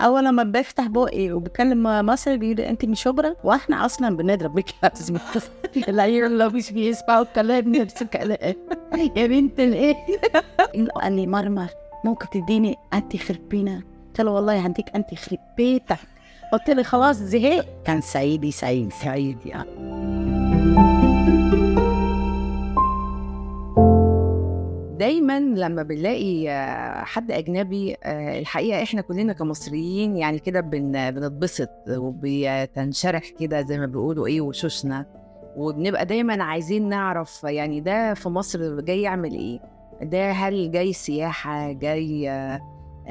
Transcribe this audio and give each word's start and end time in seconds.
أول 0.00 0.24
لما 0.24 0.42
بفتح 0.42 0.86
بقي 0.86 1.32
وبكلم 1.32 1.82
مصري 2.06 2.36
بيقول 2.36 2.60
أنت 2.60 2.84
من 2.84 2.94
شبرا؟ 2.94 3.34
وإحنا 3.44 3.86
أصلا 3.86 4.16
بنضرب 4.16 4.54
بك 4.54 4.74
العيال 5.88 6.24
اللي 6.26 6.48
مش 6.48 6.72
بيسمعوا 6.72 7.22
الكلام. 7.22 7.72
نفس 7.76 8.02
الكلام. 8.02 8.54
يا 9.16 9.26
بنت 9.26 9.60
الإيه؟ 9.60 9.96
قال 11.02 11.12
لي 11.12 11.26
مرمر 11.26 11.68
ممكن 12.04 12.26
تديني 12.30 12.76
انت 12.94 13.16
خربينا 13.16 13.82
قلت 14.08 14.20
له 14.20 14.30
والله 14.30 14.58
هديك 14.58 14.86
انت 14.94 15.14
خرب 15.14 15.38
بيتك 15.56 15.98
قلت 16.52 16.70
له 16.70 16.82
خلاص 16.82 17.16
زهقت. 17.16 17.66
كان 17.84 18.00
سعيدي 18.00 18.50
سعيد 18.50 18.92
سعيد 18.92 19.38
يعني. 19.46 20.39
دايما 25.00 25.40
لما 25.40 25.82
بنلاقي 25.82 26.50
آه، 26.50 27.04
حد 27.04 27.30
أجنبي 27.30 27.96
آه، 28.04 28.38
الحقيقة 28.38 28.82
إحنا 28.82 29.00
كلنا 29.00 29.32
كمصريين 29.32 30.16
يعني 30.16 30.38
كده 30.38 30.60
بن- 30.60 31.10
بنتبسط 31.10 31.68
وبتنشرح 31.88 33.28
كده 33.38 33.60
زي 33.62 33.78
ما 33.78 33.86
بيقولوا 33.86 34.26
إيه 34.26 34.40
وشوشنا. 34.40 35.06
وبنبقى 35.56 36.06
دايما 36.06 36.44
عايزين 36.44 36.88
نعرف 36.88 37.44
يعني 37.44 37.80
ده 37.80 38.14
في 38.14 38.28
مصر 38.28 38.80
جاي 38.80 39.02
يعمل 39.02 39.32
إيه؟ 39.32 39.60
ده 40.02 40.30
هل 40.30 40.70
جاي 40.70 40.92
سياحة 40.92 41.72
جاي 41.72 42.30
آه، 42.30 42.60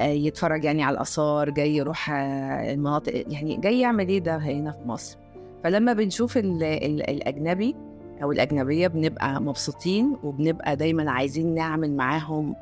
يتفرج 0.00 0.64
يعني 0.64 0.82
على 0.82 0.94
الآثار 0.94 1.50
جاي 1.50 1.76
يروح 1.76 2.10
المناطق 2.10 3.24
يعني 3.28 3.56
جاي 3.56 3.80
يعمل 3.80 4.08
إيه 4.08 4.18
ده 4.20 4.36
هنا 4.36 4.72
في 4.72 4.88
مصر؟ 4.88 5.18
فلما 5.64 5.92
بنشوف 5.92 6.36
ال 6.38 6.62
ال 6.62 7.10
الأجنبي 7.10 7.76
أو 8.22 8.32
الأجنبية 8.32 8.88
بنبقى 8.88 9.42
مبسوطين 9.42 10.16
وبنبقى 10.22 10.76
دايما 10.76 11.10
عايزين 11.10 11.54
نعمل 11.54 11.96
معاهم 11.96 12.54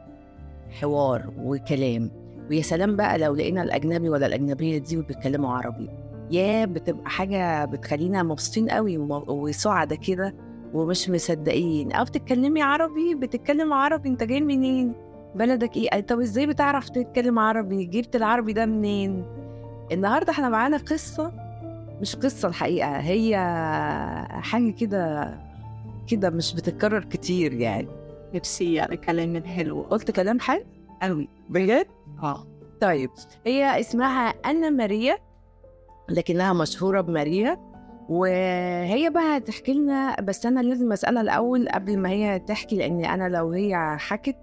حوار 0.81 1.33
وكلام. 1.39 2.11
ويا 2.51 2.63
سلام 2.63 2.97
بقى 2.97 3.19
لو 3.19 3.35
لقينا 3.35 3.63
الأجنبي 3.63 4.09
ولا 4.09 4.27
الأجنبية 4.27 4.79
دي 4.79 4.97
وبيتكلموا 4.97 5.51
عربي. 5.51 5.89
يا 6.31 6.65
بتبقى 6.65 7.11
حاجة 7.11 7.65
بتخلينا 7.65 8.23
مبسوطين 8.23 8.71
قوي 8.71 8.99
وسعدة 9.29 9.97
كده 9.97 10.35
ومش 10.75 11.11
مصدقين. 11.11 11.93
أو 11.93 12.05
بتتكلمي 12.05 12.63
عربي 12.63 13.15
بتتكلم 13.15 13.73
عربي 13.73 14.09
أنت 14.09 14.23
جاي 14.23 14.41
منين؟ 14.41 14.93
بلدك 15.35 15.77
إيه؟ 15.77 16.01
طب 16.01 16.21
إزاي 16.21 16.47
بتعرف 16.47 16.89
تتكلم 16.89 17.39
عربي؟ 17.39 17.85
جبت 17.85 18.17
العربي 18.17 18.53
ده 18.53 18.67
منين؟ 18.67 19.25
النهارده 19.93 20.33
إحنا 20.33 20.49
معانا 20.49 20.77
قصة 20.77 21.33
مش 22.01 22.17
قصة 22.17 22.49
الحقيقة 22.49 22.97
هي 22.97 23.37
حاجة 24.31 24.71
كده 24.71 25.35
كده 26.11 26.31
مش 26.31 26.55
بتتكرر 26.55 27.05
كتير 27.05 27.53
يعني. 27.53 27.89
ميرسي 28.33 28.81
على 28.81 28.97
كلام 28.97 29.37
الحلو 29.37 29.83
قلت 29.83 30.11
كلام 30.11 30.41
حلو 30.41 30.65
قوي. 31.03 31.29
بجد؟ 31.49 31.87
آه. 32.23 32.47
طيب 32.81 33.11
هي 33.47 33.81
اسمها 33.81 34.29
أنا 34.29 34.71
ماريا 34.71 35.19
لكنها 36.09 36.53
مشهورة 36.53 37.01
بماريا. 37.01 37.69
وهي 38.09 39.11
بقى 39.11 39.37
هتحكي 39.37 39.73
لنا 39.73 40.21
بس 40.21 40.47
أنا 40.47 40.61
لازم 40.61 40.93
أسألها 40.93 41.23
الأول 41.23 41.69
قبل 41.69 41.99
ما 41.99 42.09
هي 42.11 42.39
تحكي 42.39 42.77
لأن 42.77 43.05
أنا 43.05 43.29
لو 43.29 43.51
هي 43.51 43.97
حكت 43.99 44.37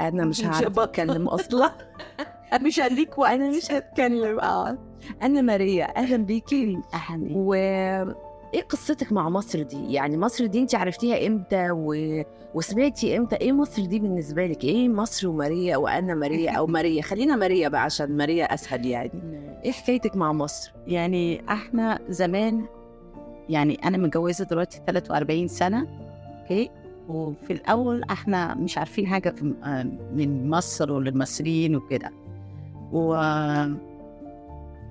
أنا 0.00 0.24
مش 0.24 0.44
هعرف 0.44 0.78
أتكلم 0.78 1.28
أصلا. 1.38 1.72
مش 2.62 2.80
هديك 2.80 3.18
وأنا 3.18 3.50
مش 3.50 3.72
هتكلم. 3.72 4.40
آه. 4.40 4.78
أنا 5.22 5.40
ماريا 5.40 5.96
أهلا 5.96 6.16
بيكي. 6.16 6.78
أهلا 6.94 7.28
و 7.34 7.54
إيه 8.54 8.62
قصتك 8.62 9.12
مع 9.12 9.28
مصر 9.28 9.62
دي؟ 9.62 9.92
يعني 9.92 10.16
مصر 10.16 10.46
دي 10.46 10.58
انت 10.58 10.74
عرفتيها 10.74 11.26
إمتى 11.26 11.70
و... 11.70 11.94
وسمعتي 12.54 13.16
إمتى؟ 13.16 13.36
إيه 13.36 13.52
مصر 13.52 13.84
دي 13.84 13.98
بالنسبة 13.98 14.46
لك؟ 14.46 14.64
إيه 14.64 14.88
مصر 14.88 15.28
وماريا 15.28 15.76
وأنا 15.76 16.14
ماريا 16.14 16.50
أو 16.50 16.66
ماريا؟ 16.76 17.02
خلينا 17.02 17.36
ماريا 17.36 17.68
بقى 17.68 17.82
عشان 17.82 18.16
ماريا 18.16 18.54
أسهل 18.54 18.86
يعني. 18.86 19.10
إيه 19.64 19.72
حكايتك 19.72 20.16
مع 20.16 20.32
مصر؟ 20.32 20.72
يعني 20.86 21.42
إحنا 21.48 21.98
زمان 22.08 22.64
يعني 23.48 23.78
أنا 23.84 23.98
متجوزة 23.98 24.44
دلوقتي 24.44 24.80
43 24.86 25.48
سنة 25.48 25.86
okay 26.40 26.70
وفي 27.08 27.52
الأول 27.52 28.02
إحنا 28.02 28.54
مش 28.54 28.78
عارفين 28.78 29.06
حاجة 29.06 29.34
آه، 29.64 29.82
من 30.14 30.50
مصر 30.50 30.92
وللمصريين 30.92 31.76
وكده 31.76 32.10
و 32.92 33.14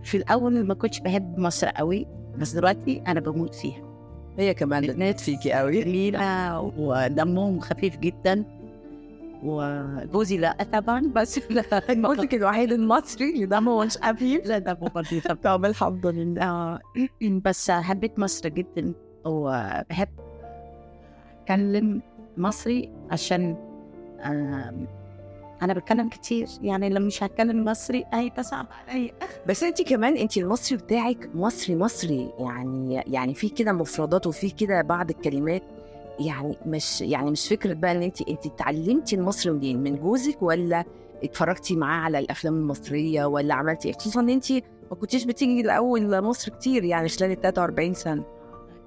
في 0.03 0.17
الأول 0.17 0.63
ما 0.63 0.73
كنتش 0.73 0.99
بحب 0.99 1.39
مصر 1.39 1.67
قوي 1.67 2.07
بس 2.37 2.53
دلوقتي 2.53 3.03
أنا 3.07 3.19
بموت 3.19 3.55
فيها. 3.55 3.83
هي 4.37 4.53
كمان 4.53 4.87
بتموت 4.87 5.19
فيكي 5.19 5.51
قوي. 5.53 5.83
جميلة 5.83 6.59
ودمهم 6.77 7.59
خفيف 7.59 7.97
جدا. 7.97 8.43
وجوزي 9.43 10.37
لا 10.37 10.57
طبعا 10.73 11.11
بس 11.15 11.39
جوزك 11.89 12.33
الوحيد 12.33 12.71
المصري 12.71 13.33
اللي 13.33 13.45
دمه 13.45 13.85
مش 13.85 13.97
خفيف 13.97 14.45
لا 14.47 14.57
دمه 14.57 14.89
خفيف. 14.89 15.27
طب 15.43 15.65
الحمد 15.65 16.05
لله. 16.07 16.79
بس 17.45 17.71
حبيت 17.71 18.19
مصر 18.19 18.49
جدا 18.49 18.93
وبحب 19.25 20.07
أتكلم 21.41 22.01
مصري 22.37 22.89
عشان 23.11 23.55
أنا 25.63 25.73
بتكلم 25.73 26.09
كتير 26.09 26.47
يعني 26.61 26.89
لو 26.89 27.05
مش 27.05 27.23
هتكلم 27.23 27.65
مصري 27.65 28.05
هيبقى 28.13 28.43
صعب 28.43 28.67
عليا. 28.87 29.11
بس 29.47 29.63
انت 29.63 29.81
كمان 29.81 30.17
انت 30.17 30.37
المصري 30.37 30.77
بتاعك 30.77 31.29
مصري 31.35 31.75
مصري. 31.75 32.29
يعني 32.39 33.03
يعني 33.07 33.33
في 33.33 33.49
كده 33.49 33.71
مفردات 33.71 34.27
وفي 34.27 34.49
كده 34.49 34.81
بعض 34.81 35.09
الكلمات. 35.09 35.63
يعني 36.19 36.57
مش 36.65 37.01
يعني 37.01 37.31
مش 37.31 37.47
فكرة 37.47 37.73
بقى 37.73 37.91
إن 37.91 38.03
انت 38.03 38.21
انت 38.21 38.45
اتعلمتي 38.45 39.15
المصري 39.15 39.51
منين؟ 39.51 39.83
من 39.83 39.95
جوزك 39.95 40.41
ولا 40.41 40.83
اتفرجتي 41.23 41.75
معاه 41.75 42.01
على 42.01 42.19
الأفلام 42.19 42.53
المصرية 42.53 43.25
ولا 43.25 43.53
عملتي 43.53 43.87
إيه؟ 43.87 43.93
خصوصا 43.93 44.19
إن 44.19 44.29
انت 44.29 44.51
ما 44.51 44.95
كنتيش 45.01 45.23
بتيجي 45.25 45.61
الأول 45.61 46.21
مصر 46.21 46.51
كتير 46.51 46.83
يعني 46.83 47.09
خلال 47.09 47.31
ال 47.31 47.41
43 47.41 47.93
سنة. 47.93 48.23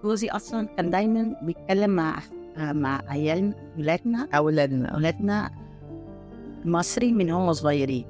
جوزي 0.05 0.29
أصلا 0.29 0.67
كان 0.67 0.91
دايما 0.91 1.37
بيتكلم 1.43 1.91
مع 1.91 2.19
مع 2.59 3.03
عيالنا 3.09 3.55
ولادنا. 3.79 4.29
أولادنا. 4.35 4.89
أولادنا 4.89 5.51
مصري 6.67 7.13
من 7.13 7.31
هم 7.31 7.53
صغيرين. 7.53 8.05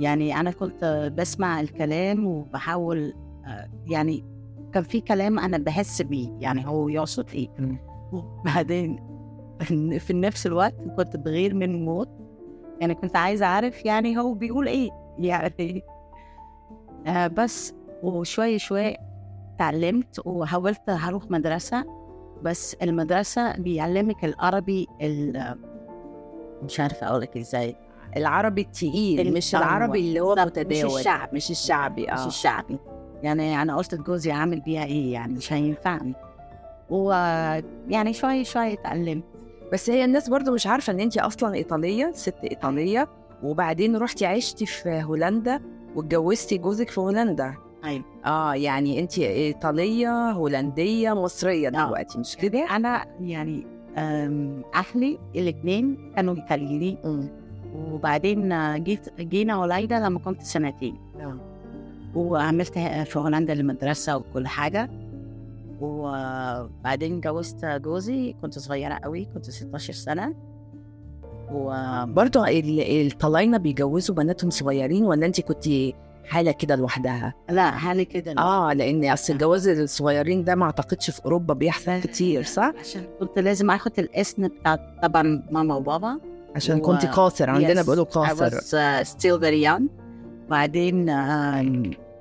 يعني 0.00 0.40
أنا 0.40 0.50
كنت 0.50 1.12
بسمع 1.16 1.60
الكلام 1.60 2.26
وبحاول 2.26 3.14
آه، 3.46 3.68
يعني 3.86 4.24
كان 4.72 4.82
في 4.82 5.00
كلام 5.00 5.38
أنا 5.38 5.58
بحس 5.58 6.02
بيه 6.02 6.28
يعني 6.40 6.66
هو 6.66 6.88
يقصد 6.88 7.30
إيه. 7.30 7.48
وبعدين 8.12 8.96
في 10.06 10.12
نفس 10.12 10.46
الوقت 10.46 10.74
كنت 10.96 11.16
بغير 11.16 11.54
من 11.54 11.84
موت 11.84 12.08
يعني 12.80 12.94
كنت 12.94 13.16
عايزة 13.16 13.46
أعرف 13.46 13.84
يعني 13.84 14.18
هو 14.18 14.34
بيقول 14.34 14.68
إيه 14.68 14.90
يعني. 15.18 15.82
آه 17.06 17.26
بس 17.26 17.74
وشوية 18.02 18.58
شوية 18.58 18.96
تعلمت 19.58 20.20
وحاولت 20.26 20.90
هروح 20.90 21.30
مدرسة 21.30 21.84
بس 22.42 22.74
المدرسة 22.74 23.52
بيعلمك 23.52 24.24
العربي 24.24 24.86
ال- 25.02 25.58
مش 26.62 26.80
عارفة 26.80 27.06
أقول 27.06 27.20
لك 27.20 27.36
إزاي. 27.36 27.76
العربي 28.16 28.60
التقيل 28.60 29.32
مش. 29.34 29.54
العربي 29.54 30.00
اللي 30.00 30.20
هو 30.20 30.34
متداول 30.34 30.86
مش 30.86 30.98
الشعب 30.98 31.34
مش 31.34 31.50
الشعبي 31.50 32.02
مش 32.02 32.08
آه. 32.20 32.26
الشعبي. 32.26 32.78
يعني 33.22 33.62
أنا 33.62 33.76
قلت 33.76 33.94
لجوزي 33.94 34.32
أعمل 34.32 34.60
بيها 34.60 34.84
إيه؟ 34.84 35.12
يعني 35.12 35.32
مش 35.34 35.52
هينفعني. 35.52 36.14
ويعني 36.90 38.12
شوية 38.12 38.42
شوية 38.42 38.72
اتعلمت. 38.72 39.24
بس 39.72 39.90
هي 39.90 40.04
الناس 40.04 40.28
برضو 40.28 40.52
مش 40.54 40.66
عارفة 40.66 40.92
إن 40.92 41.00
انت 41.00 41.18
أصلا 41.18 41.54
إيطالية 41.54 42.12
ست 42.14 42.34
إيطالية 42.44 43.08
وبعدين 43.42 43.96
رحتي 43.96 44.26
عشتي 44.26 44.66
في 44.66 45.02
هولندا 45.04 45.60
واتجوزتي 45.94 46.58
جوزك 46.58 46.90
في 46.90 47.00
هولندا. 47.00 47.54
أيوة. 47.84 48.04
آه 48.26 48.54
يعني 48.54 49.00
انت 49.00 49.18
إيطالية 49.18 50.30
هولندية 50.30 51.12
مصرية 51.12 51.68
آه. 51.68 51.70
دلوقتي 51.70 52.18
مش 52.18 52.36
كده؟ 52.36 52.76
أنا 52.76 53.06
يعني 53.20 53.66
أم، 53.98 54.62
أهلي 54.74 55.18
الاثنين 55.36 56.12
كانوا 56.16 56.34
إيطاليين. 56.34 56.98
مم. 57.04 57.28
وبعدين 57.76 58.54
جيت 58.84 59.20
جينا 59.20 59.54
هولندا 59.54 59.98
لما 60.00 60.18
كنت 60.18 60.42
سنتين. 60.42 60.96
آه. 61.20 61.36
وعملت 62.14 62.78
في 62.78 63.18
هولندا 63.18 63.52
المدرسة 63.52 64.16
وكل 64.16 64.46
حاجة. 64.46 64.90
وبعدين 65.80 67.20
جوزت 67.20 67.64
جوزي 67.64 68.34
كنت 68.42 68.58
صغيرة 68.58 68.94
قوي 68.94 69.24
كنت 69.24 69.44
16 69.50 69.92
سنة. 69.92 70.34
و 71.52 71.72
برضو 72.06 72.44
ال- 72.44 73.06
الطلاينه 73.06 73.58
بيجوزوا 73.58 74.14
بناتهم 74.14 74.50
صغيرين 74.50 75.04
ولا 75.04 75.26
انت 75.26 75.40
كنت 75.40 75.64
حالة 76.24 76.52
كده 76.52 76.76
لوحدها؟ 76.76 77.34
لا 77.50 77.70
حالي 77.70 78.04
كده 78.04 78.34
آه 78.38 78.72
لأن 78.72 79.04
أصل 79.04 79.32
الجواز 79.32 79.68
الصغيرين 79.68 80.44
ده 80.44 80.54
ما 80.54 80.64
أعتقدش 80.64 81.10
في 81.10 81.24
أوروبا 81.24 81.54
بيحصل 81.54 82.00
كتير 82.00 82.42
صح؟ 82.42 82.72
عشان 82.80 83.02
كنت 83.20 83.38
لازم 83.38 83.70
آخد 83.70 83.92
الاسم 83.98 84.48
بتاع 84.48 84.76
طبعا 85.02 85.42
ماما 85.50 85.74
وبابا. 85.74 86.20
عشان 86.56 86.80
كنت 86.80 87.06
قاصر. 87.06 87.50
عندنا 87.50 87.82
Yes, 87.82 87.84
بيقولوا 87.84 88.04
I 88.04 88.08
قاصر. 88.08 88.50
was 88.50 88.62
uh, 88.62 89.08
still 89.10 89.40
very 89.42 89.64
young. 89.68 89.82
بعدين 90.50 91.10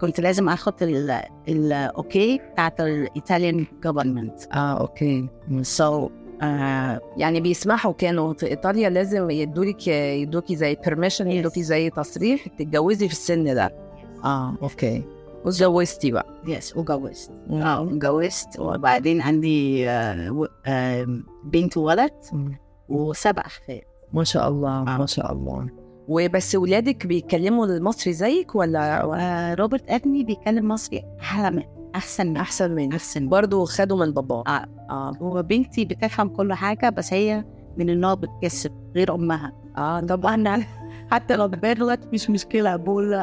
كنت 0.01 0.19
لازم 0.19 0.50
آخد 0.50 0.74
ال- 0.83 1.21
ال 1.48 1.66
okay 1.66 2.38
بتاعت 2.53 2.81
ال 2.81 2.92
Italian 2.92 3.66
government 3.84 4.42
آه 4.53 4.79
okay 4.81 5.28
so 5.62 6.10
يعني 7.18 7.41
بيسمحوا 7.41 7.91
كانوا 7.94 8.33
في 8.33 8.47
إيطاليا 8.47 8.89
لازم 8.89 9.29
يدولك 9.29 9.88
يدوكي 9.88 10.56
زي 10.56 10.75
permission 10.86 11.31
يدوكي 11.31 11.63
زي 11.63 11.89
تصريح 11.89 12.47
تتجوزي 12.47 13.07
في 13.07 13.13
السن 13.13 13.56
ده. 13.56 13.75
آه 14.24 14.56
okay 14.62 15.04
واتجوزتي 15.45 16.12
بقى. 16.12 16.25
yes 16.48 16.78
وجوزت 16.77 17.31
مم. 17.47 17.62
آه. 17.62 17.81
وجوزت 17.81 18.59
وبعدين 18.59 19.21
عندي 19.21 19.89
آه، 19.89 20.47
آه، 20.65 21.07
بنت 21.44 21.77
وولد. 21.77 22.12
وسبع 22.89 23.41
احفاد 23.45 23.81
ما 24.13 24.24
شاء 24.24 24.48
الله 24.50 24.69
آه. 24.69 24.98
ما 24.98 25.06
شاء 25.06 25.33
الله. 25.33 25.68
وبس 26.07 26.56
ولادك 26.56 27.07
بيتكلموا 27.07 27.65
المصري 27.65 28.13
زيك 28.13 28.56
ولا؟ 28.56 29.04
آه، 29.15 29.54
روبرت 29.54 29.89
ابني 29.89 30.24
بيتكلم 30.24 30.68
مصري 30.68 31.04
أحلى 31.21 31.51
من 31.51 31.63
أحسن 31.95 32.27
من 32.27 32.38
أحسن 32.38 32.71
من 32.75 32.94
أحسن. 32.94 33.30
برضه 33.30 33.65
خدوا 33.65 33.98
من 34.06 34.12
باباه. 34.12 34.44
آه. 34.48 34.65
آه. 34.89 35.13
وبنتي 35.21 35.86
بتفهم 35.86 36.30
كل 36.30 36.54
حاجة 36.54 36.89
بس 36.89 37.13
هي 37.13 37.45
من 37.77 37.89
النوع 37.89 38.13
بتكسب 38.13 38.71
غير 38.95 39.15
أمها. 39.15 39.54
آه. 39.77 40.00
طب 40.00 40.07
طبعا 40.07 40.63
حتى 41.12 41.36
لو 41.36 41.48
بغلط 41.48 42.00
مش 42.13 42.30
مشكلة 42.30 42.75
بقول 42.75 43.21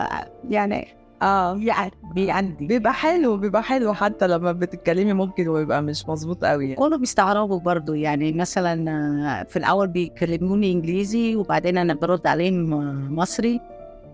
يعني 0.48 1.03
آه 1.24 1.56
يعني 1.56 1.92
بي 2.14 2.30
عندي 2.30 2.66
بيبقى 2.66 2.92
حلو 2.92 3.36
بيبقى 3.36 3.62
حلو 3.62 3.94
حتى 3.94 4.26
لما 4.26 4.52
بتتكلمي 4.52 5.12
ممكن 5.12 5.48
ويبقى 5.48 5.82
مش 5.82 6.08
مظبوط 6.08 6.44
قوي 6.44 6.64
يعني. 6.64 6.76
كله 6.76 6.98
بيستغربوا 6.98 7.60
برضو 7.60 7.94
يعني 7.94 8.32
مثلا 8.32 9.44
في 9.44 9.56
الأول 9.56 9.88
بيكلموني 9.88 10.72
إنجليزي 10.72 11.36
وبعدين 11.36 11.78
أنا 11.78 11.94
برد 11.94 12.26
عليهم 12.26 12.70
مصري 13.14 13.60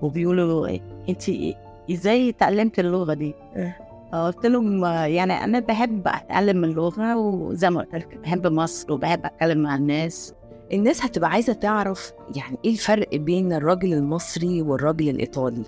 وبيقولوا 0.02 0.68
انت 1.08 1.22
إزاي 1.90 2.28
اتعلمت 2.28 2.78
اللغة 2.78 3.14
دي؟ 3.14 3.34
إيه. 3.56 3.76
آه، 4.12 4.26
قلت 4.30 4.46
لهم 4.46 4.84
يعني 4.84 5.32
أنا 5.44 5.60
بحب 5.60 6.08
أتعلم 6.08 6.64
اللغة 6.64 7.16
وزي 7.16 7.70
ما 7.70 7.80
قلت 7.80 7.94
لك 7.94 8.18
بحب 8.18 8.46
مصر 8.46 8.92
وبحب 8.92 9.26
أتكلم 9.26 9.62
مع 9.62 9.74
الناس 9.74 10.34
الناس 10.72 11.04
هتبقى 11.04 11.30
عايزة 11.30 11.52
تعرف 11.52 12.12
يعني 12.36 12.56
إيه 12.64 12.72
الفرق 12.72 13.14
بين 13.16 13.52
الراجل 13.52 13.92
المصري 13.92 14.62
والراجل 14.62 15.08
الإيطالي 15.08 15.62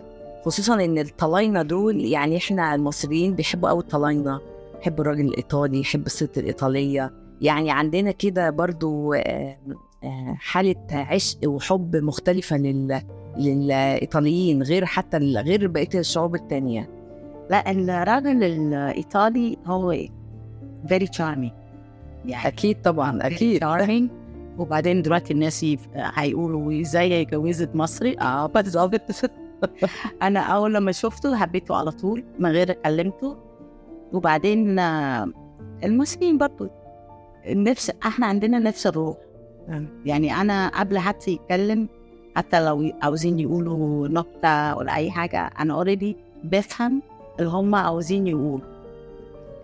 خصوصا 0.44 0.84
إن 0.84 0.98
الطلاينة 0.98 1.62
دول 1.62 2.00
يعني 2.00 2.36
إحنا 2.36 2.74
المصريين 2.74 3.34
بيحبوا 3.34 3.68
قوي 3.68 3.80
الطلاينة. 3.80 4.40
يحب 4.80 5.00
الراجل 5.00 5.24
الإيطالي 5.24 5.80
يحب 5.80 6.06
الست 6.06 6.38
الإيطالية. 6.38 7.12
يعني 7.40 7.70
عندنا 7.70 8.10
كده 8.10 8.50
برضو 8.50 9.14
آه، 9.14 9.56
آه، 10.04 10.36
حالة 10.38 10.76
عشق 10.92 11.38
وحب 11.46 11.96
مختلفة 11.96 12.56
لل 12.56 13.02
للإيطاليين 13.36 14.62
غير 14.62 14.84
حتى 14.84 15.18
غير 15.18 15.66
بقية 15.66 15.88
الشعوب 15.94 16.34
التانية. 16.34 16.88
لا 17.50 17.70
الراجل 17.70 18.44
الإيطالي 18.44 19.56
هو 19.66 19.96
very 20.86 21.06
charming. 21.16 21.52
يعني 22.24 22.46
أكيد 22.48 22.82
طبعا 22.82 23.18
very 23.28 23.60
charming. 23.60 24.22
وبعدين 24.58 25.02
دلوقتي 25.02 25.32
الناس 25.32 25.66
هيقولوا 25.94 26.80
إزاي 26.80 27.12
هي 27.12 27.22
اتجوزت 27.22 27.76
مصري؟ 27.76 28.18
آه 28.20 28.46
بالظبط. 28.46 29.30
أنا 30.22 30.40
أول 30.40 30.74
لما 30.74 30.92
شفته 30.92 31.36
حبيته 31.36 31.76
على 31.76 31.90
طول 31.90 32.24
من 32.38 32.50
غير 32.50 32.72
كلمته 32.72 33.36
وبعدين 34.12 34.78
آه، 34.78 35.28
المصريين 35.84 36.38
برضو 36.38 36.68
نفس 37.46 37.92
إحنا 38.06 38.26
عندنا 38.26 38.58
نفس 38.58 38.86
الروح. 38.86 39.16
يعني 40.04 40.34
أنا 40.40 40.68
قبل 40.68 40.98
حتى 40.98 41.30
يتكلم 41.30 41.88
حتى 42.36 42.64
لو 42.64 42.92
عاوزين 43.02 43.38
يقولوا 43.40 44.08
نكتة 44.08 44.76
ولا 44.76 44.94
أي 44.96 45.10
حاجة 45.10 45.50
أنا 45.58 45.74
اوريدي 45.74 46.16
بفهم 46.44 47.02
اللي 47.38 47.50
هم 47.50 47.74
عاوزين 47.74 48.26
يقولوا. 48.26 48.66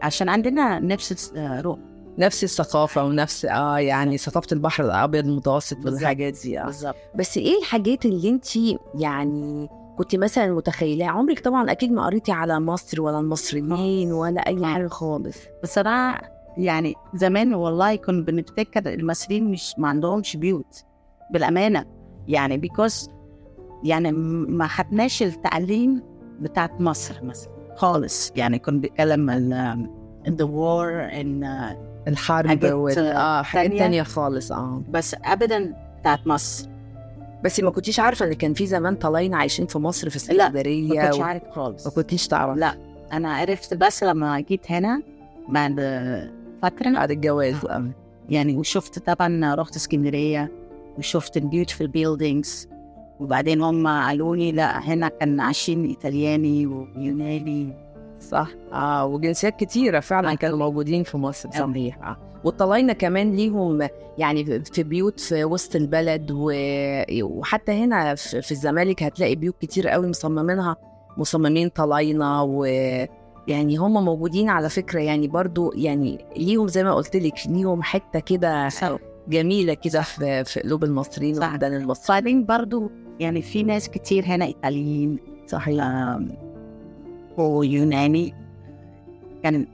عشان 0.03 0.29
عندنا 0.29 0.79
نفس 0.79 1.33
الروح 1.37 1.79
نفس 2.19 2.45
الثقافة 2.45 3.05
ونفس 3.05 3.45
آه 3.45 3.79
يعني 3.79 4.19
ثقافة 4.19 4.47
البحر 4.53 4.85
الأبيض 4.85 5.27
المتوسط. 5.27 5.77
والحاجات 5.85 6.39
دي 6.43 6.61
آه. 6.61 6.65
بالظبط. 6.65 6.97
بس 7.15 7.39
إيه 7.39 7.59
الحاجات 7.59 8.05
اللي 8.07 8.29
انت 8.29 8.57
يعني 8.95 9.69
كنت 9.99 10.17
مثلا 10.17 10.55
متخيلاها 10.55 11.09
عمرك 11.09 11.41
طبعا 11.41 11.71
أكيد 11.73 11.93
ما 11.93 12.07
قريتي 12.07 12.33
على 12.33 12.61
مصر 12.61 13.01
ولا 13.03 13.21
المصريين 13.21 14.13
ولا 14.13 14.47
أي 14.47 14.65
حاجة 14.67 14.87
خالص. 14.87 15.39
بصراحة 15.63 16.21
يعني 16.57 16.95
زمان 17.15 17.55
والله 17.55 17.97
كنا 17.97 18.23
بنفتكر 18.25 18.95
المصريين 18.95 19.51
مش 19.51 19.75
ما 19.79 19.89
عندهمش 19.89 20.37
بيوت 20.37 20.85
بالأمانة. 21.31 21.85
يعني 22.29 22.57
بيكوز 22.59 23.11
يعني 23.85 24.13
ما 24.49 24.67
خدناش 24.67 25.23
التعليم 25.23 26.03
بتاعت 26.41 26.81
مصر 26.81 27.25
مثلا 27.25 27.53
خالص. 27.77 28.33
يعني 28.37 28.59
كنا 28.59 28.81
بنتكلم 28.81 29.31
ال 29.31 29.89
in 30.27 30.31
the 30.31 30.47
war 30.47 31.13
in 31.13 31.45
uh, 31.45 31.77
الحرب 32.09 32.65
وال... 32.65 32.99
آه 32.99 33.43
حاجات 33.43 33.79
تانية. 33.79 34.03
خالص 34.03 34.53
آه. 34.53 34.83
بس 34.91 35.17
أبدا 35.25 35.75
بتاعت 36.01 36.27
مصر. 36.27 36.69
بس 37.45 37.61
ما 37.61 37.71
كنتيش 37.71 38.01
عارفة 38.01 38.27
إن 38.27 38.33
كان 38.33 38.55
في 38.55 38.67
زمان 38.67 38.95
طلاينة 38.97 39.37
عايشين 39.37 39.67
في 39.67 39.79
مصر 39.79 40.11
في 40.11 40.33
لا، 40.35 40.45
اسكندرية 40.47 40.89
ما 41.01 41.07
كنتش 41.11 41.21
عارف 41.21 41.43
خالص. 41.51 41.87
ما 41.87 41.93
كنتيش 41.93 42.29
تعرفي 42.29 42.61
لا 42.61 42.75
أنا 43.13 43.33
عرفت 43.35 43.75
بس 43.75 44.05
لما 44.05 44.41
جيت 44.41 44.71
هنا 44.73 45.03
بعد 45.49 45.73
فترة. 46.63 46.91
بعد 46.91 47.11
الجواز 47.11 47.65
آه. 47.67 47.91
يعني 48.29 48.57
وشفت 48.57 48.99
طبعا 48.99 49.55
رحت 49.55 49.77
اسكندرية 49.77 50.53
وشفت 50.99 51.37
ال 51.37 51.41
beautiful 51.41 51.83
buildings 51.85 52.69
وبعدين 53.21 53.63
هم 53.63 53.87
قالوا 53.89 54.37
لي 54.37 54.53
لا 54.53 54.79
هنا 54.81 55.09
كان 55.09 55.41
عايشين 55.41 55.85
إيطالياني 55.85 56.67
ويوناني. 56.67 57.75
صح 58.21 58.49
آه 58.73 59.07
وجنسيات 59.07 59.57
كتيرة 59.61 60.01
فعلا 60.01 60.33
آه. 60.33 60.35
كانوا 60.35 60.59
موجودين 60.59 61.03
في 61.03 61.17
مصر. 61.17 61.51
صحيح 61.51 61.99
آه. 62.03 62.17
والطلاينة 62.45 62.93
كمان 62.93 63.33
ليهم 63.37 63.89
يعني 64.19 64.61
في 64.61 64.83
بيوت 64.83 65.21
في 65.21 65.45
وسط 65.45 65.77
البلد 65.77 66.31
و... 66.31 66.53
وحتى 67.23 67.73
هنا 67.73 68.15
في 68.15 68.51
الزمالك 68.51 69.03
هتلاقي 69.03 69.35
بيوت 69.35 69.55
كتير 69.61 69.89
قوي 69.89 70.09
مصممينها 70.09 70.77
مصممين 71.17 71.69
طلاينة 71.69 72.43
و 72.43 72.65
يعني 73.49 73.77
هم 73.77 74.05
موجودين 74.05 74.49
على 74.49 74.69
فكرة 74.69 75.01
يعني 75.01 75.29
برضو 75.29 75.73
يعني 75.73 76.25
ليهم 76.37 76.69
زي 76.69 76.85
ما 76.85 76.95
قلت 76.95 77.17
لك 77.17 77.35
ليهم 77.49 77.83
حتة 77.83 78.21
كده 78.21 78.69
جميلة 79.29 79.75
كده 79.75 80.03
في, 80.03 80.45
في 80.45 80.61
قلوب 80.61 80.85
المصريين 80.85 81.35
صح. 81.35 81.49
وبلدان 81.49 81.75
المصريين 81.75 82.45
برضو 82.45 82.91
يعني 83.21 83.43
في 83.43 83.63
ناس 83.63 83.89
كتير 83.89 84.25
هنا 84.25 84.45
إيطاليين 84.45 85.19
صحيح 85.47 85.85
ويوناني 87.43 88.35
كان 89.43 89.67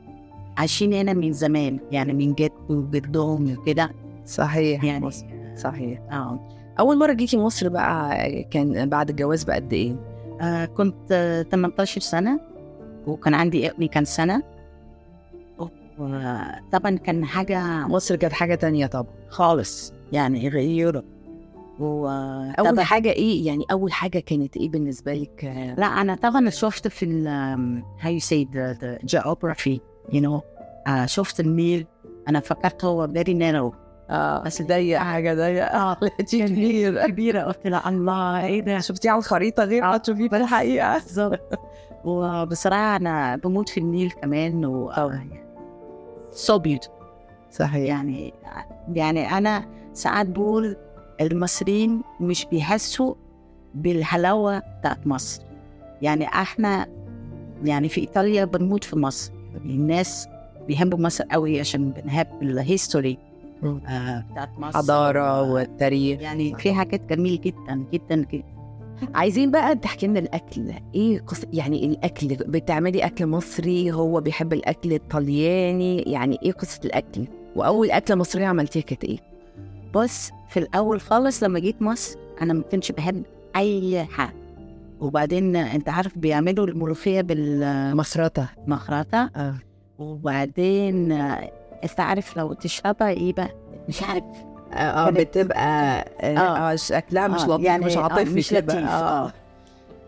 عايشين 0.56 0.92
هنا 0.92 1.12
من 1.12 1.32
زمان 1.32 1.78
يعني 1.92 2.12
من 2.12 2.34
جد 2.34 2.50
وجدهم 2.68 3.52
وكده 3.52 3.90
صحيح 4.26 4.84
يعني 4.84 5.06
مصر. 5.06 5.26
صحيح 5.56 6.00
آه 6.12 6.48
أول 6.78 6.98
مرة 6.98 7.12
جيتي 7.12 7.38
مصر 7.38 7.68
بقى 7.68 8.42
كان 8.42 8.88
بعد 8.88 9.10
الجواز 9.10 9.44
بقد 9.44 9.72
إيه؟ 9.72 9.96
آه، 10.40 10.64
كنت 10.64 11.12
آه، 11.12 11.42
18 11.42 12.00
سنة. 12.00 12.40
وكان 13.06 13.34
عندي 13.34 13.70
ابني 13.70 13.88
كان 13.88 14.04
سنة. 14.04 14.42
طبعا 16.72 16.96
كان 16.96 17.24
حاجة 17.24 17.86
مصر 17.88 18.16
كانت 18.16 18.32
حاجة 18.32 18.54
تانية 18.54 18.86
طبعا. 18.86 19.12
خالص. 19.28 19.92
يعني 20.12 20.48
غير 20.48 20.68
يوروب. 20.70 21.04
و 21.80 22.08
أول 22.58 22.70
طبعا 22.70 22.84
حاجة 22.84 23.10
إيه؟ 23.10 23.46
يعني 23.46 23.64
أول 23.70 23.92
حاجة 23.92 24.18
كانت 24.18 24.56
إيه 24.56 24.68
بالنسبة 24.68 25.14
لك؟ 25.14 25.44
لا 25.78 25.86
أنا 25.86 26.14
طبعا 26.14 26.50
شفت 26.50 26.88
في 26.88 27.04
ال 27.04 27.82
how 28.00 28.06
you 28.06 28.24
say 28.24 28.44
the, 28.54 28.80
the 28.80 29.16
geography 29.16 29.80
you 30.12 30.20
know. 30.20 30.40
آه 30.86 31.06
شفت 31.06 31.40
النيل. 31.40 31.86
أنا 32.28 32.40
فكرت 32.40 32.84
هو 32.84 33.08
very 33.08 33.28
narrow. 33.38 33.74
آه 34.10 34.42
بس 34.42 34.62
ضيق 34.62 34.98
حاجة 34.98 35.34
ضيقة 35.34 35.66
آه 35.66 35.96
لقيتيه 36.02 36.46
كبير 36.46 37.06
كبيرة. 37.06 37.42
قلت 37.42 37.66
لا 37.66 37.88
الله 37.88 38.46
إيه 38.46 38.60
ده؟ 38.60 38.78
شفتيه 38.88 39.10
على 39.10 39.18
الخريطة 39.18 39.64
غير 39.64 39.82
ما 39.82 39.96
تشوفيه 39.96 40.28
في 40.28 40.36
الحقيقة. 40.36 40.98
بالظبط. 41.04 41.58
وبصراحة 42.04 42.96
أنا 42.96 43.36
بموت 43.36 43.68
في 43.68 43.80
النيل 43.80 44.10
كمان 44.10 44.64
و 44.64 44.92
so 46.32 46.58
beautiful. 46.58 47.04
صحيح. 47.50 47.88
يعني 47.88 48.34
يعني 48.92 49.38
أنا 49.38 49.64
ساعات 49.92 50.26
بقول 50.26 50.76
المصريين 51.20 52.02
مش 52.20 52.46
بيحسوا 52.50 53.14
بالحلاوة 53.74 54.58
بتاعت 54.58 55.06
مصر. 55.06 55.42
يعني 56.02 56.24
إحنا 56.26 56.86
يعني 57.64 57.88
في 57.88 58.00
إيطاليا 58.00 58.44
بنموت 58.44 58.84
في 58.84 58.96
مصر. 58.96 59.32
الناس 59.56 60.28
بيحبوا 60.68 60.98
مصر 60.98 61.24
قوي 61.30 61.60
عشان 61.60 61.90
بنحب 61.90 62.26
الهيستوري. 62.42 63.18
آه 63.64 64.24
بتاعت 64.32 64.58
مصر. 64.58 64.78
حضارة 64.78 65.42
والتاريخ. 65.52 66.20
يعني 66.20 66.54
في 66.54 66.72
حاجات 66.72 67.00
جميل 67.10 67.40
جدا 67.40 67.84
جدا 67.92 68.16
جدا. 68.16 68.44
عايزين 69.14 69.50
بقى 69.50 69.76
تحكي 69.76 70.06
لنا 70.06 70.18
الأكل. 70.18 70.72
إيه 70.94 71.20
قص... 71.20 71.40
يعني 71.52 71.86
الأكل 71.86 72.28
بتعملي 72.28 73.06
أكل 73.06 73.26
مصري؟ 73.26 73.92
هو 73.92 74.20
بيحب 74.20 74.52
الأكل 74.52 74.92
الطلياني؟ 74.92 75.98
يعني 76.02 76.38
إيه 76.42 76.52
قصة 76.52 76.80
الأكل؟ 76.84 77.24
وأول 77.56 77.90
أكلة 77.90 78.16
مصرية 78.16 78.46
عملتيها 78.46 78.82
كانت 78.82 79.04
إيه؟ 79.04 79.18
بص 79.94 80.30
في 80.54 80.60
الأول 80.60 81.00
خالص 81.00 81.42
لما 81.42 81.58
جيت 81.58 81.82
مصر 81.82 82.18
أنا 82.42 82.52
ما 82.54 82.62
كنتش 82.62 82.92
بحب 82.92 83.22
أي 83.56 84.04
حاجة 84.04 84.34
وبعدين 85.00 85.56
أنت 85.56 85.88
عارف 85.88 86.18
بيعملوا 86.18 86.66
الملوخية 86.66 87.20
بالمخرطة 87.20 88.48
مسرطه 88.66 89.30
آه 89.36 89.54
وبعدين 89.98 91.12
آه، 91.12 91.50
أنت 91.84 92.00
عارف 92.00 92.36
لو 92.36 92.52
تشربها 92.52 93.08
إيه 93.10 93.32
بقى 93.32 93.48
مش 93.88 94.02
عارف 94.02 94.24
آه 94.72 95.04
كانت- 95.04 95.18
بتبقى 95.20 95.98
آه, 96.20 96.38
آه. 96.38 96.76
شكلها 96.76 97.28
مش 97.28 97.40
آه، 97.40 97.46
لطيف 97.46 97.64
يعني 97.66 97.84
مش 97.84 97.96
آه، 97.96 98.00
عاطفي 98.02 98.34
مش. 98.34 98.52
لطيف 98.52 98.74
آه 98.88 99.32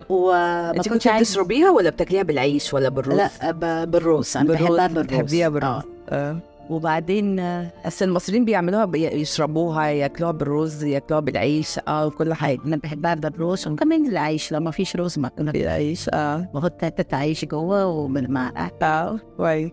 وما 0.09 0.73
كنتش 0.73 0.88
كنت 0.88 1.07
عايز 1.07 1.29
بتشربيها 1.29 1.71
ولا 1.71 1.91
بتاكليها 1.91 2.23
بالعيش 2.23 2.75
ولا 2.75 2.88
بالرز؟ 2.88 3.17
لا 3.43 3.85
بالرز 3.85 4.37
أنا 4.37 4.53
بحبها 4.53 4.87
بالرز 4.87 5.05
بتحبيها 5.07 5.49
بالرز 5.49 5.65
آه. 5.69 5.83
آه. 6.09 6.37
وبعدين 6.70 7.38
آه، 7.40 7.73
بس 7.87 8.02
المصريين 8.02 8.44
بيعملوها 8.44 8.85
بي- 8.85 9.06
يشربوها 9.06 9.87
ياكلوها 9.87 10.32
بالرز 10.32 10.85
ياكلوها 10.85 11.20
بالعيش 11.20 11.80
آه 11.88 12.08
كل 12.11 12.35
حاجة. 12.35 12.58
أنا 12.66 12.76
بحبها 12.76 13.14
بالرز 13.14 13.68
وكمان 13.68 14.06
العيش. 14.06 14.52
لو 14.52 14.61
ما 14.61 14.70
فيش 14.70 14.96
رز 14.96 15.18
ما 15.18 15.28
كنا 15.28 15.52
بالعيش 15.52 16.11
آه 16.12 16.49
بحط 16.54 16.85
حتة 16.85 17.16
عيش 17.16 17.44
جوه 17.44 17.87
وبالمعلقه 17.87 18.70
آه 18.82 19.18
كويس. 19.37 19.70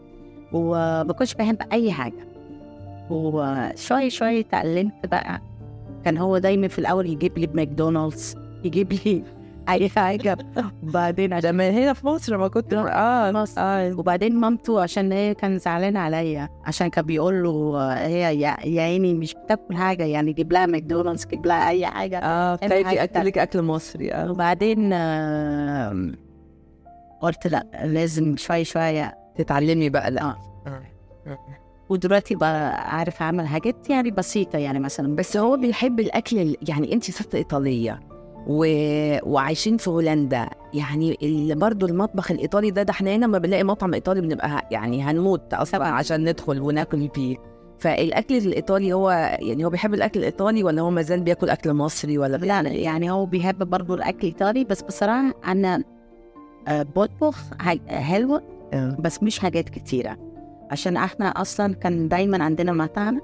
وما 0.53 1.13
كنتش 1.13 1.33
بحب 1.33 1.57
أي 1.71 1.91
حاجة. 1.91 2.27
وشوية 3.09 4.09
شوية 4.09 4.39
اتعلمت 4.39 5.05
بقى. 5.11 5.41
كان 6.05 6.17
هو 6.17 6.37
دايما 6.37 6.67
في 6.67 6.79
الأول 6.79 7.05
يجيب 7.09 7.37
لي 7.37 7.47
ماكدونالدز 7.53 8.35
يجيب 8.63 8.93
لي 8.93 9.23
أي 9.69 9.89
حاجة. 9.89 10.37
وبعدين 10.83 11.33
عشان 11.33 11.55
من 11.55 11.63
هنا 11.71 11.93
في 11.93 12.07
مصر 12.07 12.37
ما 12.37 12.47
كنت 12.47 12.73
آه 12.73 13.31
مصر. 13.31 13.61
آه. 13.61 13.93
وبعدين 13.93 14.35
مامته 14.35 14.81
عشان 14.81 15.11
هي 15.11 15.33
كان 15.33 15.57
زعلانة 15.57 15.99
عليا 15.99 16.49
عشان 16.65 16.87
كان 16.87 17.05
بيقول 17.05 17.43
له 17.43 17.77
هي 17.93 18.41
يا 18.41 18.81
عيني 18.81 19.13
مش 19.13 19.33
بتاكل 19.35 19.75
حاجة 19.75 20.03
يعني 20.03 20.33
جيب 20.33 20.53
لها 20.53 20.65
ماكدونالدز 20.65 21.25
جيب 21.25 21.45
لها 21.45 21.69
أي 21.69 21.85
حاجة. 21.85 22.19
آه 22.19 22.55
بتاكلي 22.55 23.03
اكلك 23.03 23.37
أكل 23.37 23.61
مصري 23.61 24.11
آه. 24.13 24.31
وبعدين 24.31 24.93
آه، 24.93 26.11
قلت 27.21 27.47
لا 27.47 27.65
لازم 27.83 28.37
شوية 28.37 28.63
شوية. 28.63 29.17
تتعلمي 29.37 29.89
بقى 29.89 30.11
لا. 30.11 30.21
آه. 30.23 30.37
آه. 30.67 31.37
ودلوقتي 31.89 32.35
بقى 32.35 32.89
عارف 32.97 33.21
أعمل 33.21 33.47
حاجات 33.47 33.89
يعني 33.89 34.11
بسيطة 34.11 34.59
يعني 34.59 34.79
مثلا 34.79 35.15
بس 35.15 35.37
هو 35.37 35.57
بيحب 35.57 35.99
الأكل 35.99 36.39
ال- 36.39 36.57
يعني 36.69 36.93
انت 36.93 37.03
ست 37.11 37.35
إيطالية. 37.35 37.99
و... 38.47 38.65
وعايشين 39.31 39.77
في 39.77 39.89
هولندا 39.89 40.49
يعني 40.73 41.17
ال... 41.23 41.55
برضه 41.55 41.87
المطبخ 41.87 42.31
الإيطالي 42.31 42.71
ده 42.71 42.83
ده 42.83 42.91
إحنا 42.91 43.15
هنا 43.15 43.25
لما 43.25 43.37
بنلاقي 43.37 43.63
مطعم 43.63 43.93
إيطالي 43.93 44.21
بنبقى 44.21 44.67
يعني 44.71 45.03
هنموت 45.03 45.53
أصلا 45.53 45.79
طبعاً. 45.79 45.91
عشان 45.91 46.29
ندخل 46.29 46.59
وناكل 46.61 47.09
فيه 47.15 47.37
فالأكل 47.79 48.37
الإيطالي 48.37 48.93
هو 48.93 49.09
يعني 49.41 49.65
هو 49.65 49.69
بيحب 49.69 49.93
الأكل 49.93 50.19
الإيطالي 50.19 50.63
ولا 50.63 50.81
هو 50.81 50.89
مازال 50.89 51.21
بياكل 51.21 51.49
أكل 51.49 51.73
مصري 51.73 52.17
ولا 52.17 52.37
لا 52.37 52.63
لا 52.63 52.69
يعني 52.69 53.11
هو 53.11 53.25
بيحب 53.25 53.69
برضه 53.69 53.93
الأكل 53.93 54.17
الإيطالي 54.27 54.63
بس 54.63 54.81
بصراحة 54.81 55.33
أنا 55.47 55.83
آه، 56.67 56.83
بطبخ 56.83 57.37
حلوة 57.87 58.41
آه. 58.73 58.97
بس 58.99 59.23
مش 59.23 59.39
حاجات 59.39 59.69
كتيرة 59.69 60.17
عشان 60.71 60.97
إحنا 60.97 61.25
أصلا 61.27 61.73
كان 61.73 62.07
دايما 62.07 62.43
عندنا 62.43 62.71
مطعم 62.73 63.21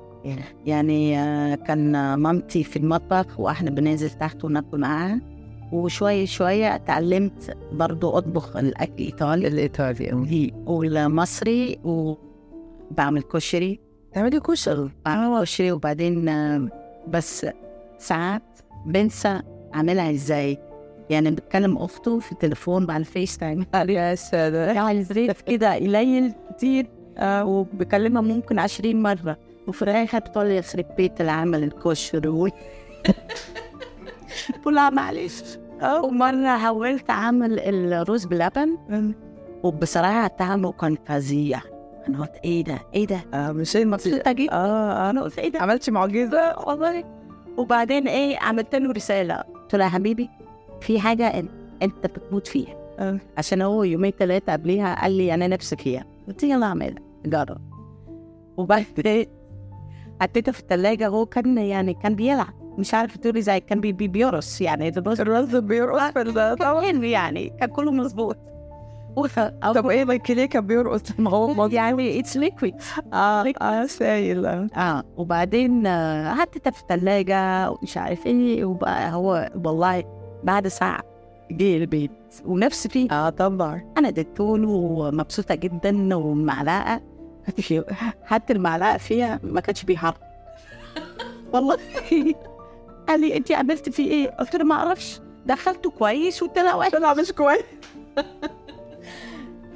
يعني 0.65 1.19
آه، 1.19 1.55
كان 1.55 2.13
مامتي 2.13 2.63
في 2.63 2.77
المطبخ 2.77 3.39
وإحنا 3.39 3.69
بننزل 3.69 4.09
تحت 4.09 4.45
وناكل 4.45 4.77
معاها. 4.77 5.21
وشويه 5.71 6.25
شوية 6.25 6.75
اتعلمت 6.75 7.57
برضه 7.71 8.17
أطبخ 8.17 8.57
الأكل 8.57 8.93
الإيطالي. 8.93 9.47
الإيطالي 9.47 10.53
والمصري 10.65 11.79
وبعمل 11.83 13.21
كشري. 13.21 13.79
تعملي 14.13 14.39
كشري؟ 14.39 14.89
بعمل 15.05 15.41
كشري 15.41 15.71
وبعدين 15.71 16.29
آه، 16.29 16.69
بس 17.07 17.47
ساعات 17.97 18.43
بنسى 18.85 19.41
أعملها 19.75 20.11
إزاي. 20.11 20.57
يعني 21.09 21.31
بتكلم 21.31 21.77
أخته 21.77 22.19
في 22.19 22.31
التليفون 22.31 22.85
بعد 22.85 22.99
ال 23.00 23.38
FaceTime. 23.38 23.65
يا 23.89 24.15
سلام. 24.15 24.75
يعني 24.75 25.33
كده 25.47 25.75
قليل 25.75 26.33
كتير 26.49 26.89
آه، 27.17 27.45
وبكلمها 27.45 28.21
ممكن 28.21 28.59
عشرين 28.59 29.01
مرة. 29.01 29.38
وفي 29.69 29.81
الآخر 29.81 30.19
بتقول 30.19 30.45
لي 30.45 30.57
يخرب 30.57 30.85
بيت 30.97 31.21
اللي 31.22 31.42
عمل 31.42 31.63
الكشري 31.63 32.29
و... 32.29 32.49
بقول 34.61 34.75
لها 34.75 34.89
معلش. 34.89 35.43
ومرة 36.03 36.57
حاولت 36.57 37.09
أعمل 37.09 37.59
الرز 37.59 38.25
بلبن 38.25 38.77
وبصراحة 39.63 40.27
طعمه 40.27 40.71
كان 40.71 40.97
فظيع. 41.05 41.61
أنا 42.07 42.19
قلت 42.21 42.35
إيه 42.45 42.63
ده؟ 42.63 42.79
إيه 42.93 43.07
ده؟ 43.07 43.19
آه 43.33 43.51
مش 43.51 43.75
مبسوطة 43.75 44.31
جدا. 44.31 44.53
آه 44.53 45.09
أنا 45.09 45.21
قلت 45.21 45.39
إيه 45.39 45.51
ده؟ 45.51 45.59
عملتي 45.59 45.91
معجزة. 45.91 46.59
والله. 46.67 47.03
وبعدين 47.57 48.07
إيه 48.07 48.39
عملت 48.39 48.75
له 48.75 48.91
رسالة. 48.91 49.35
قلت 49.35 49.75
له 49.75 49.83
يا 49.83 49.89
حبيبي 49.89 50.29
في 50.81 50.99
حاجة 50.99 51.41
إن- 51.41 51.83
أنت 51.83 52.05
بتموت 52.05 52.47
فيها. 52.47 52.75
آه. 52.99 53.19
عشان 53.38 53.61
هو 53.61 53.83
يومين 53.83 54.11
ثلاثة 54.19 54.53
قبليها 54.53 55.01
قال 55.01 55.11
لي 55.11 55.33
أنا 55.33 55.47
نفسي 55.47 55.75
فيها. 55.75 56.05
قلت 56.27 56.43
يلا 56.43 56.65
اعملها 56.65 56.99
جرب. 57.25 57.61
وبعدين 58.57 59.25
حطيتها 60.21 60.51
في 60.51 60.59
الثلاجه 60.59 61.07
هو 61.07 61.25
كان 61.25 61.57
يعني 61.57 61.93
كان 61.93 62.15
بيلعب. 62.15 62.53
مش 62.77 62.93
عارف 62.93 63.17
تقولي 63.17 63.41
زي 63.41 63.59
كان 63.59 63.81
بي 63.81 63.91
بي 63.91 64.07
بيرقص 64.07 64.61
يعني 64.61 64.88
الرز 64.89 65.21
الرز 65.21 65.55
بيرقص 65.55 66.11
طبعا 66.59 66.83
يعني 67.15 67.49
كان 67.59 67.69
كله 67.69 67.91
مظبوط. 67.91 68.38
طب 69.73 69.88
إيه 69.88 70.03
ليه 70.29 70.45
كان 70.45 70.67
بيرقص 70.67 71.01
ما 71.19 71.29
هو 71.29 71.67
يعني 71.67 72.19
it's 72.19 72.38
liquid 72.38 72.75
آه 73.13 73.53
آه 73.61 73.85
سايل. 73.85 74.45
آه 74.45 75.03
وبعدين 75.17 75.88
آه، 75.88 76.33
حطيتها 76.33 76.71
في 76.71 76.81
الثلاجة 76.81 77.71
ومش 77.71 77.97
عارف 77.97 78.25
إيه 78.25 78.65
وبقى 78.65 79.11
هو 79.13 79.49
والله 79.65 80.03
بعد 80.43 80.67
ساعة 80.67 81.03
جه 81.51 81.77
البيت. 81.77 82.11
ونفس 82.45 82.88
فيه 82.88 83.11
آه 83.11 83.29
طبعا. 83.29 83.93
أنا 83.97 84.07
اديته 84.07 84.57
له 84.57 84.69
ومبسوطة 84.69 85.55
جدا 85.55 85.91
ومعلقة 87.70 87.96
حتى 88.24 88.53
المعلقة 88.53 88.98
فيها 88.98 89.39
ما 89.44 89.62
كانش 89.62 89.84
بيحرك 89.84 90.18
والله. 91.53 91.77
قال 93.08 93.22
لي 93.22 93.38
أنت 93.38 93.51
عملت 93.51 93.89
فيه 93.89 94.12
إيه؟ 94.12 94.29
قلت 94.29 94.56
له 94.56 94.63
ما 94.63 94.75
أعرفش. 94.75 95.20
دخلته 95.46 95.89
كويس 95.89 96.44
وطلع 96.44 96.75
وحش 96.75 96.91
طلع 96.91 97.13
مش 97.13 97.32
كويس. 97.32 97.63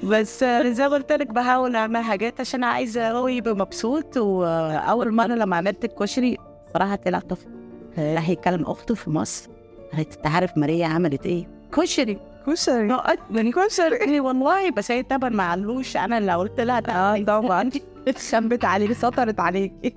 بس 0.04 0.44
آه، 0.44 0.70
زي 0.70 0.88
ما 0.90 0.94
قلت 0.96 1.12
لك 1.12 1.28
بحاول 1.28 1.76
أعمل 1.76 1.98
حاجات 2.04 2.40
عشان 2.40 2.64
عايزة 2.64 3.12
هو 3.12 3.28
يبقى 3.28 3.56
مبسوط 3.56 4.18
وأول 4.18 5.12
مرة 5.14 5.34
لما 5.36 5.56
عملت 5.56 5.86
الكشري 5.86 6.38
صراحة 6.74 6.96
طلع 6.96 7.20
طفل 7.20 7.50
راح 7.98 8.30
يكلم 8.30 8.64
أخته 8.64 8.96
في 8.96 9.10
مصر. 9.10 9.50
قالت 9.94 10.16
أنت 10.16 10.28
عارف 10.28 10.58
ماريا 10.58 10.88
عملت 10.88 11.26
إيه؟ 11.26 11.48
كشري. 11.72 12.20
كشري 12.48 12.84
نقط 12.88 13.20
من 13.30 13.52
كشري 13.52 14.20
والله 14.20 14.72
بس 14.72 14.92
هي 14.92 15.04
طبعا 15.04 15.30
ما 15.30 15.44
علوش 15.44 15.98
أنا 15.98 16.18
اللي 16.18 16.34
قلت 16.36 16.60
لها 16.60 16.82
آه 16.90 17.24
طبعا. 17.24 17.70
شبت 18.32 18.66
عليك 18.66 18.92
سطرت 18.94 19.40
عليكي 19.40 19.96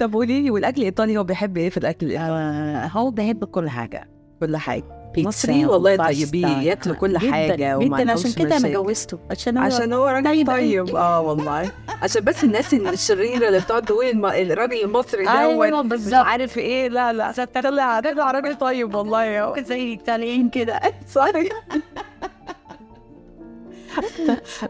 طب 0.00 0.12
قولي 0.12 0.42
لي 0.42 0.50
والأكل 0.50 0.80
الإيطالي 0.80 1.18
هو 1.18 1.24
بيحب 1.24 1.56
إيه 1.56 1.70
في 1.70 1.76
الأكل؟ 1.76 2.06
الإيطالي؟ 2.06 2.30
آه، 2.34 2.86
هو 2.86 3.10
بيحب 3.10 3.44
كل 3.44 3.68
حاجة 3.68 4.08
كل 4.40 4.56
حاجة. 4.56 4.97
بيتزا 5.14 5.28
مصريين 5.28 5.66
والله. 5.66 5.96
طيبين 5.96 6.48
ياكلوا 6.48 6.96
كل 6.96 7.18
جداً، 7.18 7.30
حاجة 7.32 7.78
وما 7.78 8.02
جدا 8.02 8.12
عشان 8.12 8.32
كده 8.32 8.56
أنا. 8.56 8.68
جوزته 8.68 9.18
عشان 9.30 9.56
هو 9.56 9.64
عشان 9.64 9.92
هو 9.92 10.06
راجل 10.06 10.26
طيب. 10.26 10.46
طيب 10.46 10.96
آه 10.96 11.20
والله. 11.20 11.70
عشان 12.02 12.24
بس 12.24 12.44
الناس 12.44 12.74
الشريرة 12.74 13.48
اللي 13.48 13.60
بتقعد 13.60 13.82
تقول 13.82 14.24
الراجل 14.24 14.84
المصري 14.84 15.24
ده 15.24 15.40
أيوه 15.40 15.82
بالظبط. 15.82 16.14
عارف 16.14 16.58
إيه. 16.58 16.88
لا 16.88 17.12
لا. 17.12 17.32
طلع 17.54 18.00
طلع 18.00 18.30
راجل 18.30 18.54
طيب 18.54 18.94
والله. 18.94 19.62
زي 19.62 19.82
الإيطاليين 19.82 20.48
كده. 20.50 20.80
صحيح. 21.14 21.52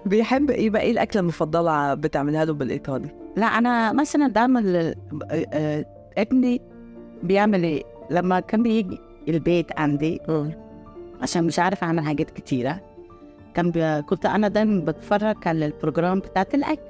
بيحب 0.06 0.50
إيه 0.50 0.70
بقى؟ 0.70 0.82
إيه 0.82 0.90
الأكلة 0.90 1.20
المفضلة 1.22 1.94
بتعملها 1.94 2.44
له 2.44 2.52
بالإيطالي؟ 2.52 3.08
لا 3.36 3.46
أنا 3.46 3.92
مثلا 3.92 4.28
بعمل 4.28 4.76
آه، 4.76 4.94
آه، 5.52 5.84
ابني 6.18 6.60
بيعمل 7.22 7.62
إيه؟ 7.64 7.82
لما 8.10 8.40
كان 8.40 8.62
بيجي 8.62 9.00
البيت 9.28 9.80
عندي. 9.80 10.20
عشان 11.22 11.44
مش 11.44 11.58
عارف 11.58 11.84
أعمل 11.84 12.04
حاجات 12.04 12.30
كتيرة. 12.30 12.80
كان 13.54 13.70
بي... 13.70 14.02
كنت 14.02 14.26
أنا 14.26 14.48
دايما 14.48 14.80
بتفرج 14.84 15.36
على 15.46 15.66
ال 15.66 15.73
program 15.73 16.18
بتاعت 16.18 16.54
الأكل. 16.54 16.80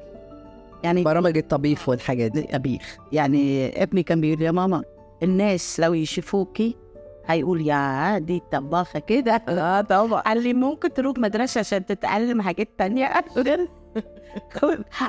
يعني 0.84 1.02
برامج 1.02 1.36
الطبيخ 1.36 1.88
والحاجات 1.88 2.30
دي. 2.30 2.56
طبيخ 2.56 2.96
يعني 3.12 3.68
ابني 3.82 4.02
كان 4.02 4.20
بيقول 4.20 4.42
يا 4.42 4.50
ماما 4.50 4.82
الناس 5.22 5.80
لو 5.80 5.94
يشوفوكي 5.94 6.76
هيقول 7.26 7.60
يا 7.66 8.18
دي 8.18 8.42
طباخة 8.52 8.98
كده. 8.98 9.32
آه 9.48 9.80
طبعا. 9.80 10.20
قال 10.20 10.42
لي 10.42 10.54
ممكن 10.54 10.92
تروح 10.92 11.18
مدرسة 11.18 11.58
عشان 11.58 11.86
تتعلم 11.86 12.42
حاجات 12.42 12.68
تانية. 12.78 13.12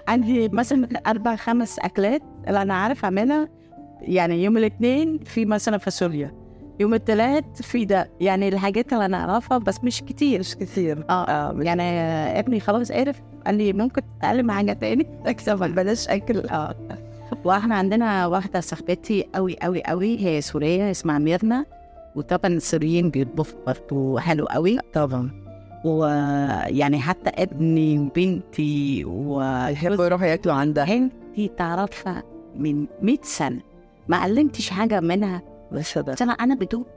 عندي 0.07 0.49
مثلا 0.49 0.87
أربع 1.07 1.35
خمس 1.35 1.79
أكلات 1.79 2.21
اللي 2.47 2.61
أنا 2.61 2.73
عارف 2.73 3.03
أعملها. 3.03 3.49
يعني 4.01 4.43
يوم 4.43 4.57
الاثنين 4.57 5.17
في 5.17 5.45
مثلا 5.45 5.77
فاصوليا. 5.77 6.38
يوم 6.79 6.93
الثلاث 6.93 7.43
في 7.61 7.85
ده. 7.85 8.09
يعني 8.21 8.47
الحاجات 8.47 8.93
اللي 8.93 9.05
أنا 9.05 9.17
أعرفها 9.17 9.57
بس 9.57 9.83
مش 9.83 10.01
كتير. 10.01 10.39
مش 10.39 10.55
كتير. 10.55 11.05
آه 11.09 11.51
مش- 11.51 11.65
يعني 11.65 11.83
ابني 12.39 12.59
خلاص 12.59 12.91
عرف 12.91 13.21
قال 13.45 13.55
لي 13.55 13.73
ممكن 13.73 14.01
تتعلم 14.19 14.51
حاجة 14.51 14.73
تاني؟ 14.73 15.07
أكسبها 15.25 15.67
بلاش 15.67 16.07
أكل. 16.07 16.39
آه. 16.49 16.75
وإحنا 17.43 17.75
عندنا 17.75 18.27
واحدة 18.27 18.59
صاحبتي 18.59 19.25
قوي 19.35 19.55
قوي 19.61 19.83
قوي 19.83 20.25
هي 20.25 20.41
سورية 20.41 20.91
اسمها 20.91 21.19
ميرنا. 21.19 21.65
وطبعا 22.15 22.51
السوريين 22.53 23.09
بيطبخوا 23.09 23.59
برضه 23.67 24.19
حلو 24.19 24.45
قوي 24.45 24.77
طبعا. 24.93 25.31
ويعني 25.85 26.99
حتى 26.99 27.29
ابني 27.43 27.99
وبنتي 27.99 28.99
يحبوا 29.71 30.05
يروحوا 30.05 30.25
ياكلوا 30.25 30.55
عندها. 30.55 30.83
وهنتي 30.83 31.47
تعرفها 31.57 32.23
من 32.55 32.85
100 33.01 33.17
سنة. 33.23 33.59
ما 34.07 34.17
علمتش 34.17 34.69
حاجة 34.69 34.99
منها. 34.99 35.41
بس 35.71 35.97
أنا 36.21 36.31
أنا 36.31 36.55
بدوق 36.55 36.87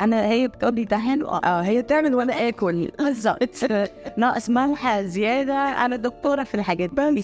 أنا 0.00 0.26
هي 0.26 0.48
بتقول 0.48 0.74
لي 0.74 0.84
ده 0.84 0.98
حلو 0.98 1.28
آه 1.28 1.60
هي 1.60 1.82
تعمل 1.82 2.14
وأنا 2.14 2.48
آكل. 2.48 2.90
بالظبط. 2.98 3.38
ناقص 4.16 4.50
ملح 4.50 5.00
زيادة. 5.00 5.54
أنا 5.54 5.96
دكتورة 5.96 6.42
في 6.44 6.54
الحاجات 6.54 6.90
دي. 6.90 7.22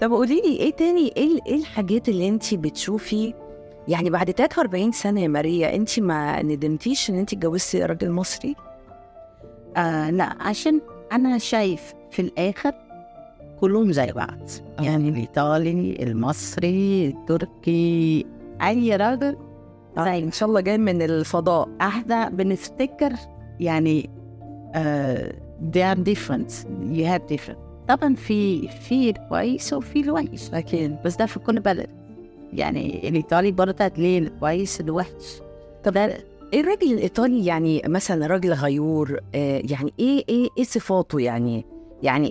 طب 0.00 0.12
قولي 0.12 0.40
لي 0.40 0.56
إيه 0.60 0.70
تاني؟ 0.72 1.12
إيه 1.16 1.38
إيه 1.46 1.54
الحاجات 1.54 2.08
اللي 2.08 2.28
انت 2.28 2.54
بتشوفي 2.54 3.34
يعني 3.88 4.10
بعد 4.10 4.30
43 4.30 4.92
سنة 4.92 5.20
يا 5.20 5.28
ماريا 5.28 5.74
انت 5.74 6.00
ما 6.00 6.42
ندمتيش 6.42 7.10
ان 7.10 7.18
انت 7.18 7.32
اتجوزتي 7.32 7.84
راجل 7.84 8.10
مصري؟ 8.10 8.54
آه 9.76 10.10
لا 10.10 10.36
عشان 10.40 10.80
أنا 11.12 11.38
شايف 11.38 11.94
في 12.10 12.22
الآخر 12.22 12.72
كلهم 13.60 13.92
زي 13.92 14.12
بعض. 14.12 14.38
يعني 14.80 15.08
الإيطالي 15.08 16.02
المصري 16.02 17.06
التركي 17.06 18.26
أي 18.62 18.96
راجل. 18.96 19.36
زي 19.98 20.18
إن 20.18 20.32
شاء 20.32 20.48
الله 20.48 20.60
جاي 20.60 20.78
من 20.78 21.02
الفضاء. 21.02 21.68
إحنا 21.80 22.28
بنفتكر 22.28 23.12
يعني 23.60 24.10
uh, 24.74 25.32
they 25.74 25.82
are 25.94 25.98
different. 26.14 26.52
You 26.92 27.04
have 27.04 27.36
different. 27.36 27.58
طبعا 27.88 28.14
في 28.14 28.68
في 28.68 29.10
الكويس 29.10 29.72
وفي 29.72 30.00
الوحش 30.00 30.50
أكيد. 30.54 30.96
بس 31.04 31.16
ده 31.16 31.26
في 31.26 31.38
كل 31.38 31.60
بلد. 31.60 31.97
يعني 32.52 33.08
الإيطالي 33.08 33.52
برضه 33.52 33.84
هتلاقي 33.84 34.18
الكويس 34.18 34.80
الوحش 34.80 35.40
طب 35.84 35.96
إيه 35.96 36.60
الراجل 36.60 36.92
الإيطالي 36.92 37.46
يعني 37.46 37.82
مثلا 37.86 38.26
راجل 38.26 38.52
غيور؟ 38.52 39.20
آه 39.34 39.62
يعني 39.70 39.92
إيه 39.98 40.24
إيه 40.28 40.48
إيه 40.58 40.64
صفاته 40.64 41.20
يعني؟ 41.20 41.64
يعني 42.02 42.28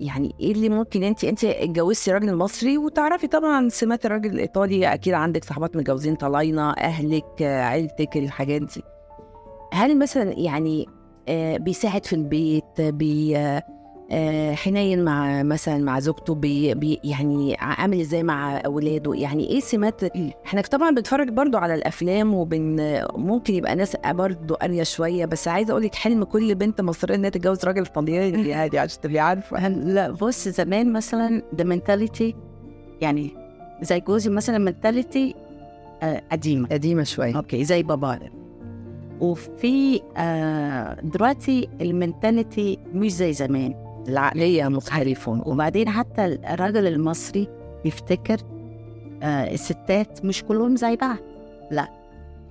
يعني 0.00 0.34
إيه 0.40 0.52
اللي 0.52 0.68
ممكن 0.68 1.02
أنت 1.02 1.24
أنت 1.24 1.44
اتجوزتي 1.44 2.12
راجل 2.12 2.34
مصري 2.34 2.78
وتعرفي 2.78 3.26
طبعا 3.26 3.68
سمات 3.68 4.06
الراجل 4.06 4.30
الإيطالي 4.30 4.94
أكيد 4.94 5.14
عندك 5.14 5.44
صحبات 5.44 5.76
متجوزين 5.76 6.14
طلاينه 6.14 6.70
أهلك 6.70 7.42
عيلتك 7.42 8.16
الحاجات 8.16 8.62
دي. 8.62 8.82
هل 9.72 9.98
مثلا 9.98 10.38
يعني 10.38 10.86
آه 11.28 11.56
بيساعد 11.56 12.06
في 12.06 12.12
البيت 12.12 12.80
بي 12.80 13.36
آه، 13.36 13.62
حنين 14.54 15.04
مع 15.04 15.42
مثلا 15.42 15.78
مع 15.78 16.00
زوجته 16.00 16.34
بي 16.34 16.74
بي 16.74 17.00
يعني 17.04 17.56
عامل 17.58 18.00
إزاي 18.00 18.22
مع 18.22 18.56
أولاده؟ 18.58 19.14
يعني 19.14 19.48
إيه 19.50 19.60
سمات؟ 19.60 20.04
إحنا 20.46 20.60
طبعا 20.60 20.90
بنتفرج 20.90 21.28
برضو 21.28 21.58
على 21.58 21.74
الأفلام 21.74 22.34
وبن 22.34 22.76
ممكن 23.16 23.54
يبقى 23.54 23.74
ناس 23.74 23.96
برضو 24.06 24.54
قارية 24.54 24.82
شوية 24.82 25.24
بس 25.26 25.48
عايزة 25.48 25.70
أقول 25.70 25.82
لك 25.82 25.94
حلم 25.94 26.24
كل 26.24 26.54
بنت 26.54 26.80
مصرية 26.80 27.14
إنها 27.14 27.30
تتجوز 27.30 27.64
راجل 27.64 27.86
طلياني 27.86 28.48
يعني 28.48 28.78
عشان 28.78 29.00
تبقي 29.00 29.18
عارفة. 29.18 29.68
لا 29.68 30.10
بص 30.10 30.48
زمان 30.48 30.92
مثلا 30.92 31.42
the 31.60 31.64
mentality 31.64 32.34
يعني 33.00 33.30
زي 33.82 34.00
جوزي 34.00 34.30
مثلا 34.30 34.72
mentality 34.72 35.34
آه 36.02 36.22
قديمة. 36.32 36.68
قديمة 36.68 37.02
شوية. 37.02 37.36
okay 37.36 37.64
زي 37.64 37.82
بابانا 37.82 38.30
وفي 39.20 40.00
آه 40.16 41.00
دلوقتي 41.02 41.68
ال 41.80 41.90
mentality 41.90 42.78
مش 42.94 43.12
زي 43.12 43.32
زمان. 43.32 43.87
العقلية 44.08 44.68
مختلفة. 44.68 45.42
وبعدين 45.46 45.88
حتى 45.88 46.24
الراجل 46.26 46.86
المصري 46.86 47.48
بيفتكر 47.84 48.36
آه 49.22 49.54
الستات 49.54 50.24
مش 50.24 50.44
كلهم 50.44 50.76
زي 50.76 50.96
بعض. 50.96 51.16
لا 51.70 51.88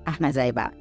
إحنا 0.08 0.32
زي 0.32 0.51
بعض. 0.51 0.74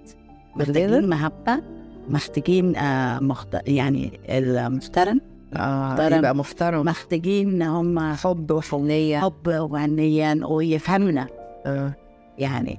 محتاجين 0.57 1.09
محبة 1.09 1.63
محتاجين 2.09 2.77
آه 2.77 3.19
مخت... 3.21 3.57
يعني 3.67 4.21
المحترم. 4.29 5.21
محترم. 5.53 6.19
يبقى 6.19 6.35
محترم. 6.35 6.85
محتاجين 6.85 7.63
هم 7.63 8.13
حب 8.13 8.51
وحنية. 8.51 9.19
حب 9.19 9.49
وحنية 9.49 10.41
ويفهمنا 10.47 11.27
آه. 11.67 11.93
يعني. 12.39 12.79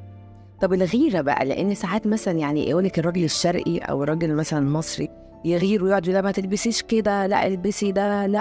طب 0.62 0.74
الغيرة 0.74 1.22
بقى 1.22 1.46
لأن 1.46 1.76
ساعات 1.76 2.08
مثلا 2.08 2.34
يعني 2.34 2.70
يقول 2.70 2.84
لك 2.84 3.00
الراجل 3.00 3.24
الشرقي 3.24 3.78
أو 3.78 4.04
الراجل 4.04 4.34
مثلا 4.36 4.60
المصري 4.60 5.10
يغير 5.46 5.84
ويقعد 5.84 6.10
لا 6.10 6.22
ما 6.22 6.32
تلبسيش 6.32 6.82
كده 6.82 7.28
لا 7.28 7.48
البسي 7.48 7.92
ده 7.92 8.26
لا 8.26 8.40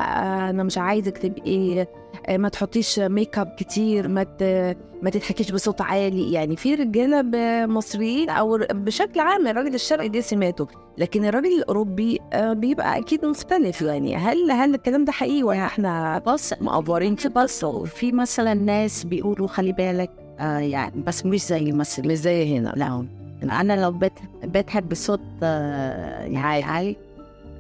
أنا 0.51 0.63
مش 0.63 0.79
عايزك 0.79 1.19
تبقي 1.19 1.87
آه، 2.27 2.37
ما 2.37 2.49
تحطيش 2.49 2.99
ميك 2.99 3.39
اب 3.39 3.55
كتير 3.59 4.09
ما 4.09 4.27
ما 5.03 5.11
تضحكيش 5.11 5.51
بصوت 5.51 5.81
عالي. 5.81 6.33
يعني 6.33 6.57
في 6.57 6.75
رجالة 6.75 7.23
مصريين 7.67 8.31
أو 8.31 8.59
بشكل 8.71 9.21
عام 9.21 9.47
الراجل 9.47 9.75
الشرقي 9.75 10.09
دي 10.09 10.23
سماته 10.23 10.67
لكن 10.99 11.25
الراجل 11.25 11.59
الأوروبي 11.59 12.21
آه، 12.33 12.53
بيبقى 12.53 12.99
أكيد 12.99 13.25
مختلف 13.25 13.83
يعني. 13.83 14.17
هل 14.17 14.51
هل 14.51 14.75
الكلام 14.75 15.05
ده 15.05 15.13
حقيقي 15.13 15.43
ولا 15.43 15.67
إحنا 15.67 16.19
بص 16.19 16.53
مأفورين 16.61 17.17
بص 17.37 17.65
في 17.65 18.13
مثلا 18.13 18.55
ناس 18.55 19.05
بيقولوا 19.05 19.49
خلي 19.49 19.73
بالك 19.73 20.11
آه 20.41 20.59
يعني 20.59 21.03
بس 21.03 21.27
مش 21.27 21.47
زي 21.47 21.59
المصري 21.59 22.09
مش 22.09 22.19
زي 22.19 22.59
هنا. 22.59 22.73
لا 22.77 23.07
أنا 23.43 23.83
لو. 23.83 23.99
بضحك 24.45 24.83
بصوت 24.83 25.21
آه 25.43 26.27
عالي 26.63 26.97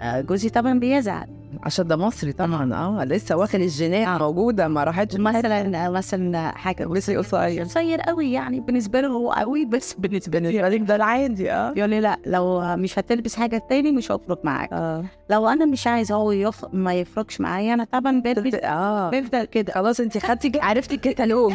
آه 0.00 0.20
جوزي 0.20 0.48
طبعا 0.48 0.78
بيزعل 0.78 1.28
عشان 1.62 1.86
ده 1.86 1.96
مصري 1.96 2.32
طبعا. 2.32 2.74
آه 2.74 3.04
لسه 3.04 3.36
واخد 3.36 3.60
الجينات 3.60 4.20
موجودة 4.20 4.68
ما 4.68 4.84
راحتش. 4.84 5.16
مثلا 5.16 5.88
مثلا 5.90 6.50
حاجة 6.58 6.84
لسه 6.92 7.18
قصير. 7.18 7.62
قصير 7.62 8.00
قوي 8.00 8.32
يعني 8.32 8.60
بالنسبة 8.60 9.00
له 9.00 9.08
هو 9.08 9.32
قوي 9.32 9.64
بس 9.64 9.94
بالنسبة 9.94 10.38
لي 10.38 10.54
يعني 10.54 10.78
ده 10.78 10.96
العادي. 10.96 11.52
آه. 11.52 11.72
يقول 11.76 11.90
لي 11.90 12.00
لا 12.00 12.18
لو 12.26 12.76
مش 12.76 12.98
هتلبس 12.98 13.36
حاجة 13.36 13.62
تاني 13.68 13.92
مش 13.92 14.12
هفرق 14.12 14.44
معاك. 14.44 14.68
آه. 14.72 15.04
لو 15.30 15.48
أنا 15.48 15.64
مش 15.64 15.86
عايز 15.86 16.12
هو 16.12 16.32
يف... 16.32 16.64
ما 16.72 16.94
يفرقش 16.94 17.40
معايا 17.40 17.74
أنا 17.74 17.84
طبعا 17.84 18.20
بلبس 18.20 18.54
آه. 18.64 19.10
بفضل 19.10 19.44
كده. 19.44 19.72
خلاص 19.72 20.00
أنت 20.00 20.18
خدتي 20.18 20.60
عرفتي 20.60 20.94
الكتالوج. 20.94 21.54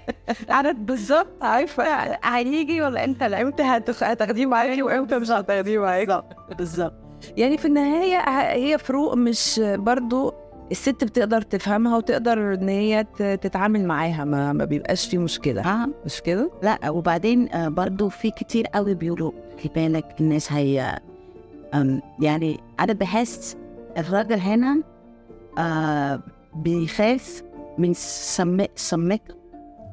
عارف 0.48 0.76
بالظبط. 0.76 1.42
عارفة. 1.42 1.84
هيجي 2.24 2.82
ولا 2.82 3.04
أنت؟ 3.04 3.22
لا 3.22 3.42
إمتى 3.42 3.62
هتاخديه 4.02 4.46
معاكي 4.46 4.82
وإمتى 4.82 5.18
مش 5.18 5.30
هتاخديه 5.30 5.78
معاكي؟ 5.78 6.22
بالظبط. 6.58 7.09
يعني 7.36 7.58
في 7.58 7.64
النهاية 7.64 8.16
ه- 8.18 8.52
هي 8.52 8.78
فروق 8.78 9.14
مش 9.14 9.60
برضو 9.64 10.34
الست 10.70 11.04
بتقدر 11.04 11.42
تفهمها 11.42 11.96
وتقدر 11.96 12.54
إن 12.54 12.68
هي 12.68 13.04
تتعامل 13.18 13.86
معاها 13.86 14.24
ما, 14.24 14.52
ما 14.52 14.64
بيبقاش 14.64 15.08
في 15.08 15.18
مشكلة. 15.18 15.62
آه. 15.62 15.88
مش 16.04 16.20
كده؟ 16.20 16.50
لا 16.62 16.90
وبعدين 16.90 17.52
آه، 17.52 17.68
برضو 17.68 18.08
في 18.08 18.30
كتير 18.30 18.66
قوي 18.66 18.94
بيقولوا 18.94 19.32
خلي 19.62 19.72
بالك 19.74 20.14
الناس 20.20 20.52
هي 20.52 20.98
يعني 22.20 22.60
أنا 22.80 22.92
بحس 22.92 23.56
الراجل 23.98 24.38
هنا 24.38 24.82
آه 25.58 26.20
بيخاف 26.54 27.42
من 27.78 27.94
سم 27.94 28.64
سمك 28.76 29.22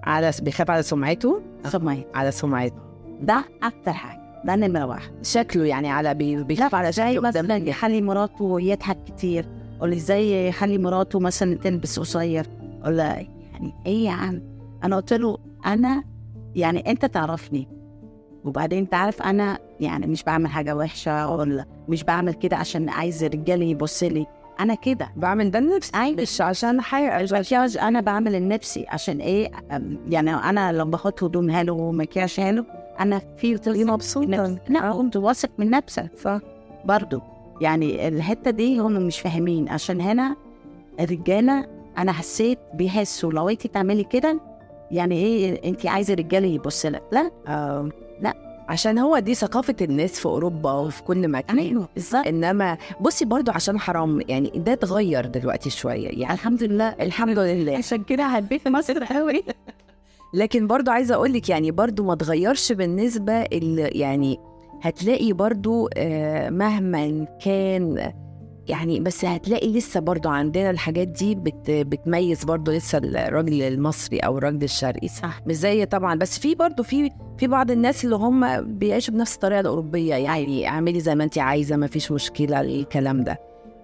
على 0.03 0.31
بيخاف 0.41 0.71
على 0.71 0.83
سمعته؟ 0.83 1.41
سمية 1.65 2.07
على 2.15 2.31
سمعته. 2.31 2.75
ده 3.21 3.43
أكتر 3.63 3.93
حاجة. 3.93 4.26
ده 4.45 4.55
نمره 4.55 4.85
واحد 4.85 5.11
شكله 5.23 5.65
يعني 5.65 5.89
على 5.91 6.13
بي- 6.13 6.43
بيخاف 6.43 6.75
على 6.75 6.91
شكله. 6.91 7.21
مثلا 7.21 7.41
قدام 7.41 7.67
يخلي 7.67 8.01
مراته 8.01 8.61
يضحك 8.61 8.97
كتير 9.03 9.45
ولا 9.81 9.93
إزاي 9.95 10.47
يخلي 10.47 10.77
مراته 10.77 11.19
مثلا 11.19 11.55
تلبس 11.55 11.99
قصير 11.99 12.45
ولا 12.85 13.03
يعني 13.03 13.73
إيه 13.85 14.05
يا 14.05 14.11
عم؟ 14.11 14.41
أنا 14.83 14.95
قلت 14.95 15.13
له 15.13 15.37
أنا 15.65 16.03
يعني 16.55 16.91
أنت 16.91 17.05
تعرفني. 17.05 17.67
وبعدين 18.45 18.89
تعرف 18.89 19.21
أنا 19.21 19.57
يعني 19.79 20.07
مش 20.07 20.23
بعمل 20.23 20.47
حاجة 20.47 20.75
وحشة 20.75 21.29
ولا 21.29 21.65
مش 21.89 22.03
بعمل 22.03 22.33
كده 22.33 22.57
عشان 22.57 22.89
عايز 22.89 23.23
الرجال 23.23 23.61
يبص 23.61 24.03
لي. 24.03 24.25
أنا 24.59 24.75
كده. 24.75 25.09
بعمل 25.15 25.51
ده 25.51 25.59
لنفسي. 25.59 25.91
أيوة. 25.95 26.21
مش 26.21 26.41
عشان 26.41 26.81
حاجة. 26.81 27.87
أنا 27.87 28.01
بعمل 28.01 28.33
لنفسي. 28.33 28.85
عشان 28.89 29.19
إيه؟ 29.19 29.51
يعني 30.09 30.33
أنا 30.35 30.71
لو 30.71 30.85
باخد 30.85 31.13
هدوم 31.23 31.51
حلو 31.51 31.77
ومكياج 31.77 32.35
حلو 32.39 32.65
أنا 32.99 33.21
في 33.37 33.57
تبقي 33.57 33.83
مبسوطه 33.83 34.57
لا 34.69 34.91
كنت 34.91 35.17
واثق 35.17 35.49
من 35.57 35.69
نفسك 35.69 36.11
صح 36.23 36.39
برضو 36.85 37.21
يعني 37.61 38.07
الحتة 38.07 38.51
دي 38.51 38.79
هم 38.79 38.91
مش 38.91 39.19
فاهمين. 39.19 39.69
عشان 39.69 40.01
هنا 40.01 40.35
الرجالة 40.99 41.65
أنا 41.97 42.11
حسيت 42.11 42.59
بيحسوا 42.73 43.31
لو 43.31 43.49
انت 43.49 43.67
تعملي 43.67 44.03
كده. 44.03 44.39
يعني 44.91 45.15
إيه؟ 45.15 45.69
انت 45.69 45.85
عايزة 45.85 46.13
الرجاله 46.13 46.47
يبص 46.47 46.85
لك. 46.85 47.03
لا. 47.11 47.31
آه. 47.47 47.89
لا. 48.21 48.33
عشان 48.69 48.97
هو 48.97 49.19
دي 49.19 49.35
ثقافة 49.35 49.75
الناس 49.81 50.19
في 50.19 50.25
أوروبا 50.25 50.71
وفي 50.71 51.03
كل 51.03 51.27
مكان. 51.27 51.59
أيوه 51.59 51.89
بالظبط. 51.95 52.27
إنما 52.27 52.77
بصي 53.01 53.25
برضو 53.25 53.51
عشان 53.51 53.79
حرام 53.79 54.21
يعني 54.27 54.51
ده 54.55 54.73
اتغير 54.73 55.25
دلوقتي 55.25 55.69
شوية 55.69 56.07
يعني. 56.07 56.33
الحمد 56.33 56.63
لله. 56.63 56.87
الحمد 56.89 57.39
لله. 57.39 57.77
عشان 57.77 58.03
كده 58.03 58.27
حبيت 58.29 58.67
مصر 58.67 59.03
قوي 59.03 59.43
لكن 60.33 60.67
برضو 60.67 60.91
عايزة 60.91 61.15
أقول 61.15 61.33
لك 61.33 61.49
يعني 61.49 61.71
برضو 61.71 62.03
ما 62.03 62.13
اتغيرش 62.13 62.71
بالنسبة 62.71 63.33
ال- 63.33 63.97
يعني 63.97 64.37
هتلاقي 64.81 65.33
برضو 65.33 65.89
آه، 65.97 66.49
مهما 66.49 67.27
كان 67.45 68.13
يعني 68.67 68.99
بس 68.99 69.25
هتلاقي 69.25 69.73
لسه 69.73 69.99
برضو 69.99 70.29
عندنا 70.29 70.69
الحاجات 70.69 71.07
دي 71.07 71.35
بت 71.35 71.71
بتميز 71.71 72.43
برضو 72.43 72.71
لسه 72.71 72.97
الراجل 72.97 73.61
المصري 73.61 74.19
أو 74.19 74.37
الراجل 74.37 74.63
الشرقي. 74.63 75.07
صح. 75.07 75.41
مش 75.47 75.55
زي 75.55 75.85
طبعا 75.85 76.15
بس 76.15 76.39
في 76.39 76.55
برضو 76.55 76.83
في 76.83 77.09
في 77.37 77.47
بعض 77.47 77.71
الناس 77.71 78.05
اللي 78.05 78.15
هم 78.15 78.61
بيعيشوا 78.77 79.13
بنفس 79.13 79.35
الطريقة 79.35 79.59
الأوروبية 79.59 80.15
يعني 80.15 80.67
اعملي 80.67 80.99
زي 80.99 81.15
ما 81.15 81.23
انت 81.23 81.37
عايزة 81.37 81.75
ما 81.75 81.87
فيش 81.87 82.11
مشكلة 82.11 82.61
الكلام 82.61 83.23
ده. 83.23 83.39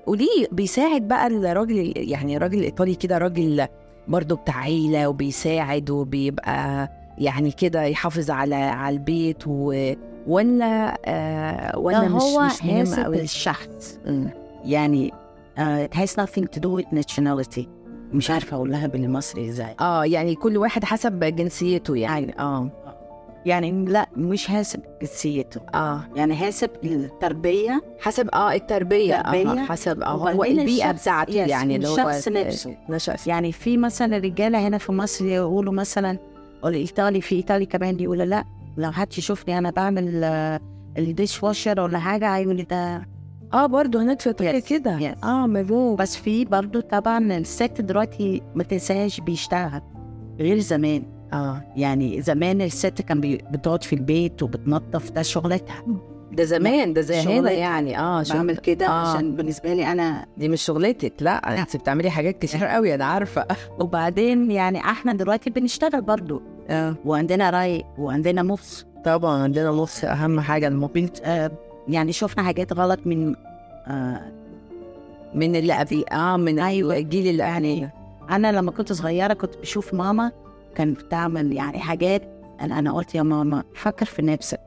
وليه 0.08 0.48
بيساعد 0.52 1.08
بقى 1.08 1.28
الراجل 1.28 1.94
يعني 1.96 2.38
الراجل 2.38 2.58
الإيطالي 2.60 2.96
كده 2.96 3.18
راجل 3.18 3.68
برضو 4.08 4.36
بتاع 4.36 4.58
عيلة 4.58 5.08
وبيساعد 5.10 5.90
وبيبقى 5.90 6.90
يعني 7.18 7.52
كده 7.52 7.84
يحافظ 7.84 8.30
على 8.32 8.56
على 8.56 8.94
البيت 8.94 9.44
و 9.48 9.94
ولا 10.28 10.98
آه 11.06 11.80
ولا 11.80 11.98
لا 11.98 12.08
مش 12.10 12.22
هو 12.22 12.42
مش 12.42 12.64
مهم 12.64 13.04
قوي 13.04 13.22
الشخص 13.22 14.00
يعني 14.66 15.12
uh, 15.58 15.62
it 15.62 15.98
has 15.98 16.10
nothing 16.24 16.44
to 16.56 16.60
do 16.60 16.70
with 16.82 17.00
nationality. 17.00 17.62
مش 18.14 18.32
عارفة 18.32 18.56
أقولها 18.58 18.88
بالمصري 18.88 19.50
إزاي. 19.50 19.76
آه 19.80 20.06
يعني 20.06 20.36
كل 20.36 20.58
واحد 20.58 20.84
حسب 20.84 21.20
جنسيته 21.24 21.96
يعني. 21.98 22.40
آه. 22.40 22.70
يعني 23.46 23.86
لا 23.86 24.08
مش 24.16 24.48
حاسب 24.48 24.80
جنسيته 25.02 25.62
آه 25.76 26.02
يعني 26.16 26.36
حاسب 26.36 26.70
التربية 26.84 27.82
حسب 28.00 28.30
آه 28.34 28.54
التربية. 28.54 29.16
آه 29.16 29.66
حسب 29.66 30.02
آه 30.02 30.08
هو 30.08 30.44
البيئة 30.44 30.92
بتاعته 30.92 31.34
يعني 31.34 31.76
اللي 31.76 31.88
هو 31.88 31.94
الشخص 32.10 32.28
نفسه. 32.28 32.76
نشأ 32.90 33.16
يعني 33.28 33.52
في 33.52 33.78
مثلا 33.78 34.18
رجالة 34.18 34.68
هنا 34.68 34.78
في 34.78 34.92
مصر 34.92 35.26
يقولوا 35.26 35.74
مثلا 35.74 36.18
الإيطالي 36.66 37.22
في 37.22 37.36
إيطالي 37.36 37.66
كمان 37.66 38.00
يقول 38.00 38.18
لا 38.18 38.44
لو 38.78 38.92
حد 38.92 39.18
يشوفني 39.18 39.58
أنا 39.58 39.72
بعمل 39.72 40.24
الديش 40.98 41.44
واشر 41.44 41.80
ولا 41.80 42.00
حاجة 42.00 42.36
هيقول 42.36 42.64
ده 42.64 43.08
آه 43.54 43.66
برضه 43.66 44.02
هناك 44.02 44.22
في 44.22 44.30
إيطاليا 44.30 44.60
كده. 44.60 45.16
آه 45.24 45.48
مفهوم. 45.48 45.96
بس 45.96 46.16
في 46.18 46.46
برضو 46.46 46.80
طبعا 46.80 47.38
الست 47.38 47.82
دلوقتي 47.82 48.42
ما 48.56 48.64
تنساش 48.64 49.20
بيشتغل 49.20 49.82
غير 50.40 50.60
زمان. 50.60 51.04
آه 51.34 51.62
يعني 51.76 52.22
زمان 52.22 52.62
الست 52.62 53.02
كان 53.02 53.22
بتقعد 53.52 53.84
في 53.84 53.94
البيت 53.94 54.44
وبتنظف 54.44 55.12
ده 55.12 55.22
شغلتها. 55.22 55.84
ده 56.32 56.44
زمان 56.44 56.94
ده 56.94 57.02
زي 57.02 57.16
هنا. 57.20 57.52
يعني. 57.52 58.00
آه 58.00 58.24
بعمل 58.30 58.58
كده 58.58 58.88
آه. 58.88 58.90
عشان 59.12 59.36
بالنسبة 59.36 59.74
لي 59.74 59.92
أنا 59.92 60.26
دي 60.38 60.50
مش 60.50 60.62
شغلتك 60.62 61.14
لا 61.22 61.62
انت 61.62 61.78
بتعملي 61.78 62.10
حاجات 62.10 62.40
كتير 62.40 62.66
قوي 62.66 62.96
أنا 62.96 63.06
عارفة. 63.06 63.46
وبعدين 63.80 64.52
يعني 64.52 64.80
إحنا 64.80 65.14
دلوقتي 65.14 65.50
بنشتغل 65.50 66.02
برضو. 66.02 66.42
آه. 66.70 66.96
وعندنا 67.06 67.50
رأي 67.50 67.84
وعندنا 67.98 68.44
مفس 68.44 68.86
طبعا 69.06 69.44
عندنا 69.44 69.70
نص 69.70 70.04
أهم 70.04 70.40
حاجة 70.40 70.68
الموبيل 70.68 71.10
آه 71.24 71.52
يعني 71.88 72.12
شفنا 72.12 72.44
حاجات 72.44 72.74
غلط 72.74 73.00
من 73.06 73.36
آه 73.88 74.22
من 75.36 75.56
اللي 75.56 75.74
قبل 75.74 76.06
آه 76.12 76.38
من 76.38 76.60
أيوة. 76.60 76.98
الجيل 76.98 77.28
اللي 77.28 77.44
يعني 77.44 77.90
أنا 78.30 78.52
لما 78.52 78.72
كنت 78.72 78.94
صغيرة 78.94 79.34
كنت 79.34 79.58
بشوف 79.58 79.94
ماما 79.94 80.32
كانت 80.76 81.00
بتعمل 81.04 81.54
يعني 81.54 81.80
حاجات 81.80 82.22
أنا 82.62 82.80
أنا 82.80 82.92
قلت 82.94 83.16
يا 83.16 83.24
ماما 83.24 83.64
فكر 83.76 84.06
في 84.06 84.22
نفسك. 84.22 84.60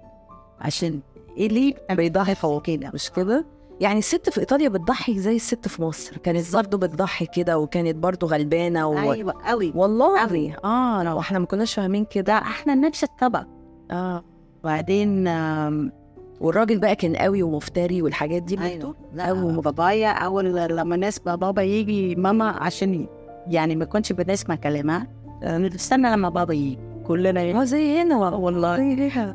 عشان 0.61 1.01
إيه؟ 1.37 1.49
ليه؟ 1.49 1.75
بيضحي 1.91 2.35
فوق 2.35 2.63
كده 2.63 2.91
مش 2.95 3.11
كده؟ 3.11 3.47
يعني 3.81 3.99
الست 3.99 4.31
في 4.31 4.41
إيطاليا 4.41 4.69
بتضحي 4.69 5.19
زي 5.19 5.37
الست 5.37 5.69
في 5.69 5.83
مصر. 5.83 6.17
كانت 6.17 6.53
برضه 6.53 6.79
بتضحي 6.79 7.27
كده 7.27 7.59
وكانت 7.59 7.97
برضه 7.97 8.27
غلبانة 8.27 8.87
و... 8.87 8.99
أيوه 9.13 9.35
قوي 9.45 9.73
والله 9.75 10.23
أوي. 10.23 10.55
آه 10.65 11.03
لو 11.03 11.21
إحنا 11.21 11.39
ما 11.39 11.47
كناش 11.47 11.75
فاهمين 11.75 12.05
كده. 12.05 12.23
ده 12.25 12.39
إحنا 12.39 12.75
نفس 12.75 13.05
الطبق. 13.05 13.45
آه. 13.91 14.25
وبعدين 14.65 15.29
آم، 15.29 15.93
والراجل 16.41 16.79
بقى 16.79 16.97
كان 16.97 17.17
قوي 17.17 17.43
ومفتري 17.43 18.03
والحاجات 18.03 18.43
دي 18.43 18.57
برضه 18.57 18.97
لا 19.15 19.27
أو- 19.27 19.61
بابايا 19.61 20.11
أول 20.13 20.55
لما 20.77 20.97
نسمع 20.97 21.35
بابا 21.35 21.63
يجي 21.63 22.15
ماما 22.15 22.49
عشان 22.49 23.07
يعني 23.47 23.77
ما 23.77 23.85
كنتش 23.85 24.13
بنسمع 24.13 24.55
آه، 24.55 25.07
نستنى 25.45 26.11
لما 26.13 26.29
بابا 26.29 26.55
يجي. 26.55 26.79
كلنا 27.07 27.43
آه 27.43 27.65
زي 27.65 28.03
هنا 28.03 28.17
والله. 28.17 28.77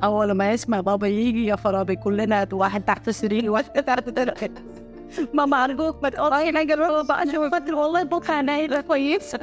أول 0.04 0.32
ما 0.32 0.52
يسمع 0.52 0.82
بابا 0.82 1.08
يجي 1.08 1.46
يا 1.46 1.56
خرابي 1.56 1.96
كلنا 1.96 2.48
واحد 2.52 2.82
تحت 2.86 3.08
السرير 3.08 3.52
واحد 3.52 3.84
تحت 3.84 4.08
الدرج 4.08 4.52
ماما 5.34 5.64
ارجوك 5.66 6.04
ما 6.04 6.10
تقولي 6.10 6.58
حاجة 6.58 6.76
عشان 7.12 7.52
خاطر 7.52 7.76
والله 7.76 8.04
بكرة 8.04 8.40
أنا 8.40 8.82
كويس. 8.82 9.36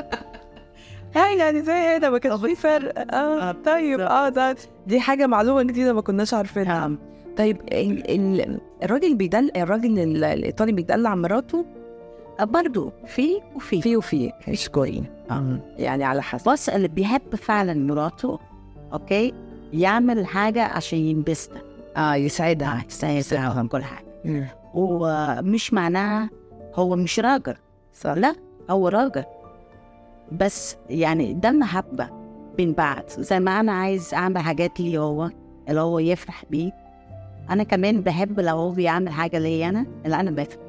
يعني 1.14 1.62
زي 1.62 1.72
هنا 1.72 2.10
ما 2.10 2.18
كانش 2.18 2.40
في 2.40 2.54
فرق. 2.54 3.14
آه 3.14 3.52
طيب 3.52 4.00
آه 4.00 4.28
ده 4.28 4.56
دي 4.86 5.00
حاجة 5.00 5.26
معلومة 5.26 5.62
جديدة 5.62 5.92
ما 5.92 6.00
كناش 6.00 6.34
عارفينها. 6.34 6.90
طيب 7.36 7.56
ال- 7.72 8.10
ال- 8.10 8.60
الراجل 8.82 9.14
بيدل 9.14 9.50
الراجل 9.56 9.98
ال- 9.98 10.24
الإيطالي 10.24 10.72
بيدلع 10.72 11.14
مراته 11.14 11.64
برضو 12.40 12.92
في 13.06 13.40
وفي. 13.54 13.82
في 13.82 13.96
وفي. 13.96 14.32
مش 14.48 14.68
كويس 14.68 15.04
يعني 15.78 16.04
على 16.04 16.22
حسب. 16.22 16.50
بص 16.52 16.68
اللي 16.68 16.88
بيحب 16.88 17.34
فعلا 17.34 17.74
مراته 17.74 18.38
أوكي 18.92 19.34
يعمل 19.72 20.26
حاجة 20.26 20.64
عشان 20.64 20.98
ينبسطها 20.98 21.62
آه 21.96 22.14
يسعدها. 22.14 22.84
يساعدها 23.02 23.68
كل 23.72 23.82
حاجة. 23.82 24.06
ومش 24.74 25.72
معناها 25.74 26.30
هو 26.74 26.96
مش 26.96 27.20
راجل. 27.20 27.54
صح. 27.94 28.10
لا 28.12 28.34
هو 28.70 28.88
راجل. 28.88 29.24
بس 30.32 30.76
يعني 30.90 31.32
ده 31.34 31.50
محبة 31.50 32.10
بين 32.56 32.72
بعض. 32.72 33.04
زي 33.08 33.40
ما 33.40 33.60
أنا 33.60 33.72
عايز 33.72 34.14
أعمل 34.14 34.38
حاجات 34.38 34.80
لي 34.80 34.98
هو 34.98 35.30
اللي 35.68 35.80
هو 35.80 35.98
يفرح 35.98 36.44
بيه. 36.50 36.72
أنا 37.50 37.62
كمان 37.62 38.00
بحب 38.00 38.40
لو 38.40 38.56
هو 38.56 38.70
بيعمل 38.70 39.08
حاجة 39.08 39.38
لي 39.38 39.68
أنا 39.68 39.86
اللي 40.04 40.20
أنا 40.20 40.30
بفرح. 40.30 40.67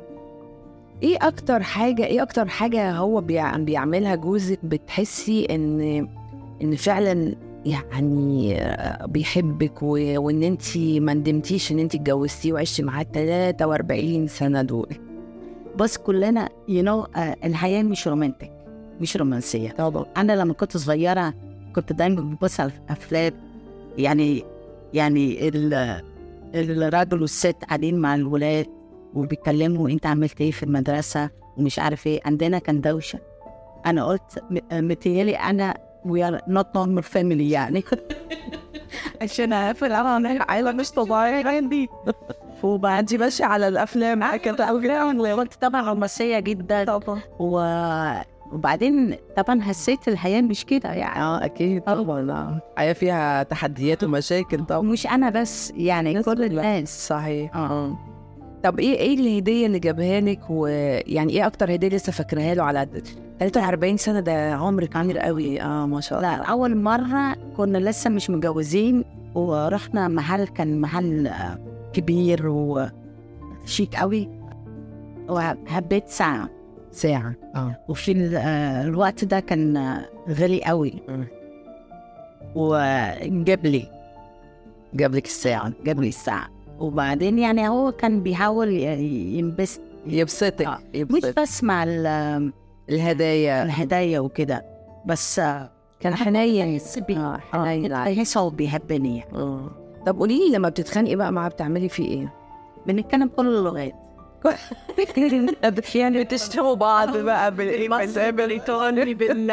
إيه 1.03 1.17
أكتر 1.21 1.63
حاجة 1.63 2.05
إيه 2.05 2.23
أكتر 2.23 2.47
حاجة 2.47 2.91
هو 2.91 3.21
بيع- 3.21 3.57
بيعملها 3.57 4.15
جوزك 4.15 4.59
بتحسي 4.63 5.45
إن 5.45 6.07
إن 6.61 6.75
فعلا 6.75 7.35
يعني 7.65 8.55
آه، 8.61 9.05
بيحبك 9.05 9.83
و... 9.83 9.87
وإن 10.19 10.43
أنت 10.43 10.77
ما 10.77 11.13
ندمتيش 11.13 11.71
إن 11.71 11.79
أنت 11.79 11.95
اتجوزتيه 11.95 12.53
وعشتي 12.53 12.83
معاه 12.83 13.03
43 13.13 14.27
سنة 14.27 14.61
دول؟ 14.61 14.87
بس 15.75 15.97
كلنا 15.97 16.49
يو 16.67 16.83
نو 16.83 17.07
الحياة 17.43 17.83
مش 17.83 18.07
رومانتك 18.07 18.51
مش 19.01 19.17
رومانسية. 19.17 19.71
طبعا. 19.71 20.05
أنا 20.17 20.33
لما 20.33 20.53
كنت 20.53 20.77
صغيرة 20.77 21.33
كنت 21.75 21.93
دايما 21.93 22.21
ببص 22.21 22.59
على 22.59 22.71
الأفلام 22.85 23.33
يعني 23.97 24.43
يعني 24.93 25.47
ال- 25.47 26.01
الراجل 26.55 27.21
والست 27.21 27.55
قاعدين 27.67 27.97
مع 27.99 28.15
الولاد 28.15 28.65
وبيتكلموا 29.13 29.89
انت 29.89 30.05
عملت 30.05 30.41
إيه 30.41 30.51
في 30.51 30.63
المدرسة 30.63 31.29
ومش 31.57 31.79
عارف 31.79 32.07
إيه. 32.07 32.21
عندنا 32.25 32.59
كان 32.59 32.81
دوشة. 32.81 33.19
أنا 33.85 34.05
قلت 34.05 34.43
متهيألي 34.71 35.35
أنا 35.35 35.73
we 36.05 36.19
are 36.21 36.41
not 36.51 36.65
normal 36.77 37.03
family 37.13 37.41
يعني. 37.41 37.83
عشان 39.21 39.53
أقفل 39.53 39.91
على 39.93 40.39
عائلة 40.49 40.71
مش 40.71 40.91
طبيعية 40.91 41.47
عندي. 41.47 41.89
وبعد 42.63 43.13
ماشية 43.13 43.45
على 43.45 43.67
الأفلام 43.67 44.35
كانت 44.35 44.61
قلت 45.33 45.53
طبعا 45.53 45.81
رومانسية 45.89 46.39
جدا. 46.39 46.83
طبعا. 46.83 47.19
و... 47.39 47.59
وبعدين 48.51 49.15
طبعا 49.37 49.61
حسيت 49.61 50.07
الحياة 50.07 50.41
مش 50.41 50.65
كده 50.65 50.89
يعني. 50.93 51.21
آه 51.21 51.45
أكيد 51.45 51.81
طبعا 51.83 52.31
آه. 52.31 52.61
الحياة 52.73 52.93
فيها 52.93 53.43
تحديات 53.43 54.03
ومشاكل 54.03 54.65
طبعا. 54.65 54.81
مش 54.81 55.07
أنا 55.07 55.29
بس 55.29 55.73
يعني 55.75 56.23
كل. 56.23 56.43
الناس. 56.43 57.07
صحيح. 57.07 57.55
آه. 57.55 57.97
طب 58.63 58.79
إيه 58.79 58.97
إيه 58.97 59.13
الهدية 59.19 59.65
اللي 59.65 59.79
جابها 59.79 60.21
لك؟ 60.21 60.39
ويعني 60.49 61.33
إيه 61.33 61.47
أكتر 61.47 61.75
هدية 61.75 61.87
لسه 61.87 62.11
فاكراها 62.11 62.53
له 62.55 62.63
على 62.63 62.87
43 63.39 63.97
سنة؟ 63.97 64.19
ده 64.19 64.53
عمر 64.53 64.85
كبير 64.85 65.19
قوي. 65.19 65.61
آه 65.61 65.85
ما 65.85 66.01
شاء 66.01 66.19
الله. 66.19 66.37
لا 66.37 66.43
أول 66.43 66.77
مرة 66.77 67.35
كنا 67.57 67.77
لسه 67.77 68.09
مش 68.09 68.29
متجوزين 68.29 69.05
ورحنا 69.35 70.07
محل 70.07 70.47
كان 70.47 70.81
محل 70.81 71.27
آه، 71.27 71.59
كبير 71.93 72.47
وشيك 72.47 73.95
قوي. 73.95 74.29
وحبيت 75.29 76.07
ساعة. 76.07 76.49
ساعة 76.91 77.35
آه. 77.55 77.75
وفي 77.89 78.37
آه، 78.37 78.83
الوقت 78.83 79.25
ده 79.25 79.39
كان 79.39 79.77
آه، 79.77 80.05
غالي 80.29 80.63
قوي. 80.63 80.93
مم. 81.07 81.27
وجاب 82.55 83.65
لي 83.65 83.85
جاب 84.93 85.15
لك 85.15 85.25
الساعة 85.25 85.73
جاب 85.85 86.01
لي 86.01 86.07
الساعة. 86.07 86.47
وبعدين 86.79 87.39
يعني 87.39 87.69
هو 87.69 87.91
كان 87.91 88.23
بيحاول 88.23 88.69
ينبسط 88.73 89.81
يبسطك 90.07 90.65
آه. 90.65 90.79
مش 90.95 91.25
بس 91.37 91.63
مع 91.63 91.83
ال- 91.83 92.51
الهدايا 92.89 93.63
الهدايا 93.63 94.19
وكده 94.19 94.65
بس 95.05 95.39
آه، 95.39 95.71
كان 95.99 96.15
حنين 96.15 96.79
بيه. 97.07 97.17
آه 97.17 97.37
حنين 97.51 97.93
آه،. 97.93 98.05
بحس 98.05 98.37
هو 98.37 98.49
بيحبني 98.49 99.17
يعني 99.17 99.33
آه. 99.35 99.71
طب 100.05 100.19
قولي 100.19 100.37
لي 100.39 100.55
لما 100.55 100.69
بتتخانقي 100.69 101.15
بقى 101.15 101.31
معاه 101.31 101.49
بتعملي 101.49 101.89
فيه 101.89 102.07
إيه؟ 102.07 102.33
بنتكلم 102.87 103.27
كل 103.37 103.47
اللغات 103.47 103.93
يعني 105.95 106.23
بتشتموا 106.23 106.75
بعض 106.75 107.17
بقى 107.17 107.51
بالمصري 107.55 108.31
بالإيطالي 108.31 109.13
بال 109.13 109.47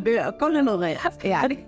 بكل 0.00 0.56
اللغات 0.58 1.24
يعني 1.24 1.66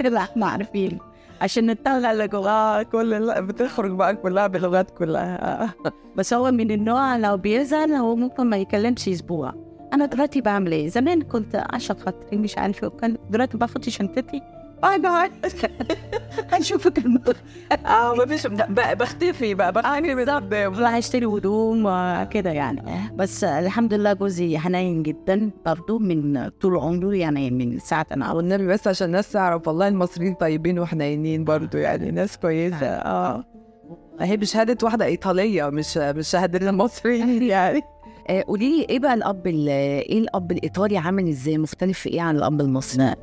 لا 0.00 0.20
إحنا 0.20 0.46
عارفين 0.46 0.98
عشان 1.40 1.66
نطلع 1.66 2.12
آه 2.12 2.82
كل 2.82 3.42
بتخرج 3.42 3.90
بقى 3.90 4.16
كلها 4.16 4.46
باللغات 4.46 4.90
كلها. 4.90 5.74
بس 6.16 6.34
هو 6.34 6.50
من 6.50 6.70
النوع 6.70 7.16
لو 7.16 7.36
بيزعل 7.36 7.92
هو 7.92 8.16
ممكن 8.16 8.46
ما 8.46 8.56
يكلمش 8.56 9.08
أسبوع. 9.08 9.54
أنا 9.92 10.06
دلوقتي 10.06 10.40
بعمل 10.40 10.72
إيه؟ 10.72 10.88
زمان 10.88 11.22
كنت 11.22 11.64
عشان 11.70 11.96
خاطري 11.96 12.36
مش 12.38 12.58
عارف 12.58 12.84
وكان 12.84 13.16
دلوقتي 13.30 13.58
باخد 13.58 13.84
شنطتي. 13.84 14.42
باي 14.82 14.98
باي 14.98 15.30
هنشوفك 16.52 16.98
آه 17.86 18.14
ما 18.14 18.26
فيش 18.26 18.46
بقى 18.46 18.96
بختفي 18.96 19.54
بقى 19.54 19.72
بختفي 19.72 20.24
قدام 20.36 20.74
راح 20.74 20.94
اشتري 20.94 21.26
هدوم 21.26 21.82
وكده 21.86 22.50
يعني 22.50 22.82
بس 23.14 23.44
الحمد 23.44 23.94
لله 23.94 24.12
جوزي 24.12 24.58
حنين 24.58 25.02
جدا 25.02 25.50
برضه 25.66 25.98
من 25.98 26.48
طول 26.48 26.76
عمره 26.76 27.14
يعني 27.16 27.50
من 27.50 27.78
ساعة 27.78 28.06
أنا 28.12 28.32
والنبي 28.32 28.66
بس 28.66 28.88
عشان 28.88 29.06
الناس 29.06 29.32
تعرف 29.32 29.68
والله 29.68 29.88
المصريين 29.88 30.34
طيبين 30.34 30.78
وحنينين 30.78 31.44
برضو 31.44 31.78
يعني 31.78 32.10
ناس 32.10 32.36
كويسة 32.38 32.86
آه 32.86 33.44
هي 34.20 34.36
بشهادة 34.36 34.76
واحدة 34.82 35.04
إيطالية 35.04 35.68
مش 35.70 35.96
مش 35.96 36.28
شهادة 36.28 36.70
المصريين 36.70 37.42
يعني 37.42 37.82
قولي 38.46 38.68
لي 38.78 38.86
إيه 38.90 38.98
بقى 38.98 39.14
الاب 39.14 39.46
ال- 39.46 39.68
إيه 39.68 40.18
الاب 40.18 40.52
الايطالي 40.52 40.98
عامل 40.98 41.28
إزاي 41.28 41.58
مختلف 41.58 41.98
في 41.98 42.08
إيه 42.08 42.20
عن 42.20 42.36
الاب 42.36 42.60
المصري 42.60 43.14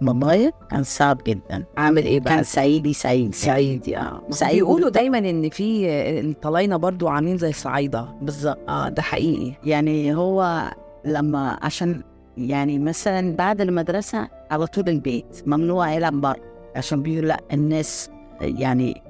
بابايا 0.00 0.52
كان 0.70 0.82
صعب 0.82 1.20
جدا. 1.26 1.64
عامل 1.76 2.02
إيه 2.04 2.20
كان 2.20 2.42
سعيدي 2.42 2.92
سعيد. 2.92 3.34
سعيدي 3.34 3.96
آه. 3.96 4.22
سعيد. 4.30 4.54
بيقولوا 4.54 4.88
دايما 4.88 5.18
إن 5.18 5.48
في 5.48 5.86
الطلاينه 6.20 6.76
برضو 6.76 7.08
عاملين 7.08 7.38
زي 7.38 7.50
الصعايده 7.50 8.08
بالظبط. 8.22 8.58
آه 8.68 8.88
ده 8.88 9.02
حقيقي. 9.02 9.52
يعني 9.64 10.14
هو 10.14 10.70
لما 11.04 11.58
عشان 11.62 12.02
يعني 12.36 12.78
مثلا 12.78 13.36
بعد 13.36 13.60
المدرسة 13.60 14.28
على 14.50 14.66
طول 14.66 14.88
البيت 14.88 15.42
ممنوع 15.46 15.92
يلعب 15.92 16.20
بره. 16.20 16.36
عشان 16.76 17.02
بيقول 17.02 17.28
لأ 17.28 17.40
الناس 17.52 18.10
يعني 18.40 19.02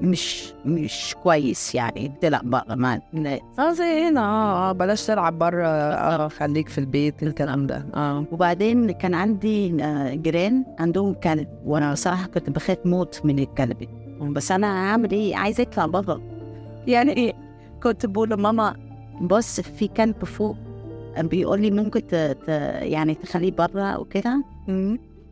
مش 0.00 0.52
مش 0.66 1.16
كويس 1.22 1.74
يعني. 1.74 2.12
تلعب 2.20 2.50
بره 2.50 3.00
الناس. 3.14 3.40
آه 3.58 3.72
زي 3.72 4.08
هنا 4.08 4.20
آه 4.20 4.72
بلاش 4.72 5.06
تلعب 5.06 5.38
بره 5.38 5.66
آه 5.66 6.28
خليك 6.28 6.68
في 6.68 6.78
البيت 6.78 7.22
الكلام 7.22 7.66
ده. 7.66 7.86
آه. 7.94 8.24
وبعدين 8.32 8.90
كان 8.90 9.14
عندي 9.14 9.84
آه، 9.84 10.14
جيران 10.14 10.64
عندهم 10.78 11.14
كلب 11.14 11.48
وأنا 11.64 11.94
صراحة 11.94 12.26
كنت 12.26 12.50
بخاف 12.50 12.78
موت 12.84 13.20
من 13.24 13.38
الكلب. 13.38 13.88
بس 14.20 14.52
أنا 14.52 14.90
هعمل 14.90 15.10
إيه 15.10 15.36
عايزة 15.36 15.62
اطلع 15.62 15.86
بره. 15.86 16.20
يعني 16.86 17.12
إيه؟ 17.12 17.32
كنت 17.82 18.06
بقول 18.06 18.30
لماما 18.30 18.76
بص 19.20 19.60
في 19.60 19.88
كلب 19.88 20.24
فوق. 20.24 20.56
بيقول 21.18 21.60
لي 21.60 21.70
ممكن 21.70 22.06
ت... 22.06 22.14
ت... 22.14 22.48
يعني 22.82 23.14
تخليه 23.14 23.52
بره 23.52 23.98
وكده. 23.98 24.44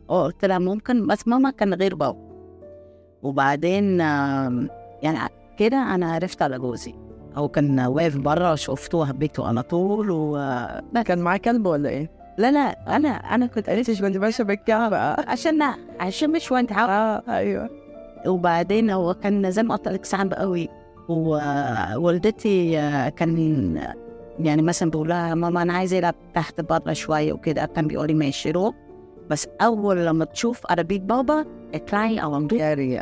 قلت 0.07 0.45
لها 0.45 0.59
ممكن 0.59 1.07
بس 1.07 1.27
ماما 1.27 1.49
كان 1.49 1.73
غير 1.73 1.95
بابا 1.95 2.26
وبعدين 3.27 3.99
يعني 3.99 5.19
كده 5.57 5.77
أنا 5.95 6.11
عرفت 6.11 6.41
على 6.41 6.59
جوزي. 6.59 6.93
هو 7.35 7.47
كان 7.47 7.79
واقف 7.79 8.17
بره 8.17 8.55
شفته 8.55 8.97
وهبيته 8.97 9.47
على 9.47 9.61
طول 9.63 10.11
و 10.11 10.37
كان 11.05 11.19
معاه 11.19 11.37
كلب 11.37 11.65
ولا 11.65 11.89
إيه؟ 11.89 12.11
لا 12.37 12.51
لا 12.51 12.95
أنا 12.95 13.09
أنا 13.09 13.45
كنت 13.45 13.69
مش 13.69 14.01
كنت 14.01 14.17
ماشية 14.17 14.43
آه 14.69 15.25
عشان 15.27 15.61
عشان 15.99 16.31
مش 16.31 16.51
وأنت. 16.51 16.71
آه 16.71 17.23
أيوه. 17.29 17.69
وبعدين 18.27 18.89
هو 18.89 19.13
كان 19.13 19.51
زي 19.51 19.63
ما 19.63 19.75
قلت 19.75 19.87
لك 19.87 20.05
صعب 20.05 20.33
قوي. 20.33 20.69
ووالدتي 21.09 22.79
آه، 22.79 23.09
كان 23.09 23.81
يعني 24.39 24.61
مثلا 24.61 24.89
بقول 24.91 25.09
لها 25.09 25.35
ماما 25.35 25.61
أنا 25.61 25.73
عايزه 25.73 25.99
العب 25.99 26.15
تحت 26.33 26.61
بره 26.61 26.93
شوية 26.93 27.33
وكده. 27.33 27.65
كان 27.65 27.87
بيقول 27.87 28.07
لي 28.07 28.13
ماشي 28.13 28.51
روح. 28.51 28.75
بس 29.29 29.47
أول 29.61 30.05
لما 30.05 30.25
تشوف 30.25 30.61
عربية 30.69 30.99
بابا 30.99 31.45
اطلعي 31.73 32.17
أو 32.23 32.37
امضي 32.37 32.57
ياري 32.57 32.99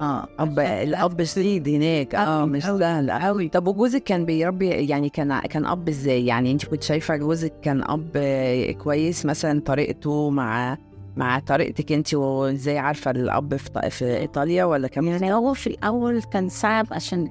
آه. 0.00 0.28
أب 0.38 0.58
الأب 0.58 1.22
شديد 1.22 1.68
هناك. 1.68 2.14
آه 2.14 2.44
مش 2.44 2.62
سهل. 2.62 3.10
أوي. 3.10 3.48
طب 3.48 3.66
وجوزك 3.66 4.02
كان 4.02 4.24
بيربي 4.24 4.68
يعني 4.68 5.08
كان 5.08 5.40
كان 5.40 5.66
أب 5.66 5.88
إزاي؟ 5.88 6.26
يعني 6.26 6.52
أنت 6.52 6.64
كنت 6.64 6.82
شايفة 6.82 7.16
جوزك 7.16 7.52
كان 7.62 7.82
أب 7.82 8.10
آه، 8.16 8.72
كويس 8.72 9.26
مثلا 9.26 9.60
طريقته 9.60 10.30
مع 10.30 10.78
مع 11.16 11.38
طريقتك 11.38 11.92
أنت 11.92 12.14
وإزاي 12.14 12.78
عارفة 12.78 13.10
الأب 13.10 13.56
في, 13.56 13.90
في 13.90 14.16
إيطاليا 14.18 14.64
ولا 14.64 14.88
كان 14.88 15.04
يعني 15.04 15.34
هو 15.34 15.54
في 15.54 15.66
الأول 15.66 16.22
كان 16.22 16.48
صعب 16.48 16.86
عشان 16.90 17.28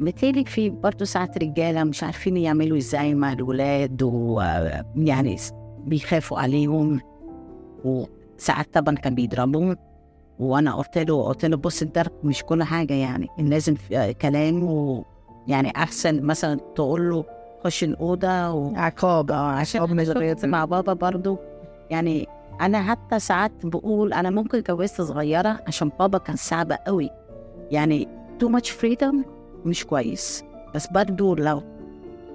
متهيألي 0.00 0.44
في 0.44 0.70
برضه 0.70 1.04
ساعات 1.04 1.38
رجالة 1.38 1.84
مش 1.84 2.02
عارفين 2.04 2.36
يعملوا 2.36 2.76
إزاي 2.78 3.14
مع 3.14 3.32
الولاد 3.32 4.02
ويعني 4.02 5.36
بيخافوا 5.86 6.38
عليهم. 6.38 7.00
وساعات 7.86 8.74
طبعا 8.74 8.94
كان 8.94 9.14
بيضربهم 9.14 9.76
وأنا 10.38 10.74
قلت 10.74 10.98
له 10.98 11.22
قلت 11.24 11.44
له 11.44 11.56
بص 11.56 11.82
الضرب 11.82 12.12
مش 12.24 12.42
كل 12.42 12.62
حاجة 12.62 12.94
يعني 12.94 13.28
لازم 13.38 13.74
كلام 14.22 14.62
ويعني 14.62 15.72
أحسن 15.76 16.22
مثلا 16.22 16.60
تقول 16.74 17.10
له 17.10 17.24
خش 17.64 17.84
الأوضة 17.84 18.50
و... 18.50 18.72
عقاب 18.76 19.30
آه 19.30 19.34
عشان 19.50 19.80
مع 20.50 20.64
بابا 20.64 20.92
برضو 20.92 21.38
يعني 21.90 22.28
أنا 22.60 22.82
حتى 22.82 23.18
ساعات 23.18 23.52
بقول 23.64 24.12
أنا 24.12 24.30
ممكن 24.30 24.58
اتجوزت 24.58 25.00
صغيرة 25.00 25.60
عشان 25.66 25.90
بابا 25.98 26.18
كان 26.18 26.36
صعب 26.36 26.72
قوي. 26.72 27.10
يعني 27.70 28.08
too 28.38 28.48
much 28.48 28.70
freedom 28.70 29.24
مش 29.64 29.84
كويس. 29.86 30.44
بس 30.74 30.86
برضو 30.86 31.34
لو 31.34 31.62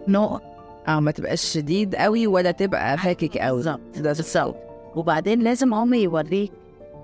نو 0.07 0.39
آه 0.87 0.99
ما 0.99 1.11
تبقاش 1.11 1.41
شديد 1.53 1.95
قوي 1.95 2.27
ولا 2.27 2.51
تبقى 2.51 2.97
فاكك 2.97 3.37
قوي. 3.37 3.57
بالظبط 3.57 3.79
بالظبط. 3.97 4.55
وبعدين 4.95 5.39
لازم 5.39 5.73
هم 5.73 5.93
يوريك 5.93 6.51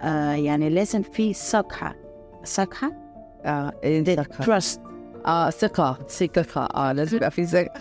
آه 0.02 0.32
يعني 0.32 0.70
لازم 0.70 1.02
في 1.02 1.34
ثقة 1.34 1.96
ثقة 2.46 2.94
آه. 3.46 3.74
trust 4.46 4.82
آه 5.26 5.50
ثقة. 5.50 5.98
ثقة. 6.08 6.64
آه 6.66 6.92
لازم 6.92 7.18
يبقى 7.18 7.32
في 7.32 7.46
ثقة. 7.46 7.72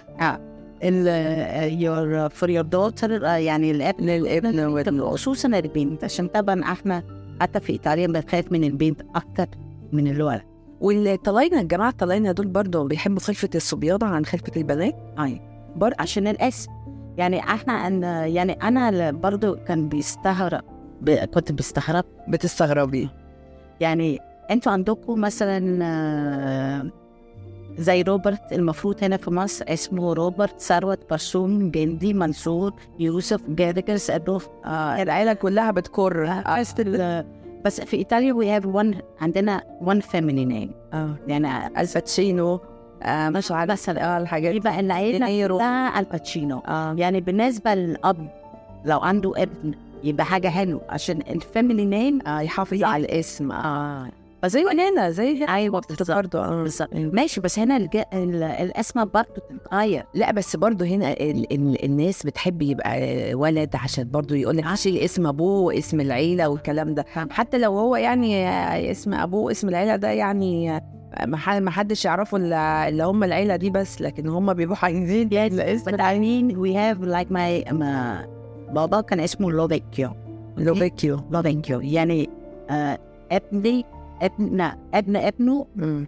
ال 0.82 1.80
your 1.80 2.32
for 2.32 2.46
your 2.48 2.64
daughter 2.76 3.10
آه، 3.24 3.36
يعني 3.36 3.70
الابن 3.70 4.60
والبنت. 4.60 5.00
خصوصا 5.02 5.48
البنت 5.48 6.04
عشان 6.04 6.28
طبعا 6.28 6.62
إحنا 6.62 7.02
حتى 7.40 7.60
في 7.60 7.72
إيطاليا 7.72 8.06
بنخاف 8.06 8.52
من 8.52 8.64
البنت 8.64 9.02
أكتر 9.16 9.46
من 9.92 10.06
الولد. 10.08 10.42
والطلاينة 10.80 11.60
الجماعة 11.60 11.90
الطلاينة 11.90 12.32
دول 12.32 12.46
برضو 12.46 12.84
بيحبوا 12.84 13.20
خلفة 13.20 13.48
الصبيانة 13.54 14.06
عن 14.06 14.24
خلفة 14.24 14.52
البنات؟ 14.56 14.94
اي 15.18 15.40
بر 15.76 15.94
عشان 15.98 16.26
الأسم. 16.28 16.70
يعني 17.16 17.40
إحنا 17.40 17.86
أن 17.86 18.02
يعني 18.34 18.52
أنا 18.52 19.10
برضو 19.10 19.56
كان 19.56 19.88
بيستغرب 19.88 20.62
ب... 21.00 21.10
كنت 21.10 21.52
بستغرب. 21.52 22.04
بتستغربي. 22.28 23.08
يعني 23.80 24.18
أنتوا 24.50 24.72
عندكم 24.72 25.20
مثلا 25.20 25.78
آه، 25.84 26.90
زي 27.78 28.02
روبرت 28.02 28.52
المفروض 28.52 29.04
هنا 29.04 29.16
في 29.16 29.30
مصر 29.30 29.64
اسمه 29.68 30.12
روبرت 30.12 30.60
ثروت 30.60 31.10
برسوم 31.10 31.70
جندي 31.70 32.14
منصور 32.14 32.72
يوسف 32.98 33.40
جادجر 33.48 33.96
صدوق 33.96 34.42
آه 34.64 35.02
العيلة 35.02 35.32
كلها 35.32 35.70
بتكر. 35.70 36.28
آه. 36.28 37.24
بس 37.64 37.80
في 37.80 37.96
إيطاليا 37.96 38.32
we 38.34 38.60
have 38.60 38.66
one 38.66 38.96
عندنا 39.20 39.62
one 39.84 40.00
family 40.02 40.50
name. 40.52 40.94
آه. 40.94 41.16
يعني 41.28 41.66
آل 41.80 41.98
باتشينو 41.98 42.60
مش 43.04 43.52
عارفة 43.52 43.72
مثلا 43.72 44.16
آه 44.16 44.18
الحاجات 44.18 44.50
دي 44.50 44.56
يبقى 44.56 44.80
العيله 44.80 45.18
دينيرو. 45.26 45.56
كلها 45.58 46.00
آل 46.00 46.12
باتشينو. 46.12 46.58
آه. 46.58 46.94
يعني 46.98 47.20
بالنسبة 47.20 47.74
للأب 47.74 48.28
لو 48.84 48.98
عنده 49.00 49.32
ابن 49.36 49.74
يبقى 50.04 50.24
حاجة 50.24 50.48
حلوة 50.48 50.80
عشان 50.88 51.20
ال 51.30 51.38
family 51.38 51.84
name 51.84 52.26
آه 52.26 52.40
يحافظ 52.40 52.82
على 52.84 53.04
الاسم. 53.04 53.52
آه. 53.52 54.06
آه. 54.44 54.48
زي 54.48 54.64
هنا 54.64 55.10
زي 55.10 55.38
هنا 55.44 55.54
أيوه 55.54 55.80
برضه. 56.08 56.44
آه. 56.44 56.62
بالظبط. 56.62 56.88
ماشي 56.94 57.40
بس 57.40 57.58
هنا 57.58 57.76
الج... 57.76 57.96
ال... 57.96 58.42
الاسماء 58.42 59.04
برضه 59.04 59.28
بتتغير 59.50 60.04
لا 60.14 60.32
بس 60.32 60.56
برضه 60.56 60.86
هنا 60.86 61.12
ال 61.12 61.52
ال 61.52 61.84
الناس 61.84 62.26
بتحب 62.26 62.62
يبقى 62.62 63.34
ولد 63.34 63.76
عشان 63.76 64.10
برضه 64.10 64.36
يقول 64.36 64.56
لك 64.56 64.74
شيل 64.74 64.98
اسم 64.98 65.26
أبوه 65.26 65.60
واسم 65.60 66.00
العيلة 66.00 66.48
والكلام 66.48 66.94
ده. 66.94 67.04
حتى 67.30 67.58
لو 67.58 67.78
هو 67.78 67.96
يعني 67.96 68.48
اسم 68.90 69.14
أبوه 69.14 69.40
واسم 69.40 69.68
العيلة 69.68 69.96
ده 69.96 70.10
يعني 70.10 70.80
ما 71.24 71.70
حدش 71.70 72.04
يعرفه 72.04 72.36
الا 72.36 72.88
إلا 72.88 73.04
هم 73.04 73.24
العيلة 73.24 73.56
دي 73.56 73.70
بس 73.70 74.00
لكن 74.00 74.28
هم 74.28 74.54
بيبقوا 74.54 74.76
عايزين 74.82 75.28
الاسم 75.32 75.90
but 75.90 75.94
I 75.94 76.18
mean 76.18 76.56
we 76.56 76.72
have 76.74 77.08
like 77.08 77.30
my 77.30 77.72
ما 77.72 78.26
بابا 78.72 79.00
كان 79.00 79.20
اسمه 79.20 79.50
لوفيكيو. 79.50 80.10
لوفيكيو. 80.56 81.20
لوفيكيو. 81.30 81.80
يعني 81.80 82.30
آه 82.70 82.98
ابني 83.32 83.84
ابن 84.22 84.70
ابن 84.94 85.16
ابنه. 85.16 85.66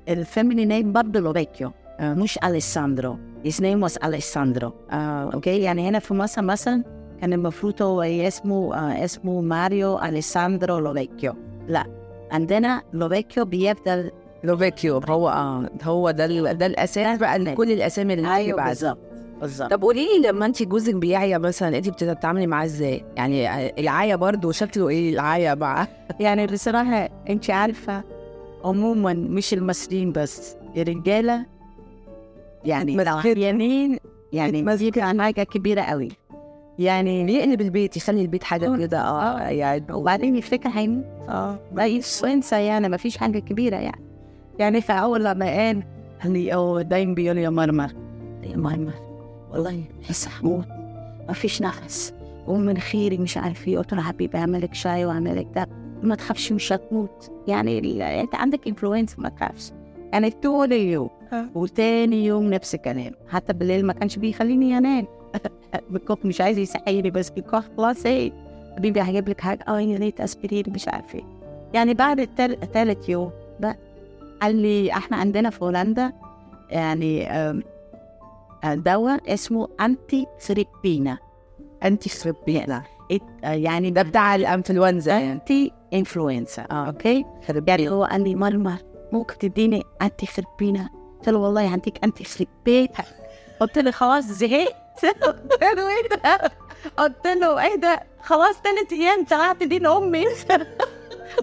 ال 0.09 0.17
family 0.17 0.65
name 0.65 0.93
برضه 0.93 1.21
لوفيكيو. 1.21 1.71
آه 2.01 2.15
مش 2.15 2.39
أليساندرو. 2.45 3.17
His 3.47 3.61
name 3.61 3.89
was 3.89 4.05
أليساندرو. 4.05 4.73
okay 4.91 5.59
يعني 5.59 5.89
هنا 5.89 5.99
في 5.99 6.15
مصر 6.15 6.43
مثلا 6.43 6.85
كان 7.21 7.33
المفروض 7.33 7.83
هو 7.83 8.03
اسمه 8.03 8.75
آه 8.75 9.05
اسمه 9.05 9.41
ماريو 9.41 9.99
أليساندرو 9.99 10.79
لوفيكيو. 10.79 11.33
لا. 11.69 11.87
عندنا 12.33 12.83
لوفيكيو 12.93 13.45
بيفضل 13.45 14.11
لوفيكيو 14.45 14.99
هو 14.99 15.29
آه 15.29 15.71
هو 15.83 16.11
ده 16.11 16.25
ال- 16.25 16.59
ده 16.59 16.67
الأساس 16.67 17.19
بقى 17.19 17.39
لكل 17.39 17.73
الأسامي 17.73 18.15
اللي 18.15 18.53
بعد 18.53 18.69
بالظبط 18.69 18.99
بالظبط 19.41 19.71
طب 19.71 19.83
قولي 19.83 20.07
لي 20.07 20.29
لما 20.29 20.47
انت 20.47 20.63
جوزك 20.63 20.95
بيعيا 20.95 21.39
مثلا 21.39 21.79
انت 21.79 21.89
بتتعاملي 21.89 22.47
معاه 22.47 22.65
إزاي؟ 22.65 23.05
يعني 23.17 23.67
العيا 23.81 24.17
برضه 24.17 24.53
شكله 24.53 24.89
إيه 24.89 25.13
العيا 25.15 25.55
معاه؟ 25.55 25.89
يعني 26.21 26.47
بصراحة 26.47 27.09
أنت 27.29 27.51
عارفة 27.51 28.05
عموما 28.65 29.13
مش 29.15 29.55
المصريين 29.55 30.13
بس 30.13 30.57
الرجالة 30.77 31.47
يعني. 32.65 33.03
العيانين 33.03 33.99
يعني 34.33 34.63
متمسكين. 34.63 34.91
دي 34.91 35.01
كان 35.01 35.23
حاجة 35.23 35.43
كبيرة 35.43 35.81
قوي 35.83 36.09
يعني 36.79 37.25
بيقلب 37.25 37.61
البيت 37.61 37.97
يخلي 37.97 38.23
البيت 38.23 38.45
حاجة 38.45 38.77
كده 38.77 39.01
آه 39.01 39.39
يعني 39.49 39.85
وبعدين 39.93 40.37
يفتكر 40.37 40.69
هيموت 40.69 41.05
آه 41.29 41.59
انسى 42.25 42.63
يعني 42.65 42.89
ما 42.89 42.97
فيش 42.97 43.17
حاجة 43.17 43.39
كبيرة 43.39 43.77
يعني 43.77 44.08
يعني 44.59 44.81
فأول 44.81 45.25
لما 45.25 45.47
قال 45.47 45.83
لي 46.25 46.55
أو 46.55 46.81
دايما 46.81 47.15
بيقول 47.15 47.37
لي 47.37 47.43
يا 47.43 47.51
مرمر. 47.51 47.93
يا 48.43 48.57
مرمر. 48.57 48.93
والله 49.53 49.85
لسه 50.11 50.31
هموت 50.43 50.67
ما 51.29 51.33
فيش 51.33 51.63
نفس. 51.63 52.15
ومناخيري 52.47 53.19
مش 53.19 53.37
عارف 53.37 53.69
إيه. 53.69 53.79
قلت 53.79 53.95
له 53.95 54.03
حبيبي 54.03 54.39
اعمل 54.39 54.63
لك 54.63 54.75
شاي 54.75 55.05
واعمل 55.05 55.37
لك 55.37 55.47
ده. 55.55 55.69
ما 56.03 56.15
تخافش 56.15 56.53
مش 56.53 56.73
هتموت. 56.73 57.31
يعني 57.49 57.79
ال- 57.79 58.03
أنت 58.03 58.35
عندك 58.35 58.69
انفلونزا 58.69 59.15
ما 59.19 59.29
تخافش. 59.29 59.73
يعني 60.13 60.31
طول 60.31 60.73
اليوم. 60.73 61.11
وتاني 61.55 62.25
يوم 62.27 62.51
نفس 62.51 62.75
الكلام. 62.75 63.13
حتى 63.29 63.53
بالليل 63.53 63.87
ما 63.87 63.93
كانش 63.93 64.17
بيخليني 64.17 64.79
أنام. 64.79 65.07
بالكوك 65.91 66.27
مش 66.27 66.41
عايز 66.41 66.59
يصحيني 66.59 67.11
بس 67.11 67.31
بالكوك 67.31 67.65
خلاص 67.77 68.07
إيه. 68.07 68.33
حبيبي 68.77 69.01
هجيب 69.01 69.29
لك 69.29 69.41
حاجة. 69.41 69.65
آه 69.69 69.81
يا 69.81 69.99
ريت 69.99 70.21
اسبرين 70.21 70.65
مش 70.69 70.89
عارف 70.89 71.15
إيه. 71.15 71.23
يعني 71.75 71.95
بعد 71.95 72.27
تالت 72.73 73.09
يوم 73.09 73.31
بقى 73.61 73.77
قال 74.43 74.57
لي 74.57 74.93
إحنا 74.93 75.17
عندنا 75.17 75.51
في 75.51 75.65
هولندا 75.65 76.13
يعني 76.71 77.31
آه، 77.31 77.63
دواء 78.65 79.35
اسمه 79.35 79.69
انتي 79.81 80.27
ثريبينا 80.41 81.19
انتي 81.85 82.09
آه، 83.45 83.53
يعني 83.53 83.91
ده 83.91 84.03
بتاع 84.03 84.35
الانفلونزا. 84.35 85.19
انتي 85.33 85.73
انفلونزا 85.95 86.63
أوكي 86.63 87.25
يعني 87.49 87.89
هو 87.91 88.05
قال 88.05 88.25
لي 88.25 88.35
مرمر 88.35 88.77
ممكن 89.13 89.39
تديني 89.39 89.83
انتي 90.03 90.27
ثريبينا 90.27 90.89
قلت 91.19 91.29
له 91.29 91.39
والله 91.39 91.71
عندك 91.71 92.05
انتي 92.05 92.25
ثريبيت 92.25 92.91
قلت 93.61 93.79
له 93.79 93.91
خلاص 93.91 94.25
زهقت. 94.25 94.75
قلت 95.23 95.63
له 95.63 95.89
إيه 95.89 96.09
ده؟ 96.09 96.51
قلت 96.97 97.27
له 97.27 97.63
إيه 97.65 97.77
ده؟ 97.77 98.03
خلاص 98.23 98.55
ثلاث 98.65 98.93
أيام 98.93 99.25
تعبت 99.25 99.63
دين 99.63 99.87
امي 99.87 100.25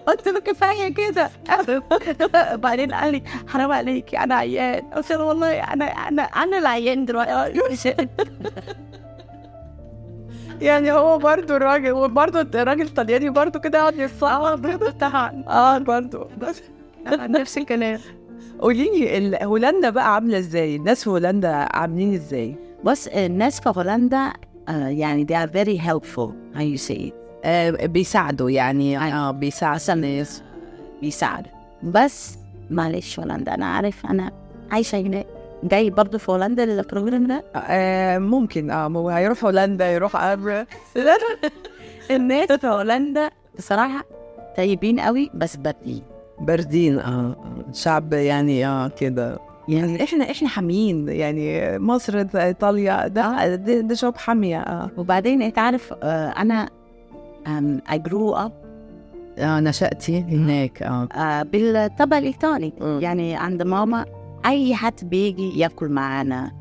قلت 0.06 0.28
له 0.28 0.40
كفاية 0.40 0.94
كده. 0.94 1.30
بعدين 2.62 2.94
قال 2.94 3.12
لي 3.12 3.22
حرام 3.48 3.72
عليكي 3.72 4.18
أنا 4.18 4.34
عيان. 4.34 4.82
قلت 4.90 5.12
له 5.12 5.24
والله 5.24 5.60
أنا 5.72 5.84
أنا 5.84 6.22
أنا 6.22 6.58
العيان 6.58 7.04
دلوقتي. 7.04 7.94
يعني 10.60 10.92
هو 10.92 11.18
برضه 11.18 11.56
الراجل 11.56 11.92
وبرضه 11.92 12.40
الراجل 12.60 12.82
الطلياني 12.82 13.30
برضه 13.30 13.58
كده 13.60 13.78
يقعد 13.78 13.96
يصعب 13.98 14.90
طبعا 15.00 15.44
آه 15.48 15.78
برضه. 15.78 16.28
نفس 17.06 17.58
الكلام. 17.58 18.00
قولي 18.60 18.84
لي 18.84 19.38
هولندا 19.42 19.90
بقى 19.90 20.14
عاملة 20.14 20.38
إزاي؟ 20.38 20.76
الناس 20.76 21.04
في 21.04 21.10
هولندا 21.10 21.68
عاملين 21.72 22.14
إزاي؟ 22.14 22.56
بس 22.84 23.08
الناس 23.08 23.60
في 23.60 23.72
هولندا 23.76 24.32
آه، 24.68 24.88
يعني 24.88 25.26
they 25.26 25.34
are 25.46 25.50
very 25.52 25.78
helpful 25.88 26.30
how 26.56 26.60
you 26.62 26.78
say 26.88 26.98
it. 26.98 27.12
آه 27.12 27.25
بيساعدوا 27.70 28.50
يعني 28.50 28.98
آه 28.98 29.30
بيساعدوا 29.30 30.24
بيساعدوا 31.02 31.50
بس 31.82 32.38
معلش 32.70 33.20
هولندا 33.20 33.54
أنا 33.54 33.66
عارف 33.66 34.06
أنا 34.06 34.30
عايشة 34.70 34.98
هناك. 34.98 35.26
جاي 35.64 35.90
برضه 35.90 36.18
في 36.18 36.30
هولندا 36.32 36.64
للبروجرام 36.64 37.26
ده؟ 37.26 37.44
آه 37.56 38.18
ممكن 38.18 38.70
آه 38.70 38.86
هو 38.88 39.08
هيروح 39.10 39.44
هولندا 39.44 39.92
يروح 39.92 40.16
أمر 40.16 40.64
الناس 42.10 42.52
في 42.52 42.66
هولندا 42.66 43.30
بصراحة 43.58 44.04
طيبين 44.56 45.00
قوي 45.00 45.30
بس 45.34 45.56
باردين. 45.56 46.02
باردين 46.40 46.98
آه 46.98 47.36
شعب 47.72 48.12
يعني 48.12 48.66
آه 48.66 48.88
كده. 48.88 49.38
يعني 49.68 50.04
إحنا 50.04 50.30
إحنا 50.30 50.48
حاميين 50.48 51.08
يعني 51.08 51.78
مصر 51.78 52.26
إيطاليا 52.34 53.08
ده 53.08 53.54
ده, 53.56 53.80
ده 53.80 53.94
شعوب 53.94 54.16
حامية 54.16 54.60
آه. 54.60 54.90
وبعدين 54.96 55.42
أنت 55.42 55.58
عارف 55.58 55.94
آه، 56.02 56.28
أنا 56.28 56.68
um, 57.46 57.92
I 57.92 57.98
grew 58.08 58.34
up 58.46 58.52
آه 59.38 59.60
نشأتي 59.60 60.20
هناك 60.20 60.82
آه. 60.82 61.08
آه، 61.12 61.42
بالطبع 61.42 62.18
الإيطالي. 62.18 62.72
مم. 62.80 62.98
يعني 63.02 63.36
عند 63.36 63.62
ماما 63.62 64.04
أي 64.46 64.74
حد 64.74 64.94
بيجي 65.02 65.58
ياكل 65.58 65.88
معانا. 65.88 66.52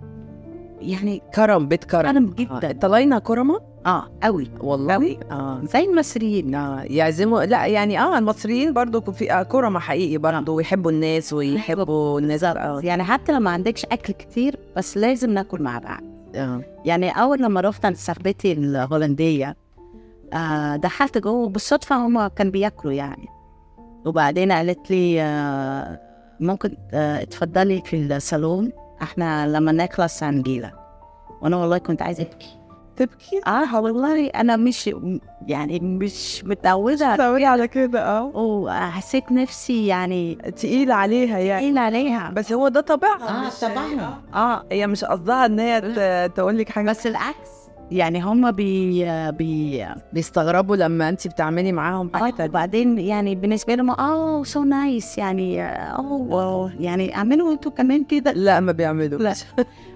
يعني 0.82 1.22
كرم 1.36 1.68
بيت 1.68 1.84
كرم. 1.84 2.12
كرم 2.12 2.26
آه. 2.28 2.36
جدا 2.60 2.72
طلعنا 2.82 3.20
كرمة؟ 3.20 3.60
آه 3.86 4.08
قوي 4.24 4.48
والله؟ 4.62 4.96
أوي. 4.96 5.20
آه. 5.32 5.62
زي 5.64 5.86
المصريين. 5.86 6.56
آه، 6.56 6.82
يعزموا. 6.84 7.44
لا 7.44 7.66
يعني 7.66 8.00
آه 8.00 8.18
المصريين 8.18 8.74
برضو 8.74 9.02
في 9.02 9.34
آه 9.34 9.44
كرمة 9.44 9.80
حقيقي 9.80 10.18
برضو 10.18 10.56
ويحبوا 10.56 10.92
الناس 10.92 11.34
ويحبوا 11.34 12.20
الناس. 12.20 12.44
آه. 12.44 12.80
يعني 12.84 13.04
حتى 13.04 13.32
لو 13.32 13.40
ما 13.40 13.50
عندكش 13.50 13.86
أكل 13.86 14.14
كتير 14.14 14.60
بس 14.78 14.98
لازم 14.98 15.30
ناكل 15.30 15.62
مع 15.62 15.80
بعض. 15.80 16.02
آه. 16.36 16.62
يعني 16.86 17.10
أول 17.10 17.42
لما 17.42 17.62
رحت 17.62 17.86
عند 17.86 17.96
صاحبتي 17.96 18.52
الهولندية 18.52 19.56
آه 20.34 20.76
دخلت 20.76 21.18
جوه 21.18 21.50
بالصدفه 21.50 21.96
هما 21.96 22.28
كانوا 22.28 22.52
بياكلوا 22.52 22.94
يعني. 22.94 23.28
وبعدين 24.06 24.52
قالت 24.52 24.92
لي 24.92 25.22
آه 25.22 26.00
ممكن 26.40 26.78
آه 26.94 27.22
اتفضلي 27.22 27.82
في 27.86 27.96
الصالون 28.16 28.72
إحنا 29.02 29.48
لما 29.48 29.72
نخلص 29.72 30.24
هنجيلك. 30.24 30.74
وأنا 31.42 31.58
والله 31.58 31.78
كنت 31.78 32.02
عايزة 32.02 32.24
ابكي 32.24 32.60
تبكي؟ 32.96 33.42
آه. 33.48 33.80
والله 33.82 34.28
أنا 34.28 34.56
مش 34.56 34.90
يعني 35.48 35.80
مش 35.80 36.44
متعودة 36.46 37.16
تسوي 37.16 37.46
على 37.46 37.68
كده 37.68 38.06
آه. 38.18 38.32
وحسيت 38.36 39.32
نفسي 39.32 39.88
يعني 39.88 40.36
تقيل 40.36 40.92
عليها 40.92 41.38
يعني. 41.40 41.62
تقيل 41.62 41.78
عليها. 41.78 42.30
بس 42.30 42.54
هو 42.54 42.68
ده 42.68 42.82
طبيعها 42.82 43.48
آه 43.48 43.50
طبعا 43.62 44.22
آه 44.36 44.66
هي 44.72 44.88
مش 44.88 45.04
قصدها 45.06 45.46
إن 45.46 45.60
هي 45.60 46.30
تقول 46.36 46.58
لك 46.58 46.70
حاجة. 46.70 46.90
بس 46.90 47.08
العكس. 47.08 47.55
يعني 47.92 48.22
هم 48.22 48.52
بي 48.52 49.06
بي 49.32 49.86
بيستغربوا 50.14 50.76
لما 50.76 51.10
انت 51.10 51.28
بتعملي 51.28 51.72
معاهم 51.72 52.12
حاجة. 52.14 52.44
آه. 52.44 52.46
وبعدين 52.46 53.00
يعني 53.00 53.36
بالنسبة 53.36 53.76
لهم 53.76 53.90
آه 53.90 54.44
so 54.44 54.64
nice 54.64 55.18
يعني 55.18 55.64
آه 55.64 56.72
يعني 56.80 57.16
اعملوا 57.16 57.54
أنتوا 57.54 57.72
كمان 57.72 58.04
كده. 58.04 58.32
لا 58.32 58.60
ما 58.60 58.72
بيعملوا 58.72 59.20
لا. 59.20 59.34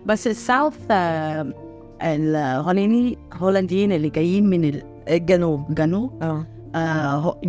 بس 0.06 0.28
ال 0.28 0.36
south 0.36 0.78
آه، 0.92 1.54
الهولندي 2.02 3.18
هولنديين 3.34 3.92
اللي 3.92 4.10
جايين 4.10 4.50
من 4.50 4.82
الجنوب. 5.10 5.78
آه. 6.22 6.46
آه 6.76 7.40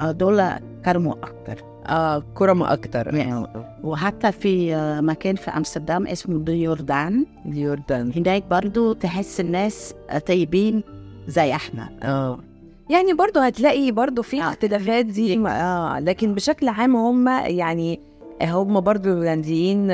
آه، 0.00 0.10
دول 0.10 0.42
كرما 0.84 1.14
أكتر. 1.22 1.73
آه 1.86 2.22
كرما 2.34 2.72
أكتر. 2.72 3.14
يعني. 3.14 3.46
وحتى 3.84 4.32
في 4.32 4.74
آه، 4.74 5.00
مكان 5.00 5.36
في 5.36 5.50
أمستردام 5.50 6.06
اسمه 6.06 6.38
دي 6.38 6.63
يوردان 6.63 7.26
اليوردان 7.46 8.12
هناك 8.16 8.44
برضو 8.50 8.92
تحس 8.92 9.40
الناس 9.40 9.94
آه، 10.10 10.18
طيبين 10.18 10.82
زي 11.26 11.54
إحنا 11.54 11.90
آه. 12.02 12.38
يعني 12.90 13.12
برضو 13.14 13.40
هتلاقي 13.40 13.90
برضو 13.90 14.22
في 14.22 14.42
آه. 14.42 14.48
اختلافات 14.48 15.06
دي. 15.06 15.46
آه 15.48 15.98
لكن 16.00 16.34
بشكل 16.34 16.68
عام 16.68 16.96
هم 16.96 17.28
يعني 17.28 18.00
هم 18.42 18.80
برضو 18.80 19.08
الهولنديين 19.08 19.86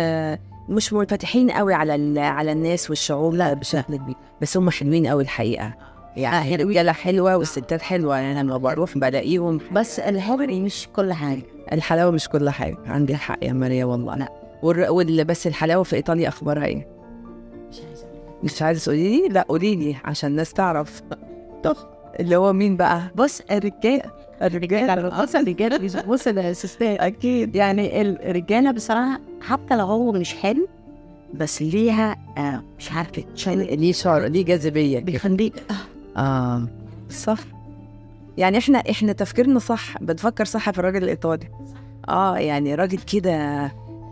مش 0.68 0.92
منفتحين 0.92 1.50
قوي 1.50 1.74
على 1.74 2.20
على 2.20 2.53
الناس 2.53 2.90
والشعوب. 2.90 3.35
لا 3.35 3.53
بشكل 3.53 3.96
كبير. 3.96 4.16
بس 4.42 4.57
هم 4.57 4.70
حلوين 4.70 5.07
قوي 5.07 5.22
الحقيقة. 5.22 5.74
يعني 6.16 6.54
الرجاله 6.54 6.92
حلوة 6.92 7.36
والستات 7.36 7.82
حلوة 7.82 8.16
يعني 8.16 8.40
أنا 8.40 8.46
لما 8.48 8.56
بروح 8.56 8.98
بلاقيهم. 8.98 9.60
بس 9.72 10.00
الحب 10.00 10.40
مش 10.40 10.88
كل 10.96 11.12
حاجة. 11.12 11.42
الحلاوة 11.72 12.10
مش 12.10 12.28
كل 12.28 12.50
حاجة. 12.50 12.76
عندي 12.86 13.16
حق 13.16 13.38
يا 13.44 13.52
ماريا 13.52 13.84
والله. 13.84 14.16
لا. 14.16 14.32
والر... 14.62 14.90
وال... 14.92 15.24
بس 15.24 15.46
الحلاوة 15.46 15.82
في 15.82 15.96
إيطاليا 15.96 16.28
أخبارها 16.28 16.64
إيه؟ 16.64 16.86
مش 18.42 18.62
عايزة 18.62 18.84
تقولي 18.84 19.20
لي؟ 19.20 19.28
لا 19.28 19.46
قولي 19.48 19.74
لي 19.76 19.96
عشان 20.04 20.30
الناس 20.30 20.52
تعرف. 20.52 21.02
اللي 22.20 22.36
هو 22.36 22.52
مين 22.52 22.76
بقى؟ 22.76 23.02
بص 23.14 23.42
الرجالة. 23.50 24.02
الرجالة. 24.42 25.24
أصلا 25.24 25.40
الرجالة 25.40 26.02
بص 26.06 26.26
الأسيستات. 26.28 26.98
أكيد. 27.00 27.56
يعني 27.56 28.00
الرجالة 28.00 28.70
بصراحة 28.70 29.20
حتى 29.40 29.76
لو 29.76 29.86
هو 29.86 30.12
مش 30.12 30.34
حلو 30.34 30.68
بس 31.34 31.62
ليها 31.62 32.16
آه 32.38 32.62
مش 32.78 32.92
عارفة 32.92 33.24
ليه 33.46 33.92
شعر 33.92 34.26
ليه 34.26 34.44
جاذبية. 34.44 34.98
بيخليك 35.00 35.54
آه 36.16 36.68
صح. 37.10 37.38
يعني 38.36 38.58
إحنا 38.58 38.78
إحنا 38.78 39.12
تفكيرنا 39.12 39.58
صح 39.58 39.98
بنفكر 39.98 40.44
صح 40.44 40.70
في 40.70 40.78
الراجل 40.78 41.02
الإيطالي. 41.04 41.48
آه 42.08 42.38
يعني 42.38 42.74
راجل 42.74 42.98
كده 42.98 43.32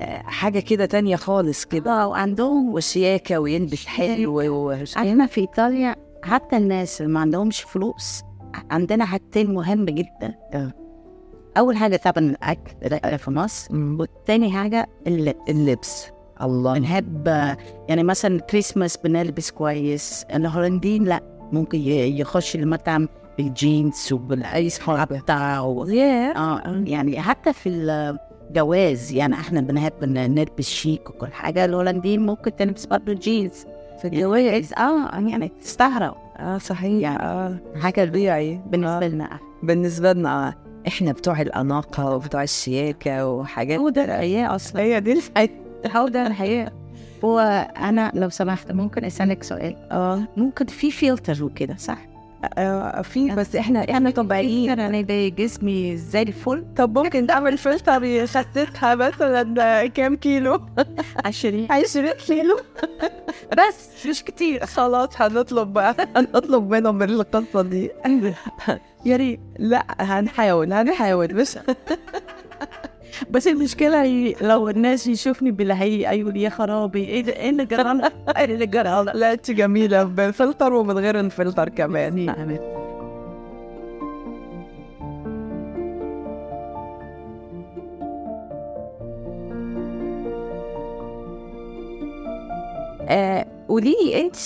آه، 0.00 0.22
حاجة 0.24 0.58
كده 0.61 0.87
تانية 0.87 1.16
خالص 1.16 1.64
كده. 1.64 1.90
آه 2.03 2.07
وعندهم 2.09 2.74
وشياكة 2.74 3.38
ويلبس 3.38 3.86
حلو. 3.86 4.72
إحنا 4.96 5.26
في 5.26 5.40
إيطاليا 5.40 5.96
حتى 6.24 6.57
الناس 6.57 7.01
اللي 7.01 7.12
ما 7.12 7.20
عندهمش 7.20 7.62
فلوس 7.62 8.22
عندنا 8.70 9.05
حاجتين 9.05 9.55
مهم 9.55 9.84
جدا. 9.84 10.34
آه. 10.55 10.72
أول 11.59 11.76
حاجة 11.76 11.96
طبعا 11.96 12.18
الأكل 12.18 13.18
في 13.18 13.30
مصر. 13.30 13.74
والتاني 13.76 14.53
حاجة 14.53 14.86
اللبس. 15.49 16.07
الله. 16.42 16.78
بنحب 16.78 17.28
آه، 17.28 17.57
يعني 17.88 18.03
مثلا 18.03 18.40
كريسماس 18.40 18.96
بنلبس 18.96 19.51
كويس 19.51 20.24
الهولنديين 20.34 21.05
لأ. 21.05 21.38
ممكن 21.53 21.78
يخش 21.88 22.57
المطعم 22.57 23.09
بالجينز 23.38 24.12
وبالآيس 24.12 24.80
بتاعه. 24.90 25.84
ياه 25.88 26.32
آه 26.36 26.82
يعني 26.86 27.20
حتى 27.20 27.53
في 27.53 27.68
الجواز 28.51 29.12
يعني 29.12 29.34
إحنا 29.34 29.61
بنحب 29.61 30.05
نلبس 30.05 30.68
شيك 30.68 31.11
وكل 31.11 31.26
حاجة 31.32 31.64
الهولنديين 31.64 32.26
ممكن 32.26 32.57
تلبس 32.57 32.86
برضه 32.86 33.12
جينز. 33.12 33.66
في 33.99 34.09
الجواز؟ 34.09 34.72
آه 34.72 35.18
يعني 35.18 35.49
تستغرب 35.62 36.14
آه 36.36 36.59
صحيح. 36.59 37.03
يعني 37.03 37.22
آه. 37.22 37.57
حاجة 37.80 38.05
طبيعي. 38.05 38.61
بالنسبة 38.66 39.09
لنا. 39.09 39.24
إحنا 39.24 39.38
بالنسبة 39.62 40.12
لنا 40.12 40.49
آه. 40.49 40.55
إحنا 40.88 41.12
بتوع 41.12 41.40
الأناقة 41.40 42.14
وبتوع 42.14 42.42
الشياكة 42.42 43.26
وحاجات 43.26 43.78
هو 43.78 43.88
ده 43.88 44.05
الحياة 44.05 44.55
أصلا. 44.55 44.82
هي 44.82 45.01
دي 45.01 45.12
الحياة. 45.12 45.49
هو 45.96 46.09
ده 46.09 46.26
الحياة. 46.26 46.72
هو 47.25 47.39
أنا 47.79 48.12
لو 48.14 48.29
سمحت 48.29 48.73
ممكن 48.73 49.05
أسألك 49.05 49.43
سؤال؟ 49.43 49.77
آه 49.91 50.23
ممكن 50.37 50.66
في 50.66 50.91
فلتر 50.91 51.45
وكده 51.45 51.77
صح؟ 51.77 51.99
آه، 52.59 53.03
في 53.03 53.31
بس 53.31 53.57
إحنا 53.57 53.91
إحنا 53.91 54.11
طبيعيين. 54.11 54.71
أنا 54.81 55.01
ده 55.01 55.29
جسمي 55.29 55.97
زي 55.97 56.23
الفل. 56.23 56.64
طب 56.77 56.99
ممكن 56.99 57.27
نعمل 57.27 57.59
فلتر 57.59 58.05
يخسسها 58.05 58.95
مثلا 58.95 59.87
كام 59.87 60.16
كيلو؟ 60.16 60.61
20 61.25 61.66
20 61.73 62.09
كيلو؟ 62.11 62.57
بس 63.53 64.07
مش 64.07 64.23
كتير. 64.25 64.66
خلاص 64.66 65.09
هنطلب 65.16 65.73
بقى. 65.73 65.95
هنطلب 66.16 66.71
منهم 66.71 67.03
القصة 67.03 67.62
دي. 67.62 67.91
يا 69.07 69.16
ريت. 69.16 69.41
لا 69.59 69.87
هنحاول 70.01 70.73
هنحاول. 70.73 71.27
بس 71.27 71.59
بس 73.30 73.48
المشكلة 73.48 74.34
لو 74.40 74.68
الناس 74.68 75.06
يشوفني 75.06 75.50
بالهي 75.50 76.09
أيوة 76.09 76.38
يا 76.38 76.48
خرابي 76.48 77.04
إيه 77.04 77.20
ده- 77.22 77.32
إيه 77.36 77.50
اللي 77.50 77.64
جرالنا؟ 77.64 78.11
إيه 78.36 78.44
اللي 78.44 78.66
جرالنا؟ 78.66 79.11
لا 79.11 79.32
إنت 79.32 79.50
جميلة 79.50 80.02
بالفلتر 80.04 80.72
ومن 80.72 80.98
غير 80.98 81.20
الفلتر 81.20 81.68
كمان 81.68 82.26
نعم. 82.26 82.59
آه 93.09 93.46
قولي 93.68 93.90
لي 94.04 94.20
إنت 94.20 94.36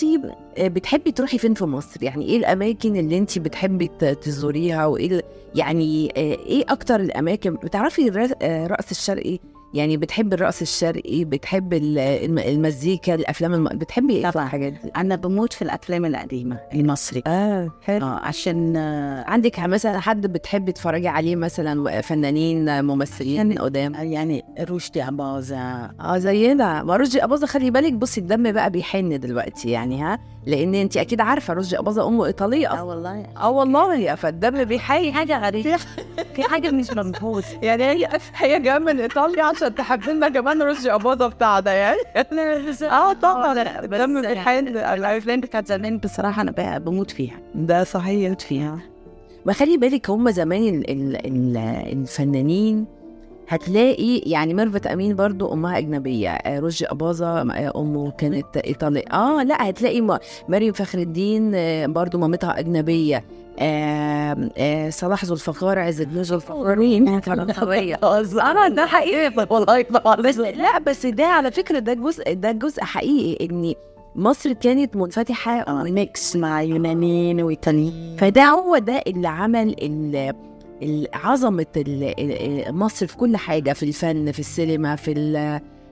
بتحبي 0.58 1.12
تروحي 1.12 1.38
فين 1.38 1.54
في 1.54 1.64
مصر؟ 1.64 2.02
يعني 2.02 2.24
إيه 2.26 2.36
الأماكن 2.36 2.96
اللي 2.96 3.18
انت 3.18 3.38
بتحبي 3.38 3.90
تزوريها؟ 4.22 4.86
وإيه 4.86 5.22
يعني 5.54 6.12
آه 6.16 6.20
إيه 6.46 6.64
أكتر 6.68 7.00
الأماكن؟ 7.00 7.54
بتعرفي 7.54 8.08
الر- 8.08 8.34
آه، 8.42 8.76
الشرقي؟ 8.90 9.38
يعني 9.74 9.96
بتحبي 9.96 10.34
الرقص 10.34 10.60
الشرقي؟ 10.60 11.24
بتحبي 11.24 11.76
ال- 11.76 11.98
الم- 11.98 12.38
المزيكا؟ 12.38 13.14
الأفلام 13.14 13.54
الم... 13.54 13.68
بتحبي 13.68 14.16
إيه 14.16 14.30
طبعاً. 14.30 14.44
الحاجات 14.46 14.72
دي؟ 14.72 14.90
أنا 14.96 15.16
بموت 15.16 15.52
في 15.52 15.62
الأفلام 15.62 16.04
القديمة 16.04 16.58
المصري. 16.74 17.22
آه 17.26 17.70
حلو. 17.82 18.06
آه 18.06 18.20
عشان 18.22 18.76
آه 18.76 19.24
عندك 19.30 19.58
مثلا 19.60 20.00
حد 20.00 20.26
بتحبي 20.26 20.72
تتفرجي 20.72 21.08
عليه 21.08 21.36
مثلا 21.36 22.00
فنانين 22.00 22.84
ممثلين 22.84 23.58
قدام؟ 23.58 23.94
يعني 23.94 24.44
رشدي 24.60 25.02
أباظة. 25.08 25.56
آه 25.56 26.18
زينا. 26.18 26.82
ما 26.82 26.96
رشدي 26.96 27.24
أباظة 27.24 27.46
خلي 27.46 27.70
بالك 27.70 27.92
بصي 27.92 28.20
الدم 28.20 28.52
بقى 28.52 28.70
بيحن 28.70 29.20
دلوقتي 29.20 29.70
يعني 29.70 30.02
ها؟ 30.02 30.18
لأن 30.46 30.74
انت 30.74 30.96
أكيد 30.96 31.20
عارفة 31.20 31.54
رشدي 31.54 31.78
أباظة 31.78 32.08
أمه 32.08 32.26
إيطالية. 32.26 32.66
آه 32.70 32.72
أصلاً. 32.74 32.82
والله. 32.82 33.26
آه 33.36 33.50
والله 33.50 34.14
فالدم 34.14 34.64
بيحيي 34.64 35.12
حاجة 35.12 35.46
غريبة. 35.46 35.76
في 36.34 36.42
حاجة 36.42 36.70
مش 36.70 36.90
مظبوط 36.90 37.44
يعني 37.62 37.84
هي 37.84 38.08
هي 38.34 38.60
جاية 38.60 38.78
من 38.78 39.00
إيطاليا 39.00 39.44
عشان 39.44 39.74
تحب 39.74 40.08
لنا 40.08 40.28
كمان 40.28 40.62
رشدي 40.62 40.94
أباظة 40.94 41.26
بتاعنا 41.28 41.72
يعني. 41.72 41.98
آه 42.82 43.12
طبعا. 43.12 43.62
الدم 43.84 44.20
بيحن 44.22 44.68
الأفلام 44.68 45.40
بتاعت 45.40 45.66
زمان 45.68 45.98
بصراحة 45.98 46.42
أنا 46.42 46.50
ب- 46.50 46.84
بموت 46.84 47.10
فيها. 47.10 47.36
ده 47.54 47.84
صحيح. 47.84 48.26
بموت 48.26 48.42
فيها. 48.42 48.78
ما 49.46 49.52
خلي 49.52 49.76
بالك 49.76 50.10
هم 50.10 50.30
زمان 50.30 50.68
ال 50.68 50.90
ال 50.90 51.26
ال 51.26 51.56
الفنانين 51.92 52.86
هتلاقي 53.52 54.18
يعني 54.18 54.54
ميرفت 54.54 54.86
أمين 54.86 55.16
برضو 55.16 55.52
أمها 55.52 55.78
أجنبية 55.78 56.30
آه، 56.30 56.60
رشدي 56.60 56.86
أباظة 56.86 57.26
آه، 57.40 57.72
أمه 57.76 58.10
كانت 58.10 58.56
إيطالية. 58.56 59.02
آه 59.12 59.42
لا 59.42 59.70
هتلاقي 59.70 60.18
مريم 60.48 60.72
فخر 60.72 60.98
الدين 60.98 61.52
آه، 61.54 61.86
برضو 61.86 62.18
مامتها 62.18 62.58
أجنبية. 62.58 63.24
آه 63.58 64.48
آه 64.58 64.90
صلاح 64.90 65.24
ذو 65.24 65.34
الفقار 65.34 65.78
عز 65.78 66.00
الدين 66.00 66.22
ذو 66.22 66.36
الفقار. 66.36 66.76
مين؟ 66.78 67.08
آه 68.02 68.68
ده 68.68 68.86
حقيقي. 68.86 69.46
والله 69.50 69.84
بس 70.22 70.36
لا 70.38 70.78
بس 70.78 71.06
ده 71.06 71.26
على 71.26 71.50
فكرة 71.50 71.78
ده 71.78 71.94
جزء 71.94 72.32
ده 72.34 72.52
جزء 72.52 72.82
حقيقي 72.82 73.46
إن 73.46 73.74
مصر 74.16 74.52
كانت 74.52 74.96
منفتحة 74.96 75.82
ميكس 75.84 76.36
مع 76.36 76.62
يونانيين 76.62 77.42
وإيطاليين. 77.42 78.16
فده 78.18 78.44
هو 78.44 78.78
ده 78.78 79.02
اللي 79.06 79.28
عمل 79.28 79.74
ال- 79.82 80.34
ال- 80.82 82.74
مصر 82.74 83.06
في 83.06 83.16
كل 83.16 83.36
حاجة 83.36 83.72
في 83.72 83.82
الفن 83.82 84.32
في 84.32 84.38
السينما 84.38 84.96
في 84.96 85.12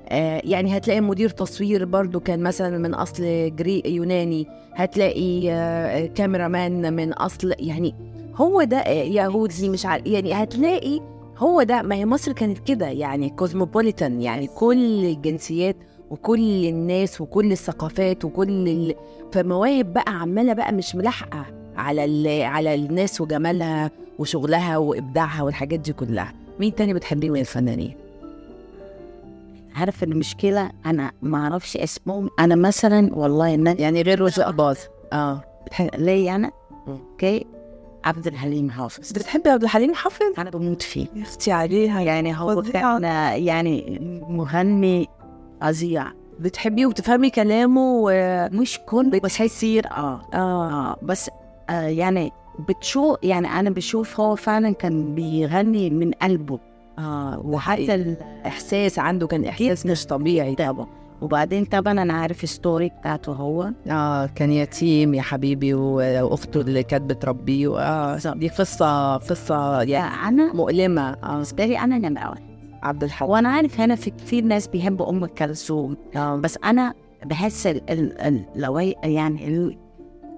آه، 0.09 0.43
يعني 0.45 0.77
هتلاقي 0.77 1.01
مدير 1.01 1.29
تصوير 1.29 1.85
برضو 1.85 2.21
كان 2.21 2.43
مثلا 2.43 2.79
من 2.79 2.95
جري 3.49 3.83
يوناني 3.87 4.47
هتلاقي 4.75 5.51
آه، 5.53 6.07
كاميرا 6.07 6.49
مان 6.49 6.93
من 6.93 7.13
أصل 7.13 7.55
يعني 7.59 7.95
هو 8.37 8.63
ده 8.63 8.77
آه، 8.77 8.89
يهودي 9.03 9.69
مش 9.69 9.87
عارف 9.87 10.07
يعني 10.07 10.33
هتلاقي 10.35 11.01
هو 11.39 11.63
ده 11.63 11.83
ما 11.83 11.95
هي 11.95 12.07
مصر 12.07 12.33
كانت 12.33 12.59
كده 12.59 12.87
يعني 12.89 13.31
كوزموبوليتان 13.31 14.23
يعني 14.23 14.47
كل 14.47 15.05
الجنسيات 15.05 15.77
وكل 16.11 16.67
الناس 16.67 17.21
وكل 17.21 17.53
الثقافات 17.53 18.25
وكل 18.25 18.69
ال... 18.69 18.95
فمواهب 19.33 19.93
بقى 19.93 20.21
عمالة 20.21 20.53
بقى 20.53 20.73
مش 20.73 20.95
ملاحقة. 20.95 21.47
على 21.81 22.05
ال... 22.05 22.43
على 22.43 22.75
الناس 22.75 23.21
وجمالها 23.21 23.91
وشغلها 24.19 24.77
وإبداعها 24.77 25.43
والحاجات 25.43 25.81
دي 25.81 25.93
كلها. 25.93 26.35
مين 26.61 26.75
تاني 26.75 26.95
بتحبيه 26.95 27.31
من 27.31 27.41
الفنانين؟ 27.41 27.95
عارف 29.77 30.03
المشكلة؟ 30.03 30.71
أنا 30.87 31.13
ما 31.23 31.39
أعرفش 31.39 31.77
اسمهم. 31.77 32.31
أنا 32.39 32.55
مثلا 32.55 33.15
والله 33.15 33.55
الناس 33.55 33.79
يعني 33.79 34.03
غير 34.03 34.21
رشدي 34.21 34.43
أباظ. 34.43 34.77
آه. 35.13 35.45
ليه 35.99 36.35
أنا. 36.35 36.51
أوكي. 36.89 37.47
عبد 38.05 38.27
الحليم 38.27 38.71
حافظ. 38.71 39.13
بتحبي 39.13 39.51
عبد 39.51 39.63
الحليم 39.63 39.95
حافظ؟ 39.95 40.27
أنا 40.39 40.51
بموت 40.51 40.83
فيه. 40.83 41.07
يا 41.15 41.23
أختي 41.23 41.53
عليها. 41.53 42.01
يعني 42.01 42.39
هو. 42.39 42.63
كان 42.63 43.03
يعني 43.45 43.99
مغني 44.29 45.09
فظيع. 45.61 46.07
بتحبيه 46.41 46.87
وبتفهمي 46.87 47.31
كلامه 47.31 47.81
و... 47.81 48.11
مش 48.53 48.79
كل 48.87 49.11
بتحسير 49.11 49.87
آه. 49.87 50.21
آه. 50.35 50.71
آه. 50.71 50.97
بس 51.03 51.31
آه 51.71 51.81
يعني 51.89 52.33
بتشوف 52.69 53.17
يعني 53.23 53.49
أنا 53.49 53.71
بشوف 53.71 54.21
هو 54.21 54.37
فعلا 54.37 54.71
كان 54.75 55.15
بيغني 55.15 55.91
من 55.91 56.11
قلبه. 56.13 56.59
آه 56.99 57.43
وحتى 57.45 57.95
ال- 57.95 58.17
احساس 58.47 58.99
عنده 58.99 59.27
كان 59.27 59.45
إحساس 59.45 59.87
مش 59.87 60.07
طبيعي. 60.07 60.55
طبعا 60.55 60.87
وبعدين 61.21 61.65
طبعا 61.65 61.93
أنا 62.03 62.13
عارف 62.13 62.45
الستوري 62.45 62.89
بتاعته 63.01 63.33
هو. 63.33 63.71
آه 63.91 64.27
كان 64.27 64.53
يتيم 64.53 65.15
يا 65.15 65.23
حبيبي 65.23 65.75
وأخته 65.75 66.61
اللي 66.61 66.83
كانت 66.83 67.11
بتربيه. 67.11 67.79
آه 67.81 68.19
دي 68.35 68.49
قصة 68.49 69.17
قصة 69.17 69.83
يعني 69.83 70.29
أنا 70.29 70.53
مؤلمة. 70.53 71.11
آه. 71.11 71.33
بالنسبة 71.33 71.67
لي 71.67 71.79
أنا 71.79 71.99
نمرة 71.99 72.29
واحد. 72.31 72.43
عبد 72.83 73.05
الحليم 73.05 73.31
وأنا 73.33 73.49
عارف 73.49 73.81
هنا 73.81 73.95
في 73.95 74.11
كتير 74.11 74.45
ناس 74.45 74.67
بيحبوا 74.69 75.11
أم 75.11 75.27
كلثوم. 75.27 75.97
آه. 76.17 76.37
بس 76.37 76.59
أنا 76.65 76.95
بحس 77.27 77.67
ال 77.67 77.91
ال 77.91 78.21
ال 78.21 78.95
يعني 79.05 79.77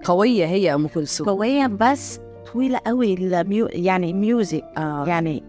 قوية 0.03 0.45
هي 0.45 0.73
أم 0.73 0.87
كلثوم؟ 0.87 1.29
القوية 1.29 1.67
بس 1.67 2.19
طويلة 2.53 2.79
قوي 2.87 3.13
الميو 3.13 3.67
يعني 3.71 4.13
music 4.13 4.63
آه. 4.77 5.05
يعني 5.07 5.43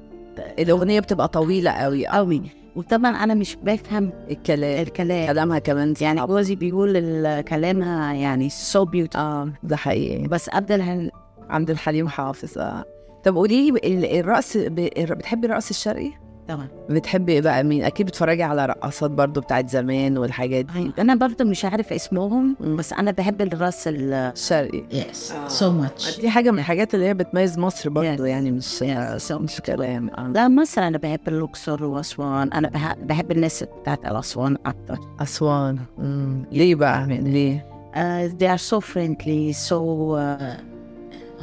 الأغنية 0.59 1.01
بتبقى 1.01 1.29
طويلة 1.29 1.71
قوي. 1.71 2.07
قوي. 2.07 2.43
وطبعا 2.77 3.11
أنا 3.11 3.35
مش 3.35 3.57
بفهم 3.63 4.13
الكلام. 4.31 4.83
الكلام. 4.83 5.27
كلامها 5.33 5.59
كمان. 5.59 5.95
يعني. 6.01 6.27
جوزي 6.27 6.55
بيقول 6.55 7.41
كلامها 7.41 8.13
يعني 8.13 8.49
so 8.49 8.85
beauty 8.85 9.19
آه 9.19 9.49
ده 9.63 9.77
حقيقي. 9.77 10.29
بس 10.29 10.49
عبد 10.53 10.73
الحليم 10.73 11.11
عبد 11.51 11.71
الحليم 11.71 12.09
حافظ 12.09 12.59
آه. 12.59 12.85
طب 13.25 13.37
قولي 13.37 13.71
لي 13.71 13.79
ال- 13.85 14.19
الرقص 14.21 14.57
بتحبي 14.57 15.47
الرقص 15.47 15.69
الشرقي؟ 15.71 16.11
طبعا 16.49 16.69
بتحبي 16.91 17.33
إيه 17.33 17.41
بقى 17.41 17.65
مين؟ 17.65 17.85
أكيد 17.85 18.07
بتتفرجي 18.07 18.43
على 18.43 18.67
رقصات 18.67 19.11
برضو 19.11 19.41
بتاعت 19.41 19.69
زمان 19.71 20.19
والحاجات 20.19 20.65
دي 20.65 20.93
أنا 20.99 21.15
برضه 21.15 21.45
مش 21.45 21.65
عارف 21.65 21.93
اسمهم. 21.93 22.57
بس 22.61 22.93
أنا 22.93 23.11
بحب 23.11 23.43
الرقص 23.43 23.89
ال 23.89 24.13
الشرقي 24.13 24.83
yes. 24.93 25.35
so 25.49 25.73
much 25.73 26.21
دي 26.21 26.31
حاجة 26.31 26.51
من 26.51 26.59
الحاجات 26.59 26.95
اللي 26.95 27.07
هي 27.07 27.15
بتميز 27.15 27.59
مصر 27.59 27.91
برضو 27.91 28.17
Yes. 28.25 28.29
يعني 28.29 28.51
مش 28.51 28.85
Yes. 28.85 29.33
مش 29.33 29.61
كلام 29.61 30.11
آه. 30.11 30.29
لا 30.35 30.49
مثلا 30.49 30.89
أنا 30.89 30.99
بحب 30.99 31.21
الأقصر 31.29 31.85
وأسوان 31.85 32.53
أنا 32.53 32.69
بح- 32.69 32.95
بحب 33.03 33.31
الناس 33.33 33.65
بتاعت 33.81 34.05
الأسوان 34.07 34.57
أكتر 34.67 34.99
أسوان 35.21 35.79
مم. 35.99 36.45
ليه 36.53 36.75
بقى 36.75 37.07
ليه؟ 37.07 37.67
uh, 37.95 38.31
they 38.41 38.47
are 38.59 38.63
so 38.71 38.81
friendly 38.81 39.57
so 39.69 39.73
uh, 39.73 40.61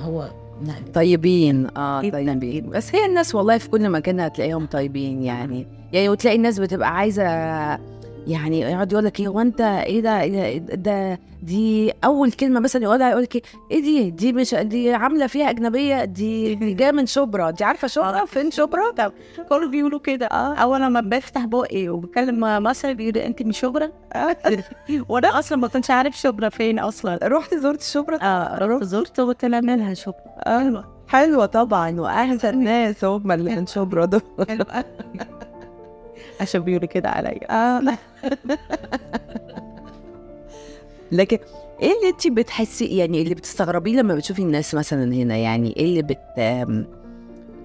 هو 0.02 0.30
لا 0.66 0.74
طيبين. 0.93 1.68
آه 1.78 2.01
جداً 2.01 2.18
طيبين. 2.39 2.70
بس 2.70 2.95
هي 2.95 3.05
الناس 3.05 3.36
والله 3.36 3.57
في 3.57 3.70
كل 3.70 3.89
مكان 3.89 4.20
هتلاقيهم 4.20 4.66
طيبين 4.66 5.24
يعني. 5.24 5.68
يعني 5.93 6.09
وتلاقي 6.09 6.38
الناس 6.38 6.59
بتبقى 6.59 6.95
عايزة 6.97 7.24
يعني 8.28 8.59
يقعد 8.59 8.91
يقول 8.91 9.05
لك 9.05 9.19
إيه 9.19 9.28
هو 9.28 9.39
أنت 9.39 9.61
إيه 9.61 10.01
ده؟ 10.01 10.22
إيه 10.22 10.57
ده- 10.57 10.76
ده؟ 10.76 11.19
دي 11.43 11.91
أول 12.03 12.32
كلمة 12.32 12.59
مثلا 12.59 12.84
يقولها 12.84 13.09
يقول 13.09 13.24
لك 13.24 13.36
إيه 13.72 13.82
دي؟ 13.82 14.11
دي 14.11 14.34
مش 14.34 14.55
دي 14.55 14.93
عاملة 14.93 15.28
فيها 15.28 15.49
أجنبية 15.49 16.05
دي 16.19 16.55
جاية 16.55 16.91
من 16.91 17.05
شبرا. 17.05 17.51
دي 17.51 17.63
عارفة 17.63 17.88
شبرا؟ 17.88 18.26
فين 18.26 18.51
شبرا؟ 18.51 18.91
طب 18.91 19.13
كله 19.49 19.67
بيقولوا 19.69 19.99
كده. 19.99 20.26
آه. 20.26 20.53
أول 20.55 20.82
لما 20.82 21.01
بفتح 21.01 21.45
بقي 21.45 21.89
وبتكلم 21.89 22.63
مصري 22.63 22.93
بيقول 22.93 23.17
أنت 23.17 23.41
من 23.43 23.51
شبرا؟ 23.51 23.89
وأنا 25.09 25.39
أصلا 25.39 25.57
ما 25.57 25.67
كنتش 25.67 25.91
عارف 25.91 26.17
شبرا 26.17 26.49
فين 26.49 26.80
أصلا. 26.80 27.19
رحت 27.24 27.55
زرت 27.55 27.82
شبرا؟ 27.82 28.17
آه 28.22 28.57
رحت 28.65 28.84
زرت 28.84 29.19
وطلع 29.19 29.59
منها 29.59 29.93
شبرا. 29.93 30.15
حلوة. 30.45 30.86
حلوة 31.07 31.45
طبعا. 31.45 31.99
واحسن 32.01 32.63
ناس 32.63 33.03
هم 33.05 33.32
اللي 33.32 33.55
من 33.55 33.65
شبرا 33.67 34.05
دول. 34.05 34.22
عشان 36.41 36.61
بيقولوا 36.61 36.88
كده 36.88 37.09
عليا. 37.09 37.51
آه 37.51 37.82
لكن 41.11 41.38
إيه 41.82 41.91
اللي 41.97 42.09
انت 42.09 42.28
بتحسي 42.28 42.86
يعني 42.86 43.22
اللي 43.22 43.36
بتستغربيه 43.36 43.95
لما 43.99 44.15
بتشوفي 44.15 44.41
الناس 44.41 44.76
مثلا 44.76 45.13
هنا؟ 45.15 45.38
يعني 45.38 45.74
إيه 45.78 45.86
اللي 45.86 46.01
بت 46.01 46.19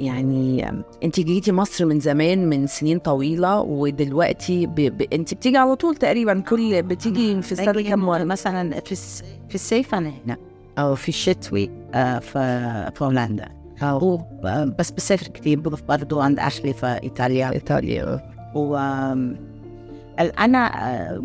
يعني 0.00 0.70
انت 1.04 1.20
جيتي 1.20 1.52
مصر 1.52 1.84
من 1.86 2.00
زمان 2.00 2.48
من 2.48 2.66
سنين 2.66 2.98
طويلة 2.98 3.60
ودلوقتي 3.60 4.66
ب... 4.66 4.74
ب... 4.74 5.02
انت 5.12 5.34
بتيجي 5.34 5.56
على 5.56 5.74
طول 5.76 5.96
تقريبا 5.96 6.40
كل 6.40 6.82
بتيجي 6.82 7.42
في 7.42 7.52
السنة 7.52 7.96
مرة؟ 7.96 8.24
مثلا 8.24 8.80
في 8.80 8.92
الس- 8.92 9.22
في 9.48 9.54
الصيف 9.54 9.94
أنا 9.94 10.12
هنا. 10.24 10.36
أو 10.78 10.94
في 10.94 11.08
الشتوي 11.08 11.70
آه 11.94 12.18
في 12.18 12.90
في 12.94 13.04
هولندا. 13.04 13.48
أو. 13.82 14.20
آه، 14.44 14.74
بس 14.78 14.90
بسافر 14.90 15.26
كتير 15.26 15.60
برضو 15.88 16.20
عند 16.20 16.38
أشلي 16.38 16.72
في 16.72 16.86
إيطاليا. 17.02 17.52
إيطاليا 17.52 18.35
و 18.54 18.76
أنا 20.38 20.90
آه، 20.90 21.22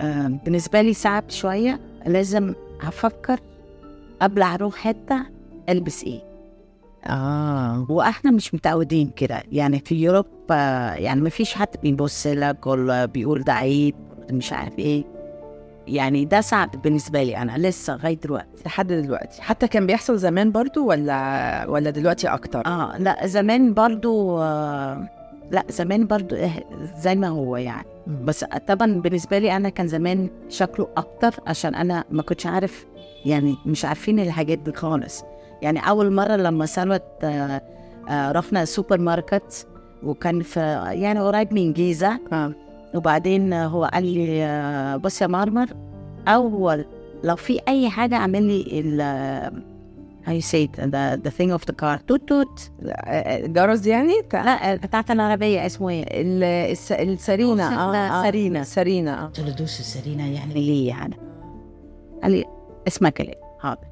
آه، 0.00 0.26
بالنسبة 0.44 0.80
لي 0.82 0.94
صعب 0.94 1.24
شوية. 1.28 1.80
لازم 2.06 2.54
أفكر 2.82 3.40
قبل 4.22 4.42
أروح 4.42 4.74
حتة 4.76 5.26
ألبس 5.68 6.04
إيه. 6.04 6.22
آه. 7.06 7.86
وإحنا 7.90 8.30
مش 8.30 8.54
متعودين 8.54 9.10
كده. 9.16 9.42
يعني 9.52 9.78
في 9.78 10.08
اوروبا 10.08 10.54
يعني 10.94 11.20
ما 11.20 11.28
فيش 11.30 11.54
حد 11.54 11.68
بيبص 11.82 12.26
لك 12.26 12.66
ولا 12.66 13.04
بيقول 13.04 13.42
ده 13.42 13.52
عيب 13.52 13.94
مش 14.30 14.52
عارف 14.52 14.78
إيه. 14.78 15.04
يعني 15.86 16.24
ده 16.24 16.40
صعب 16.40 16.82
بالنسبة 16.82 17.22
لي 17.22 17.36
أنا 17.36 17.58
لسه 17.58 17.96
لغاية 17.96 18.16
دلوقتي. 18.20 18.62
لحد 18.66 18.86
دلوقتي. 18.92 19.42
حتى 19.42 19.68
كان 19.68 19.86
بيحصل 19.86 20.18
زمان 20.18 20.52
برضو 20.52 20.86
ولا 20.86 21.66
ولا 21.68 21.90
دلوقتي 21.90 22.28
أكتر؟ 22.28 22.66
آه 22.66 22.98
لا 22.98 23.26
زمان 23.26 23.74
برضو 23.74 24.38
آه 24.38 25.08
لا 25.50 25.64
زمان 25.68 26.06
برضو 26.06 26.34
إيه 26.36 26.64
زي 26.96 27.14
ما 27.14 27.28
هو 27.28 27.56
يعني. 27.56 27.86
بس 28.24 28.44
طبعا 28.68 28.92
بالنسبة 29.00 29.38
لي 29.38 29.56
أنا 29.56 29.68
كان 29.68 29.88
زمان 29.88 30.30
شكله 30.48 30.88
أكتر 30.96 31.34
عشان 31.46 31.74
أنا 31.74 32.04
ما 32.10 32.22
كنتش 32.22 32.46
عارف 32.46 32.86
يعني 33.26 33.56
مش 33.66 33.84
عارفين 33.84 34.20
الحاجات 34.20 34.58
دي 34.58 34.72
خالص. 34.72 35.24
يعني 35.62 35.88
أول 35.88 36.12
مرة 36.12 36.36
لما 36.36 36.66
سلوت 36.66 37.02
آه 37.22 37.62
آه 38.08 38.32
رحنا 38.32 38.64
سوبر 38.64 38.98
ماركت 39.00 39.66
وكان 40.02 40.42
في 40.42 40.60
يعني 40.92 41.20
قريب 41.20 41.52
من 41.54 41.72
جيزة. 41.72 42.18
آه. 42.32 42.52
وبعدين 42.94 43.52
آه، 43.52 43.66
هو 43.66 43.84
قال 43.84 44.04
لي 44.04 44.44
آه، 44.44 44.96
بص 44.96 45.22
يا 45.22 45.26
مرمر 45.26 45.66
أول 46.28 46.84
لو 47.24 47.36
في 47.36 47.60
أي 47.68 47.90
حاجة 47.90 48.14
اعمل 48.16 48.42
لي 48.42 48.80
ال 50.20 50.26
how 50.26 50.32
you 50.42 50.46
say 50.46 50.64
it? 50.68 50.76
The, 50.76 51.28
the 51.28 51.30
thing 51.30 51.50
of 51.52 51.64
the 51.70 51.74
car. 51.82 52.06
توت 52.06 52.28
توت 52.28 52.70
جرس 53.46 53.86
يعني؟ 53.86 54.12
لا 54.32 54.74
بتاعت 54.74 55.10
العربية 55.10 55.66
اسمه 55.66 55.88
إيه؟ 55.90 56.04
ال- 56.08 56.44
الس- 56.72 56.92
السرينة. 56.92 57.64
آه 57.90 58.22
سرينة. 58.22 58.62
سرينة. 58.62 59.22
آه. 59.22 59.26
قلت 59.26 59.40
له 59.40 59.50
دوس 59.50 59.80
السرينة 59.80 60.34
يعني. 60.34 60.54
ليه 60.54 60.88
يعني؟ 60.88 61.16
قال 62.22 62.32
لي 62.32 62.44
اسمع 62.88 63.10
كلام 63.10 63.34
حاضر. 63.60 63.86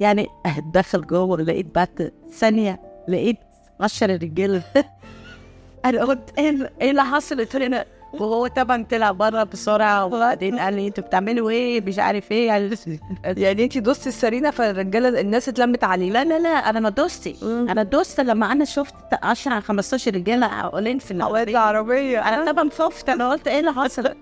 يعني 0.00 0.26
دخل 0.74 1.06
جوه 1.06 1.42
لقيت 1.42 1.74
بعد 1.74 2.12
ثانية 2.32 2.80
لقيت 3.08 3.36
عشر 3.80 4.10
رجالة 4.10 4.62
أنا 5.84 6.04
قلت 6.04 6.38
إيه 6.38 6.50
ال- 6.50 6.70
إيه 6.80 6.90
اللي 6.90 7.02
حصل؟ 7.04 7.40
قلت 7.40 7.56
له 7.56 7.82
أنا- 7.82 7.86
وهو 8.12 8.46
طبعا 8.46 8.84
طلع 8.90 9.10
بره 9.10 9.42
بسرعة 9.42 10.04
وبعدين 10.06 10.58
قال 10.58 10.74
لي 10.74 10.86
أنتوا 10.86 11.04
بتعملوا 11.04 11.50
إيه؟ 11.50 11.80
مش 11.80 11.98
عارف 11.98 12.32
إيه 12.32 12.46
يعني 12.46 12.70
يعني 13.24 13.64
انت 13.64 13.78
دوستي 13.78 14.08
السرينة 14.08 14.50
فالرجالة 14.50 15.20
الناس 15.20 15.48
اتلمت 15.48 15.84
عليه. 15.84 16.10
لا 16.10 16.24
لا 16.24 16.38
لا 16.38 16.48
أنا 16.48 16.80
ما 16.80 16.88
دوستي. 16.88 17.36
أنا 17.42 17.82
دوست 17.82 18.20
لما 18.20 18.52
أنا 18.52 18.64
شفت 18.64 18.94
10 19.22 19.52
على 19.52 19.62
15 19.62 20.14
رجالة 20.14 20.46
عقلين 20.46 20.98
في 20.98 21.10
العربية 21.10 21.42
العربية 21.50 22.18
أنا 22.28 22.52
طبعا 22.52 22.70
خفت 22.70 23.08
أنا 23.08 23.30
قلت 23.30 23.48
إيه 23.48 23.60
اللي 23.60 23.72
حصل؟ 23.72 24.14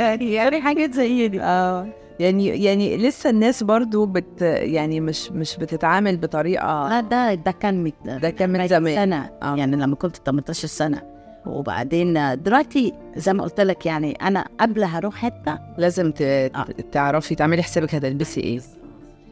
يعني 0.20 0.60
حاجات 0.60 0.92
زي 0.94 1.28
دي. 1.28 1.40
آه. 1.42 1.88
يعني 2.20 2.64
يعني 2.64 2.96
لسه 2.96 3.30
الناس 3.30 3.62
برضو 3.62 4.06
بت 4.06 4.42
يعني 4.42 5.00
مش 5.00 5.30
مش 5.32 5.56
بتتعامل 5.56 6.16
بطريقة 6.16 6.88
لا 6.88 7.00
ده 7.00 7.34
ده 7.34 7.50
كان. 7.50 7.92
ده 8.04 8.30
كان 8.30 8.50
من 8.50 8.68
زمان. 8.68 8.94
سنة. 8.94 9.30
آه. 9.42 9.56
يعني 9.56 9.76
لما 9.76 9.96
كنت 9.96 10.16
18 10.16 10.68
سنة. 10.68 11.17
وبعدين 11.48 12.42
دلوقتي 12.42 12.92
زي 13.16 13.32
ما 13.32 13.42
قلت 13.42 13.60
لك 13.60 13.86
يعني 13.86 14.12
أنا 14.12 14.44
قبل 14.60 14.84
هروح 14.84 15.14
حتة 15.14 15.58
لازم 15.78 16.12
ت- 16.12 16.50
تعرفي 16.92 17.34
تعملي 17.34 17.62
حسابك 17.62 17.94
هتلبسي 17.94 18.40
إيه 18.40 18.60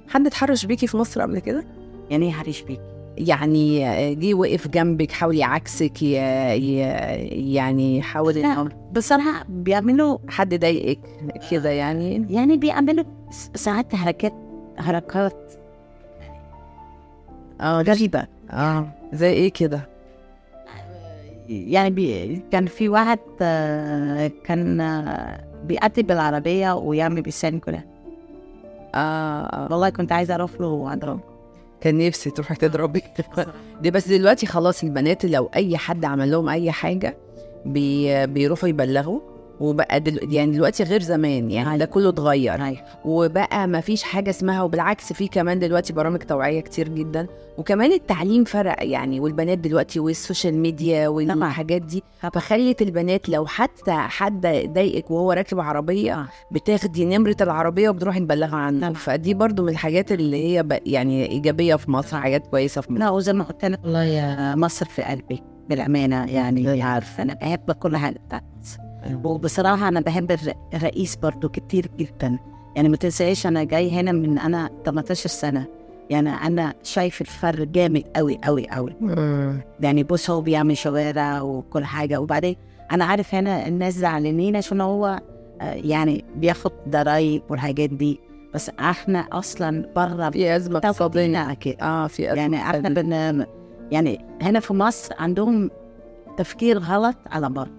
حد 0.08 0.26
اتحرش 0.26 0.66
بيكي 0.66 0.86
في 0.86 0.96
مصر 0.96 1.22
قبل 1.22 1.38
كده؟ 1.38 1.64
يعني 2.10 2.32
هريش 2.32 2.62
بيك 2.62 2.80
يعني 3.18 3.80
جه 4.14 4.34
وقف 4.34 4.68
جنبك 4.68 5.12
حاول 5.12 5.36
يعكسك. 5.36 6.02
يعني 6.02 8.02
حاول 8.02 8.34
لا 8.34 8.60
إنه 8.60 8.70
بصراحة 8.92 9.44
بيعملوا 9.48 10.18
حد 10.28 10.54
ضايقك 10.54 10.98
كده 11.50 11.70
يعني 11.70 12.26
يعني 12.30 12.56
بيعملوا 12.56 13.04
ساعات 13.54 13.94
حركات 13.94 14.32
حركات 14.78 15.52
آه 17.60 17.82
غريبة 17.82 18.26
آه 18.50 18.88
زي 19.12 19.30
إيه 19.32 19.52
كده؟ 19.52 19.88
يعني 21.48 21.90
بي... 21.90 22.36
كان 22.52 22.66
في 22.66 22.88
واحد 22.88 23.18
آه، 23.42 24.30
كان 24.44 24.80
آه، 24.80 25.44
بيأتي 25.64 26.02
بالعربية 26.02 26.74
ويعمل 26.74 27.22
بلسان 27.22 27.60
كده 27.60 27.86
آه, 28.94 29.46
آه. 29.46 29.68
والله 29.70 29.88
كنت 29.88 30.12
عايزة 30.12 30.34
أروح 30.34 30.50
له 30.60 30.66
وأضربه 30.66 31.20
كان 31.80 32.06
نفسي 32.06 32.30
تروحي 32.30 32.54
تضربي. 32.54 33.02
دي 33.82 33.90
بس 33.90 34.08
دلوقتي 34.08 34.46
خلاص 34.46 34.84
البنات 34.84 35.24
لو 35.24 35.50
أي 35.56 35.76
حد 35.76 36.04
عمل 36.04 36.30
لهم 36.30 36.48
أي 36.48 36.72
حاجة 36.72 37.16
بي 37.64 38.26
بيروحوا 38.26 38.68
يبلغوا. 38.68 39.20
وبقى 39.60 40.00
دل... 40.00 40.34
يعني 40.34 40.52
دلوقتي 40.52 40.84
غير 40.84 41.02
زمان 41.02 41.50
يعني 41.50 41.78
ده 41.78 41.84
كله 41.84 42.08
اتغير. 42.08 42.64
أيوة. 42.64 42.78
وبقى 43.04 43.68
ما 43.68 43.80
فيش 43.80 44.02
حاجة 44.02 44.30
اسمها 44.30 44.62
وبالعكس 44.62 45.12
في 45.12 45.28
كمان 45.28 45.58
دلوقتي 45.58 45.92
برامج 45.92 46.18
توعية 46.18 46.60
كتير 46.60 46.88
جدا. 46.88 47.26
وكمان 47.58 47.92
التعليم 47.92 48.44
فرق 48.44 48.76
يعني 48.80 49.20
والبنات 49.20 49.58
دلوقتي 49.58 50.00
والسوشيال 50.00 50.54
ميديا 50.58 51.08
والحاجات 51.08 51.82
دي. 51.82 52.02
فخلت 52.32 52.82
البنات 52.82 53.28
لو 53.28 53.46
حتى 53.46 53.92
حد 53.92 54.40
ضايقك 54.74 55.10
وهو 55.10 55.32
راكب 55.32 55.60
عربية 55.60 56.14
آه. 56.14 56.28
بتاخدي 56.50 57.04
نمرة 57.04 57.36
العربية 57.40 57.88
وبتروحي 57.88 58.20
مبلغه 58.20 58.56
عنه. 58.56 58.80
طبعا. 58.80 58.94
فدي 58.94 59.34
برضو 59.34 59.62
من 59.62 59.68
الحاجات 59.68 60.12
اللي 60.12 60.44
هي 60.44 60.62
ب... 60.62 60.78
يعني 60.86 61.30
إيجابية 61.30 61.74
في 61.74 61.90
مصر 61.90 62.16
حاجات 62.20 62.46
كويسة 62.46 62.80
في 62.80 62.92
مصر. 62.92 63.00
لا 63.00 63.10
وزي 63.10 63.32
ما 63.32 63.44
قلت 63.44 63.64
لك 63.64 63.80
والله 63.84 64.04
يا 64.04 64.54
مصر 64.54 64.86
في 64.86 65.02
قلبي 65.02 65.42
بالأمانة 65.68 66.24
يعني 66.24 66.82
عارف 66.82 67.20
أنا 67.20 67.34
بحب 67.34 67.72
كل 67.72 67.96
بتاعت 68.26 68.42
وبصراحة 69.24 69.88
أنا 69.88 70.00
بحب 70.00 70.30
الر- 70.30 70.54
الرئيس 70.74 71.16
برضو 71.16 71.48
كتير 71.48 71.90
جدا. 71.98 72.38
يعني 72.76 72.88
ما 72.88 72.96
تنساش 72.96 73.46
أنا 73.46 73.64
جاي 73.64 73.90
هنا 73.90 74.12
من 74.12 74.38
أنا 74.38 74.70
18 74.84 75.28
سنة. 75.28 75.66
يعني 76.10 76.30
أنا 76.30 76.74
شايف 76.82 77.20
الفرق 77.20 77.66
جامد 77.66 78.04
أوي 78.18 78.38
أوي 78.48 78.64
أوي. 78.64 78.94
مم. 79.00 79.60
يعني 79.80 80.02
بص 80.02 80.30
هو 80.30 80.40
بيعمل 80.40 80.76
شوارع 80.76 81.40
وكل 81.42 81.84
حاجة. 81.84 82.20
وبعدين 82.20 82.56
أنا 82.92 83.04
عارف 83.04 83.34
هنا 83.34 83.66
الناس 83.68 83.94
زعلانين 83.94 84.56
عشان 84.56 84.80
هو 84.80 85.20
آه، 85.60 85.72
يعني 85.74 86.24
بياخد 86.36 86.72
ضرايب 86.88 87.42
والحاجات 87.50 87.90
دي. 87.90 88.20
بس 88.54 88.70
إحنا 88.80 89.20
أصلا 89.32 89.88
بره 89.96 90.30
في 90.30 90.56
أزمة 90.56 90.76
اقتصادية. 90.78 91.20
تفكيرنا 91.20 91.54
كده 91.54 91.76
آه 91.82 92.06
في 92.06 92.28
أزمة 92.32 92.40
يعني 92.42 92.56
إحنا 92.56 92.88
بن 92.88 93.46
يعني 93.92 94.24
هنا 94.42 94.60
في 94.60 94.74
مصر 94.74 95.14
عندهم 95.18 95.70
تفكير 96.36 96.78
غلط 96.78 97.16
على 97.30 97.48
بره 97.50 97.70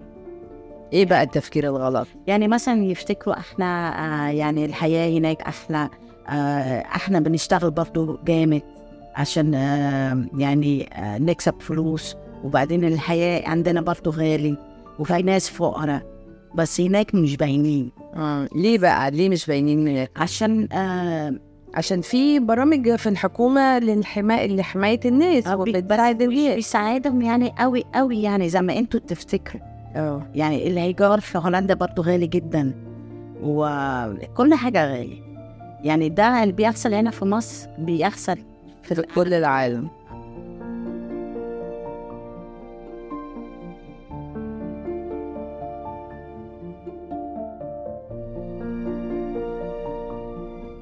إيه 0.92 1.06
بقى 1.06 1.22
التفكير 1.22 1.64
الغلط 1.64 2.08
يعني 2.26 2.48
مثلا 2.48 2.84
يفتكروا 2.84 3.38
إحنا 3.38 3.88
آه 4.26 4.30
يعني 4.30 4.64
الحياة 4.64 5.18
هناك 5.18 5.42
أحلى 5.42 5.88
آه 6.28 6.80
إحنا 6.80 7.20
بنشتغل 7.20 7.70
برضو 7.70 8.18
جامد 8.24 8.62
عشان 9.14 9.54
آه 9.54 10.24
يعني 10.38 10.88
آه 10.92 11.18
نكسب 11.18 11.54
فلوس 11.60 12.16
وبعدين 12.44 12.84
الحياة 12.84 13.48
عندنا 13.48 13.80
برضو 13.80 14.10
غالي 14.10 14.56
وفي 14.98 15.22
ناس 15.22 15.50
فقراء 15.50 16.02
بس 16.54 16.80
هناك 16.80 17.14
مش 17.14 17.36
باينين 17.36 17.90
آه. 18.14 18.48
ليه 18.54 18.78
بقى 18.78 19.10
ليه 19.10 19.28
مش 19.28 19.46
باينين 19.46 19.88
هناك؟ 19.88 20.10
عشان 20.16 20.68
آه 20.72 21.34
عشان 21.74 22.00
في 22.00 22.38
برامج 22.38 22.94
في 22.96 23.08
الحكومة 23.08 23.78
للحماية 23.78 24.56
لحماية 24.56 25.00
الناس 25.04 25.46
آه، 25.46 25.56
وبتساعد 25.56 26.22
الناس 26.22 26.54
بيساعدهم 26.54 27.22
يعني 27.22 27.52
قوي 27.58 27.84
قوي 27.94 28.22
يعني 28.22 28.48
زي 28.48 28.62
ما 28.62 28.78
أنتوا 28.78 29.00
تفتكروا 29.00 29.62
آه 29.96 30.22
يعني 30.34 30.68
الإيجار 30.68 31.20
في 31.20 31.38
هولندا 31.38 31.74
برضو 31.74 32.02
غالي 32.02 32.26
جدا 32.26 32.74
وكل 33.42 34.54
حاجة 34.54 34.92
غالية 34.92 35.22
يعني 35.84 36.08
ده 36.08 36.42
اللي 36.42 36.52
بيحصل 36.54 36.94
هنا 36.94 37.10
في 37.10 37.24
مصر 37.24 37.68
بيحصل 37.78 38.38
في 38.82 38.94
في 38.94 39.02
كل 39.02 39.34
العالم 39.34 39.88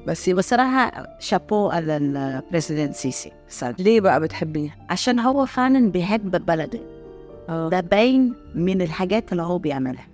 بس 0.07 0.29
بصراحة 0.29 0.91
شابو 1.19 1.69
على 1.69 1.97
ال 1.97 2.07
president 2.07 2.95
سيسي. 2.95 3.31
ليه 3.79 4.01
بقى 4.01 4.19
بتحبيه؟ 4.21 4.75
عشان 4.89 5.19
هو 5.19 5.45
فعلا 5.45 5.91
بيحب 5.91 6.45
بلده 6.45 6.79
ده 7.47 7.79
باين 7.79 8.33
من 8.55 8.81
الحاجات 8.81 9.31
اللي 9.31 9.43
هو 9.43 9.57
بيعملها. 9.57 10.07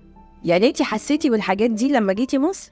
يعني 0.44 0.68
انت 0.68 0.82
حسيتي 0.82 1.30
بالحاجات 1.30 1.70
دي 1.70 1.92
لما 1.92 2.14
جيتي 2.14 2.38
مصر؟ 2.38 2.72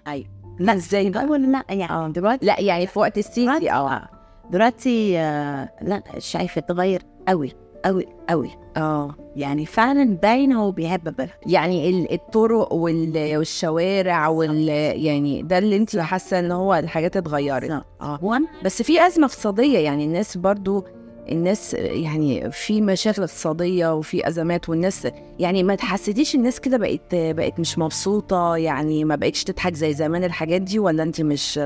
لا 0.60 0.74
إزاي 0.74 1.10
بقى؟ 1.10 1.24
أول 1.24 1.52
لا 1.52 1.64
يعني 1.70 2.14
دلوقتي؟ 2.14 2.46
لا 2.46 2.60
يعني 2.62 2.88
في 2.88 3.00
وقت 3.00 3.18
السيسي 3.18 3.72
آه 3.72 3.92
آه. 3.92 4.10
دلوقتي 4.52 5.20
آه، 5.20 5.70
لا 5.82 6.04
شايفة 6.18 6.60
اتغير 6.60 7.02
قوي 7.28 7.52
قوي 7.86 8.06
قوي 8.30 8.50
آه. 8.78 9.16
يعني 9.36 9.66
فعلا 9.66 10.18
باين 10.24 10.54
هو 10.54 10.72
بيحب 10.72 11.04
بلده 11.04 11.30
يعني 11.46 11.90
ال- 11.90 12.14
الطرق 12.14 12.74
وال- 12.74 13.38
والشوارع 13.38 14.28
وال 14.28 14.68
يعني 15.06 15.42
ده 15.42 15.58
اللي 15.58 15.76
انت 15.76 15.98
حاسة 15.98 16.40
إن 16.40 16.52
هو 16.52 16.74
الحاجات 16.76 17.18
اتغيرت. 17.18 17.84
آه. 18.02 18.40
بس 18.66 18.82
في 18.82 19.08
أزمة 19.08 19.26
اقتصادية 19.26 19.80
يعني 19.80 20.06
الناس 20.06 20.38
برضو 20.38 20.86
الناس 21.32 21.74
يعني 21.74 22.52
في 22.52 22.82
مشاكل 22.82 23.22
اقتصادية 23.22 23.96
وفي 23.96 24.28
أزمات 24.28 24.70
والناس 24.70 25.08
يعني 25.40 25.64
ما 25.64 25.76
تحسديش 25.76 26.36
الناس 26.36 26.60
كده 26.60 26.78
بقت 26.78 27.16
بقت 27.16 27.60
مش 27.60 27.78
مبسوطة 27.78 28.56
يعني 28.58 29.04
ما 29.06 29.16
بقتش 29.16 29.44
تضحك 29.44 29.74
زي 29.74 29.94
زمان 29.94 30.24
الحاجات 30.24 30.62
دي 30.62 30.80
ولا 30.80 31.04
انت 31.04 31.22
مش 31.22 31.60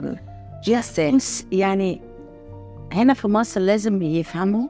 بس 1.16 1.46
يعني 1.52 2.02
هنا 2.92 3.14
في 3.14 3.28
مصر 3.28 3.62
لازم 3.62 4.02
يفهموا 4.02 4.68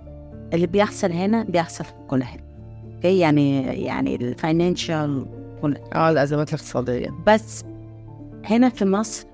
اللي 0.54 0.68
بيحصل 0.68 1.12
هنا 1.12 1.44
بيحصل 1.44 1.84
في 1.84 1.92
كل 2.08 2.24
حتة. 2.24 2.44
أوكي؟ 2.96 3.20
يعني 3.20 3.62
يعني 3.86 4.16
ال 4.16 4.27
financial 4.27 5.26
آه 5.96 6.10
الأزمات 6.10 6.50
الاقتصادية. 6.50 7.10
بس 7.28 7.64
هنا 8.46 8.70
في 8.70 8.86
مصر 8.86 9.28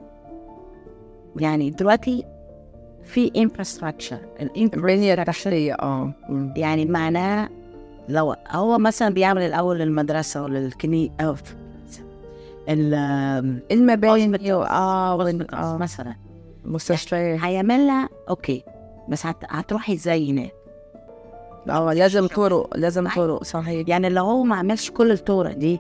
يعني 1.39 1.69
دلوقتي 1.69 2.23
في 3.05 3.31
infrastructure 3.37 4.17
البنيه 4.57 5.13
التحتيه 5.13 5.73
آه. 5.73 6.13
يعني 6.55 6.85
معناه 6.85 7.49
لو 8.09 8.35
هو 8.49 8.77
مثلا 8.77 9.13
بيعمل 9.13 9.41
الأول 9.41 9.79
للمدرسه 9.79 10.43
وللكني 10.43 11.11
أو 11.21 11.35
ال 12.69 12.93
المباني. 13.71 14.51
آه 14.51 14.65
آه 14.65 15.45
آه. 15.53 15.77
مثلا. 15.77 16.15
مستشفيات. 16.65 17.39
هيعملها 17.41 18.09
okay 18.29 18.63
بس 19.09 19.25
هت... 19.25 19.35
هتروحي 19.49 19.93
إزاي 19.93 20.31
هناك؟ 20.31 20.53
آه 21.69 21.93
لازم 21.93 22.27
طرق 22.27 22.77
لازم. 22.77 23.07
طرق 23.07 23.43
صحيح. 23.43 23.87
يعني 23.87 24.09
لو 24.09 24.25
هو 24.25 24.43
ما 24.43 24.55
عملش 24.55 24.91
كل 24.91 25.11
الطرق 25.11 25.53
دي 25.53 25.79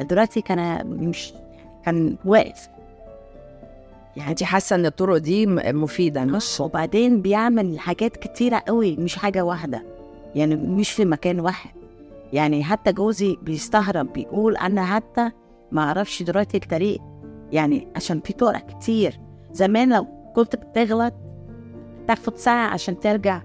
دلوقتي 0.00 0.40
كان 0.40 0.86
مش 0.86 1.32
كان 1.84 2.16
واقف. 2.24 2.68
يعني 4.16 4.30
انت 4.30 4.42
حاسة 4.42 4.76
ان 4.76 4.86
الطرق 4.86 5.16
دي 5.16 5.46
مفيدة 5.46 6.24
مش 6.24 6.60
وبعدين 6.60 7.22
بيعمل 7.22 7.78
حاجات 7.78 8.16
كتيرة 8.16 8.62
قوي 8.66 8.96
مش 8.96 9.16
حاجة 9.16 9.44
واحدة. 9.44 9.82
يعني 10.34 10.56
مش 10.56 10.90
في 10.90 11.04
مكان 11.04 11.40
واحد. 11.40 11.70
يعني 12.32 12.64
حتى 12.64 12.92
جوزي 12.92 13.36
بيستغرب 13.42 14.12
بيقول 14.12 14.56
أنا 14.56 14.86
حتى 14.86 15.30
ما 15.72 15.82
أعرفش 15.82 16.22
دلوقتي 16.22 16.56
الطريق. 16.56 17.00
يعني 17.52 17.88
عشان 17.96 18.20
في 18.20 18.32
طرق 18.32 18.66
كتير. 18.66 19.20
زمان 19.52 19.94
لو 19.94 20.06
كنت 20.36 20.56
بتغلط 20.56 21.14
تاخد 22.08 22.36
ساعة 22.36 22.68
عشان 22.68 23.00
ترجع. 23.00 23.42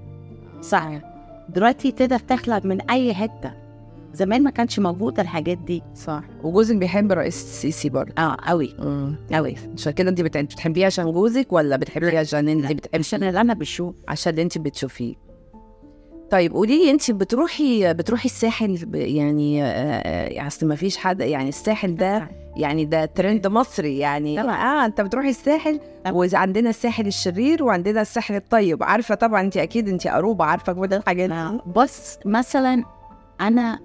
ساعة 0.61 1.01
دلوقتي 1.49 1.91
تقدر 1.91 2.19
تخلق 2.19 2.65
من 2.65 2.81
أي 2.81 3.13
حتة. 3.13 3.60
زمان 4.13 4.43
ما 4.43 4.49
كانش 4.49 4.79
موجود 4.79 5.19
الحاجات 5.19 5.57
دي. 5.57 5.83
صح. 5.95 6.23
وجوزك 6.43 6.75
بيحب 6.75 7.11
رئيس 7.11 7.35
السيسي 7.43 7.89
برضه. 7.89 8.13
آه 8.17 8.37
قوي 8.47 8.75
قوي 9.33 9.55
عشان 9.77 9.91
كده 9.93 10.09
انت 10.09 10.21
بت- 10.21 10.35
انت 10.35 10.53
بتحبيه 10.53 10.85
عشان 10.85 11.11
جوزك 11.11 11.53
ولا 11.53 11.75
بتحبيه 11.77 12.19
عشان 12.19 12.47
انت 12.49 12.71
بتحبي 12.71 12.97
عشان 12.99 13.23
اللي 13.23 13.41
أنا 13.41 13.53
بشوف. 13.53 13.95
عشان 14.07 14.31
اللي 14.31 14.41
انت 14.41 14.57
بتشوفيه. 14.57 15.15
طيب 16.31 16.53
قولي 16.53 16.85
لي 16.85 16.91
انت 16.91 17.11
بتروحي 17.11 17.93
بتروحي 17.93 18.25
الساحل 18.25 18.95
يعني 18.95 19.63
آه، 19.63 19.65
آه، 19.67 20.47
اصل 20.47 20.67
ما 20.67 20.75
فيش 20.75 20.97
حد 20.97 21.21
يعني 21.21 21.49
الساحل 21.49 21.95
ده 21.95 22.27
يعني 22.57 22.85
ده 22.85 23.05
ترند 23.05 23.47
مصري. 23.47 23.97
يعني 23.99 24.43
طبعا. 24.43 24.55
آه 24.55 24.85
انت 24.85 25.01
بتروحي 25.01 25.29
الساحل. 25.29 25.79
وعندنا 26.11 26.69
الساحل 26.69 27.07
الشرير 27.07 27.63
وعندنا 27.63 28.01
الساحل 28.01 28.35
الطيب. 28.35 28.83
عارفة 28.83 29.15
طبعا 29.15 29.41
انت 29.41 29.57
أكيد 29.57 29.89
انت 29.89 30.07
قروبه 30.07 30.45
عارفة 30.45 30.73
كل 30.73 30.93
الحاجات 30.93 31.29
دي. 31.29 31.59
بص 31.75 32.17
مثلا 32.25 32.83
أنا 33.41 33.79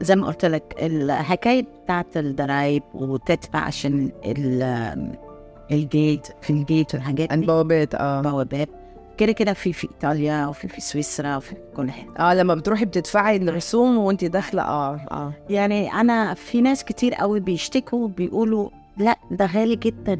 زي 0.00 0.16
ما 0.16 0.26
قلت 0.26 0.44
لك 0.44 0.74
الحكاية 0.82 1.66
بتاعت 1.84 2.16
الضرايب 2.16 2.82
وتدفع 2.94 3.58
عشان 3.58 4.12
ال- 4.26 5.14
ال 5.72 5.83
gate 5.83 6.26
في 6.42 6.50
ال 6.50 6.59
gate 6.59 6.94
والحاجات 6.94 7.28
دي. 7.28 7.34
البوابات 7.34 7.94
آه. 7.94 8.20
بوابات. 8.20 8.68
كده 9.18 9.32
كده 9.32 9.52
في 9.52 9.72
في 9.72 9.88
إيطاليا 9.94 10.46
وفي 10.46 10.68
في 10.68 10.80
سويسرا 10.80 11.36
وفي 11.36 11.54
كل 11.76 11.90
حتة. 11.90 12.16
آه 12.18 12.34
لما 12.34 12.54
بتروحي 12.54 12.84
بتدفعي 12.84 13.36
الرسوم 13.36 13.98
وانت 13.98 14.24
داخلة 14.24 14.62
آه 14.62 14.96
آه. 15.10 15.32
يعني 15.50 15.92
أنا 15.92 16.34
في 16.34 16.60
ناس 16.60 16.84
كتير 16.84 17.14
قوي 17.14 17.40
بيشتكوا 17.40 18.08
بيقولوا 18.08 18.68
لا 18.96 19.16
ده 19.30 19.46
غالي 19.46 19.76
جدا. 19.76 20.14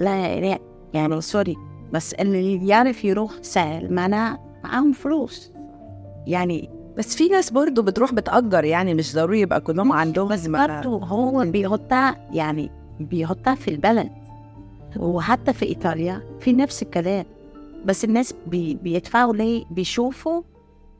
لا 0.00 0.40
لا 0.40 0.58
يعني 0.94 1.20
سوري. 1.20 1.56
بس 1.92 2.14
اللي 2.14 2.68
يعرف 2.68 3.04
يروح 3.04 3.32
سهل 3.42 3.94
معناه 3.94 4.38
معاهم 4.64 4.92
فلوس. 4.92 5.52
يعني 6.26 6.70
بس 6.98 7.16
في 7.16 7.28
ناس 7.28 7.50
برضو 7.50 7.82
بتروح 7.82 8.12
بتأجر 8.14 8.64
يعني 8.64 8.94
مش 8.94 9.14
ضروري 9.14 9.40
يبقى 9.40 9.60
كلهم 9.60 9.92
عندهم 9.92 10.28
بس 10.28 10.46
برضه 10.46 11.04
هو 11.04 11.44
بيحطها 11.44 12.28
يعني 12.32 12.70
بيحطها 13.00 13.54
في 13.54 13.68
البلد. 13.68 14.10
وحتى 14.96 15.52
في 15.52 15.66
إيطاليا 15.66 16.22
في 16.40 16.52
نفس 16.52 16.82
الكلام. 16.82 17.24
بس 17.84 18.04
الناس 18.04 18.34
بي 18.46 18.74
بيدفعوا 18.74 19.34
ليه؟ 19.34 19.64
بيشوفوا 19.70 20.42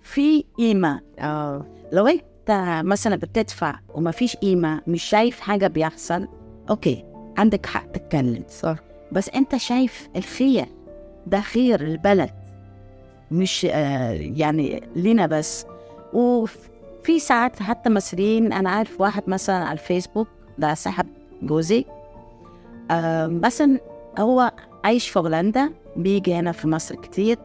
في 0.03 0.45
قيمة. 0.59 1.01
آه. 1.19 1.67
لو 1.93 2.07
انت 2.07 2.83
مثلا 2.85 3.17
بتدفع 3.17 3.75
وما 3.95 4.11
فيش 4.11 4.37
قيمة 4.37 4.81
مش 4.87 5.03
شايف 5.03 5.41
حاجة 5.41 5.67
بيحصل 5.67 6.29
أوكي 6.71 7.05
عندك 7.39 7.67
حق 7.67 7.87
تتكلم. 7.87 8.43
صح. 8.49 8.77
بس 9.13 9.29
انت 9.29 9.57
شايف 9.57 10.09
الخير 10.17 10.67
ده 11.27 11.41
خير 11.41 11.81
البلد. 11.81 12.31
مش 13.31 13.67
آه 13.71 14.11
يعني 14.13 14.83
لينا 14.97 15.27
بس. 15.27 15.67
وفي 16.13 17.19
ساعات 17.19 17.63
حتى 17.63 17.91
مصريين 17.91 18.53
أنا 18.53 18.71
عارف 18.71 19.01
واحد 19.01 19.23
مثلا 19.27 19.57
على 19.57 19.73
الفيسبوك 19.73 20.29
ده 20.59 20.75
صاحب 20.75 21.07
جوزي 21.43 21.85
مثلا 23.27 23.81
هو 24.19 24.53
عايش 24.85 25.09
في 25.09 25.19
هولندا 25.19 25.71
بيجي 25.97 26.35
هنا 26.35 26.53
في 26.53 26.69
مصر 26.69 26.95
كتير 26.95 27.39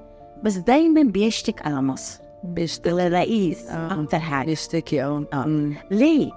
بس 0.43 0.57
دايما 0.57 1.03
بيشتك 1.03 1.65
على 1.65 1.82
مصر 1.82 2.20
بيشتغل 2.43 2.99
الرئيس 2.99 3.65
آه. 3.70 4.01
أكتر 4.03 4.20
حاجة 4.20 4.45
بيشتكي 4.45 5.03
آه 5.03 5.26
آه. 5.34 5.72
ليه؟ 5.91 6.32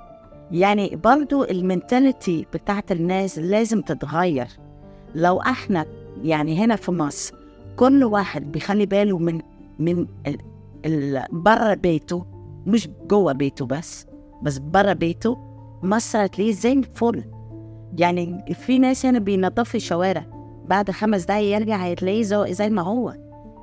يعني 0.51 0.97
برضو 1.05 1.45
المنتاليتي 1.45 2.47
بتاعت 2.55 2.93
الناس 2.93 3.39
لازم 3.39 3.81
تتغير 3.83 4.47
لو 5.14 5.41
إحنا 5.41 5.87
يعني 6.22 6.64
هنا 6.64 6.76
في 6.76 6.93
مصر 6.93 7.35
كل 7.76 8.05
واحد 8.05 8.53
بيخلي 8.53 8.87
باله 8.87 9.18
من 9.18 9.41
من 9.78 10.07
بره 11.33 11.74
بيته 11.74 12.26
مش 12.66 12.89
جوه 13.07 13.33
بيته 13.33 13.66
بس 13.66 14.07
بس 14.43 14.59
بره 14.59 14.93
بيته 14.93 15.39
مصر 15.83 16.24
هتلاقيه 16.24 16.53
زي 16.53 16.72
الفل. 16.72 17.24
يعني 17.99 18.55
في 18.55 18.78
ناس 18.78 19.07
هنا 19.07 19.18
بينظفوا 19.18 19.76
الشوارع 19.76 20.24
بعد 20.68 20.91
خمس 20.91 21.24
دقايق 21.24 21.57
يرجع 21.57 21.76
هتلاقيه 21.76 22.22
زي, 22.22 22.55
زي 22.55 22.70
ما 22.70 22.83
هو. 22.83 23.14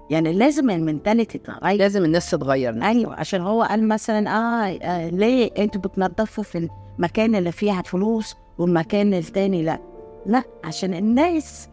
يعني 0.09 0.33
لازم 0.33 0.69
المنتاليتي 0.69 1.37
تتغير. 1.37 1.77
لازم 1.79 2.05
الناس 2.05 2.31
تتغير. 2.31 2.83
أيوه 2.83 3.15
عشان 3.15 3.41
هو 3.41 3.63
قال 3.63 3.87
مثلا 3.87 4.29
آه, 4.29 4.77
آه 4.81 5.09
ليه 5.09 5.51
أنتوا 5.57 5.81
بتنظفوا 5.81 6.43
في 6.43 6.69
المكان 6.99 7.35
اللي 7.35 7.51
فيها 7.51 7.81
فلوس 7.81 8.35
والمكان 8.57 9.13
التاني 9.13 9.63
لا؟ 9.63 9.79
لا 10.25 10.43
عشان 10.63 10.93
الناس 10.93 11.69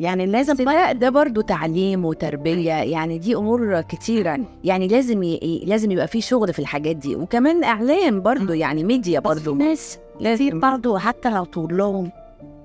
يعني 0.00 0.26
لازم 0.26 0.54
بس 0.54 0.92
ده 0.92 1.10
برضه 1.10 1.42
تعليم 1.42 2.04
وتربية 2.04 2.72
يعني 2.72 3.18
دي 3.18 3.36
أمور 3.36 3.80
كتيرة. 3.80 4.40
يعني 4.64 4.88
لازم 4.88 5.22
ي... 5.22 5.62
لازم 5.66 5.90
يبقى 5.90 6.06
في 6.08 6.20
شغل 6.20 6.52
في 6.52 6.58
الحاجات 6.58 6.96
دي. 6.96 7.16
وكمان 7.16 7.64
إعلام 7.64 8.20
برضه 8.22 8.54
يعني 8.54 8.84
ميديا 8.84 9.20
في 9.20 9.28
برضه 9.28 9.54
ناس 9.54 9.98
لازم 10.20 10.60
برضه 10.60 10.98
حتى 10.98 11.30
لو 11.30 11.44
تقول 11.44 11.76
لهم 11.78 12.10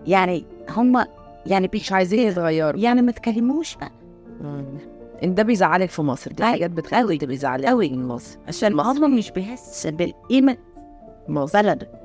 يعني 0.08 0.46
هم 0.70 1.06
يعني 1.46 1.70
مش 1.74 1.92
عايزين 1.92 2.20
يتغيروا. 2.20 2.80
يعني 2.80 3.02
ما 3.02 3.12
تكلموش 3.12 3.76
بقى. 3.76 3.92
إن 5.24 5.36
ده 5.36 5.44
بيزعلك 5.44 5.90
في 5.90 6.02
مصر. 6.02 6.32
دي. 6.32 6.44
حاجات 6.44 6.72
بتخلي 6.72 7.18
بيزعلك 7.18 7.66
أوي. 7.66 7.90
من 7.90 8.08
مصر. 8.08 8.38
عشان. 8.48 8.80
هم 8.80 9.16
مش 9.16 9.32
بيحس 9.32 9.88
بالقيمة 9.88 10.58
مصر. 11.28 11.62
بلده. 11.62 12.03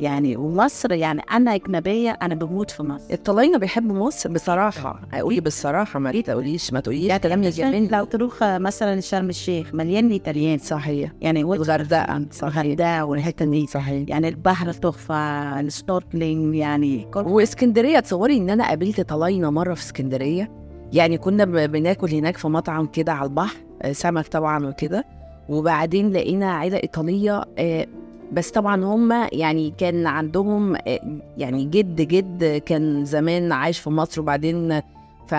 يعني 0.00 0.36
ومصر 0.36 0.92
يعني 0.92 1.22
أنا 1.32 1.54
أجنبية 1.54 2.10
أنا 2.10 2.34
بموت 2.34 2.70
في 2.70 2.82
مصر. 2.82 3.14
الطلاينة 3.14 3.58
بيحبوا 3.58 4.06
مصر 4.06 4.32
بصراحة. 4.32 5.00
قولي 5.12 5.40
بالصراحة 5.40 5.98
ما 6.00 6.20
تقوليش 6.20 6.72
ما 6.72 6.80
تقوليش. 6.80 7.12
كلام 7.12 7.42
الياباني 7.42 7.88
لو 7.88 8.04
تروح 8.04 8.34
مثلا 8.42 9.00
شرم 9.00 9.28
الشيخ 9.28 9.74
مليان 9.74 10.10
إيطاليين. 10.10 10.58
صحيح. 10.58 11.12
يعني 11.20 11.40
الغردقة 11.40 12.24
صحيح. 12.32 12.58
الغردقه 12.58 13.04
والحتة 13.04 13.44
دي. 13.44 13.66
صحيح. 13.66 14.08
يعني 14.08 14.28
البحر 14.28 14.72
تحفة 14.72 15.60
السنوركلينج 15.60 16.54
يعني 16.54 17.06
واسكندرية 17.16 18.00
تصوري 18.00 18.36
إن 18.36 18.50
أنا 18.50 18.68
قابلت 18.68 19.00
طلاينة 19.00 19.50
مرة 19.50 19.74
في 19.74 19.80
اسكندرية؟ 19.82 20.50
يعني 20.92 21.18
كنا 21.18 21.44
بناكل 21.66 22.10
هناك 22.14 22.36
في 22.36 22.48
مطعم 22.48 22.86
كده 22.86 23.12
على 23.12 23.28
البحر 23.28 23.56
آه، 23.82 23.92
سمك 23.92 24.26
طبعا 24.28 24.66
وكده. 24.66 25.04
وبعدين 25.48 26.12
لقينا 26.12 26.52
عيلة 26.56 26.76
إيطالية 26.76 27.44
آه، 27.58 27.86
بس 28.32 28.50
طبعا 28.50 28.84
هم 28.84 29.28
يعني 29.32 29.74
كان 29.78 30.06
عندهم 30.06 30.76
آه، 30.76 31.00
يعني 31.38 31.64
جد 31.64 32.00
جد 32.02 32.62
كان 32.66 33.04
زمان 33.04 33.52
عايش 33.52 33.78
في 33.78 33.90
مصر 33.90 34.20
وبعدين 34.20 34.80
ف... 35.26 35.34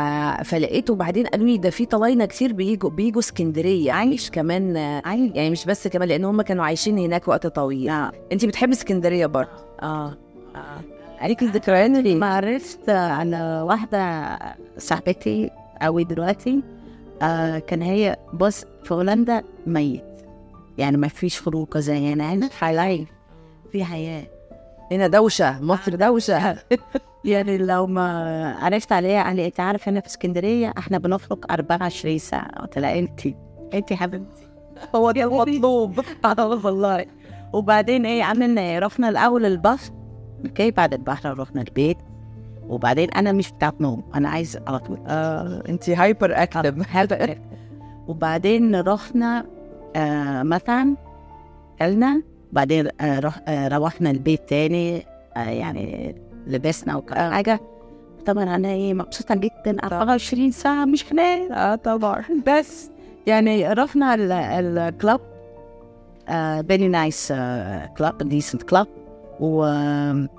فلقيته 0.46 0.96
بعدين 0.96 1.28
قالوا 1.28 1.48
لي 1.48 1.58
ده 1.58 1.70
في 1.70 1.86
طلاينة 1.86 2.26
كتير 2.26 2.54
بيجوا 2.54 2.90
بيجوا 2.90 3.20
اسكندرية. 3.20 3.92
عايش. 3.92 4.30
كمان 4.30 4.78
آه، 4.78 5.02
عايز 5.06 5.32
يعني 5.36 5.50
مش 5.50 5.66
بس 5.66 5.88
كمان 5.88 6.08
لأن 6.10 6.26
هم 6.26 6.42
كانوا 6.42 6.66
عايشين 6.66 6.98
هناك 6.98 7.28
وقت 7.28 7.48
طويل. 7.48 7.90
آه. 7.90 8.12
انت 8.32 8.46
بتحبي 8.46 8.72
اسكندرية 8.74 9.26
برضه. 9.26 9.50
آه. 9.82 10.14
عليكي 11.20 11.46
ذكريات 11.46 12.08
ما 12.08 12.28
عرفت 12.28 12.90
على 12.90 13.62
واحدة 13.68 14.38
صاحبتي 14.78 15.50
قوي 15.82 16.04
دلوقتي 16.04 16.60
آه 17.22 17.60
كان 17.60 17.82
هي 17.82 18.18
بص 18.34 18.66
في 18.84 18.94
هولندا 18.94 19.44
ميت. 19.68 20.09
يعني 20.80 20.98
ما 20.98 21.08
فيش 21.08 21.42
خروجة 21.42 21.80
زي 21.80 22.14
هنا 22.14 22.34
هنا 22.34 22.50
حي 22.60 23.06
في 23.72 23.84
حياة. 23.84 24.24
هنا 24.92 25.08
دوشة 25.08 25.62
مصر 25.62 25.96
دوشة. 25.96 26.56
يعني 27.26 27.58
لو 27.58 27.88
ما 27.88 28.56
عرفت 28.60 28.92
عليها 28.92 29.24
قال 29.24 29.36
لي 29.36 29.46
أنت 29.46 29.60
عارف 29.60 29.88
هنا 29.88 30.00
في 30.00 30.08
اسكندرية 30.08 30.74
إحنا 30.78 30.98
بنخرج 30.98 31.46
24 31.52 32.18
ساعة. 32.18 32.62
قلت 32.62 32.80
لها 32.80 33.00
انت 33.00 33.20
انت 33.74 33.94
حبيبتي. 33.94 34.48
هو 34.96 35.12
ده 35.12 35.24
المطلوب. 35.24 36.00
والله. 36.66 37.06
وبعدين 37.54 38.06
إيه 38.06 38.24
عملنا 38.24 38.62
إيه 38.62 38.80
رحنا 38.80 39.10
الأول 39.10 39.46
البحر. 39.46 39.92
Okay 40.46 40.72
بعد 40.72 40.94
البحر 40.94 41.40
رحنا 41.40 41.62
البيت. 41.62 41.98
وبعدين 42.68 43.12
أنا 43.12 43.32
مش 43.32 43.52
بتاعت 43.52 43.82
نوم 43.82 44.04
أنا 44.16 44.30
عايز 44.30 44.58
على 44.68 44.80
طول. 44.80 45.00
آه 45.08 45.64
انت 45.70 45.90
hyperactive 45.90 46.96
هذا 46.96 47.36
وبعدين 48.08 48.76
رحنا 48.76 49.46
آه 49.96 50.44
مطعم 50.44 50.98
كلنا 51.80 52.22
بعدين 52.52 52.88
آه 53.02 53.20
رح 53.20 53.40
آه 53.48 53.68
روحنا 53.68 54.12
البيت 54.12 54.50
تاني 54.50 55.06
آه 55.38 55.40
يعني 55.40 56.16
لبسنا 56.48 56.96
وكل 56.96 57.16
حاجة 57.16 57.60
طبعا 58.26 58.44
أنا 58.56 58.68
إيه 58.68 58.94
مبسوطة 58.94 59.36
جدا 59.36 59.78
24 59.84 60.52
ساعة 60.52 60.86
مش 60.86 61.14
هنام 61.14 61.52
آه 61.52 61.76
طبعا. 61.76 62.24
بس 62.48 62.90
يعني 63.28 63.74
رحنا 63.74 64.14
ال- 64.16 64.32
ال 64.32 64.49
club 64.49 65.20
Very 66.68 66.88
nice 66.88 67.28
club 67.98 68.18
decent 68.18 68.64
club 68.64 68.88
وبعدين 69.40 70.30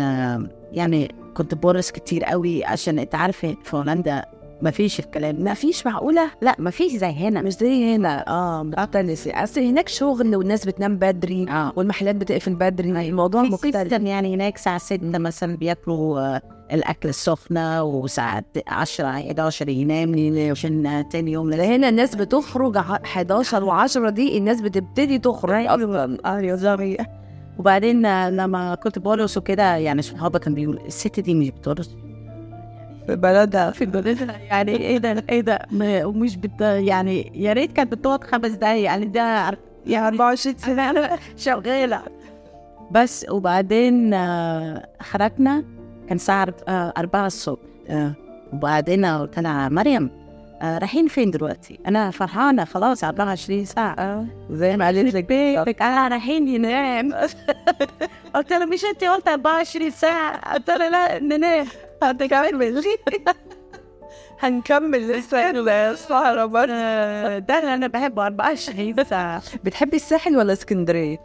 آه، 0.00 0.48
يعني 0.72 1.14
كنت 1.34 1.54
بورس 1.54 1.90
كتير 1.90 2.24
قوي 2.24 2.64
عشان 2.64 2.98
انت 2.98 3.14
عارفه 3.14 3.56
في 3.64 3.76
هولندا 3.76 4.24
ما 4.62 4.70
فيش 4.70 5.00
الكلام. 5.00 5.36
ما 5.44 5.54
فيش 5.54 5.86
معقولة؟ 5.86 6.30
لا 6.42 6.56
ما 6.58 6.70
فيش 6.70 6.92
زي 6.92 7.06
هنا. 7.06 7.42
مش 7.42 7.52
زي 7.52 7.94
هنا. 7.94 8.28
آه 8.28 8.62
مختلف 8.62 9.28
أصل 9.28 9.60
هناك 9.60 9.88
شغل 9.88 10.36
والناس 10.36 10.64
بتنام 10.66 10.96
بدري 10.96 11.46
آه. 11.50 11.72
والمحلات 11.76 12.14
بتقفل 12.16 12.54
بدري. 12.54 13.08
الموضوع 13.08 13.42
في 13.44 13.48
مختلف. 13.48 13.92
يعني 13.92 14.34
هناك 14.34 14.54
الساعة 14.56 14.78
6 14.78 15.18
مثلا 15.18 15.56
بياكلوا 15.56 16.20
آه، 16.20 16.42
الأكل 16.72 17.08
السخنة 17.08 17.82
وساعة 17.82 18.44
10 18.68 19.06
11 19.08 19.68
ينام 19.68 20.14
عشان 20.50 20.86
آه، 20.86 21.02
تاني 21.02 21.32
يوم 21.32 21.50
لازم. 21.50 21.62
هنا 21.72 21.88
الناس 21.88 22.14
بتخرج 22.14 22.76
ع- 22.76 22.80
11 23.04 23.86
و10 23.88 24.08
دي 24.08 24.38
الناس 24.38 24.60
بتبتدي 24.60 25.18
تخرج. 25.18 25.66
أصلا 25.66 26.18
أيوه 26.36 26.56
صحيح 26.56 27.06
وبعدين 27.58 28.06
آه، 28.06 28.30
لما 28.30 28.74
كنت 28.74 28.98
بولس 28.98 29.36
وكده 29.36 29.76
يعني 29.76 30.02
صحابي 30.02 30.38
كان 30.38 30.54
بيقول 30.54 30.80
الست 30.86 31.20
دي 31.20 31.34
مش 31.34 31.50
بترقص 31.50 31.90
في 33.10 33.16
بلدها 33.16 33.70
في 33.70 33.86
بلدها 33.86 34.36
يعني 34.38 34.76
إيه 34.76 34.98
ده 34.98 35.24
إيه 35.30 35.40
ده 35.40 35.58
ومش 36.06 36.36
بت 36.36 36.60
يعني 36.60 37.32
يا 37.34 37.52
ريت 37.52 37.72
كانت 37.72 37.92
بتقعد 37.92 38.24
خمس 38.24 38.50
دقايق 38.50 38.84
يعني 38.84 39.06
ده 39.06 39.58
يا 39.86 40.06
24 40.06 40.56
سنة. 40.58 41.18
شغالة. 41.36 42.02
بس 42.90 43.26
وبعدين 43.30 44.14
آه، 44.14 44.86
خرجنا 45.02 45.64
كان 46.08 46.16
الساعة 46.16 46.46
أرب- 46.46 46.68
آه، 46.68 46.92
أربعة 46.98 47.26
الصبح 47.26 47.58
آه. 47.90 48.12
وبعدين 48.52 49.04
قلت 49.06 49.38
لها 49.38 49.68
مريم 49.68 50.10
رايحين 50.62 51.08
فين 51.08 51.30
دلوقتي؟ 51.30 51.78
أنا 51.86 52.10
فرحانة 52.10 52.64
خلاص 52.64 53.04
24 53.04 53.64
ساعة. 53.64 54.26
زي 54.50 54.76
ما 54.76 54.84
قالت 54.86 55.14
لك. 55.14 55.24
بيتك. 55.24 55.82
أنا 55.82 56.08
رايحين 56.08 56.48
ينام. 56.48 57.12
قلت 58.34 58.50
لها 58.52 58.64
مش 58.66 58.84
أنت 58.84 59.04
قلت 59.04 59.28
24 59.28 59.90
ساعة؟ 59.90 60.54
قلت 60.54 60.70
لها 60.70 60.88
لا 60.90 61.18
ننام. 61.36 61.66
هتكمل 62.02 62.82
هنكمل 64.40 65.08
لسه 65.08 65.50
السهرة 65.90 66.44
برضه. 66.44 66.72
ده 67.38 67.58
اللي 67.58 67.74
أنا 67.74 67.86
بحبه 67.86 68.26
24 68.26 69.04
ساعة 69.04 69.42
بتحبي 69.64 69.96
الساحل 69.96 70.36
ولا 70.36 70.52
اسكندرية؟ 70.52 71.18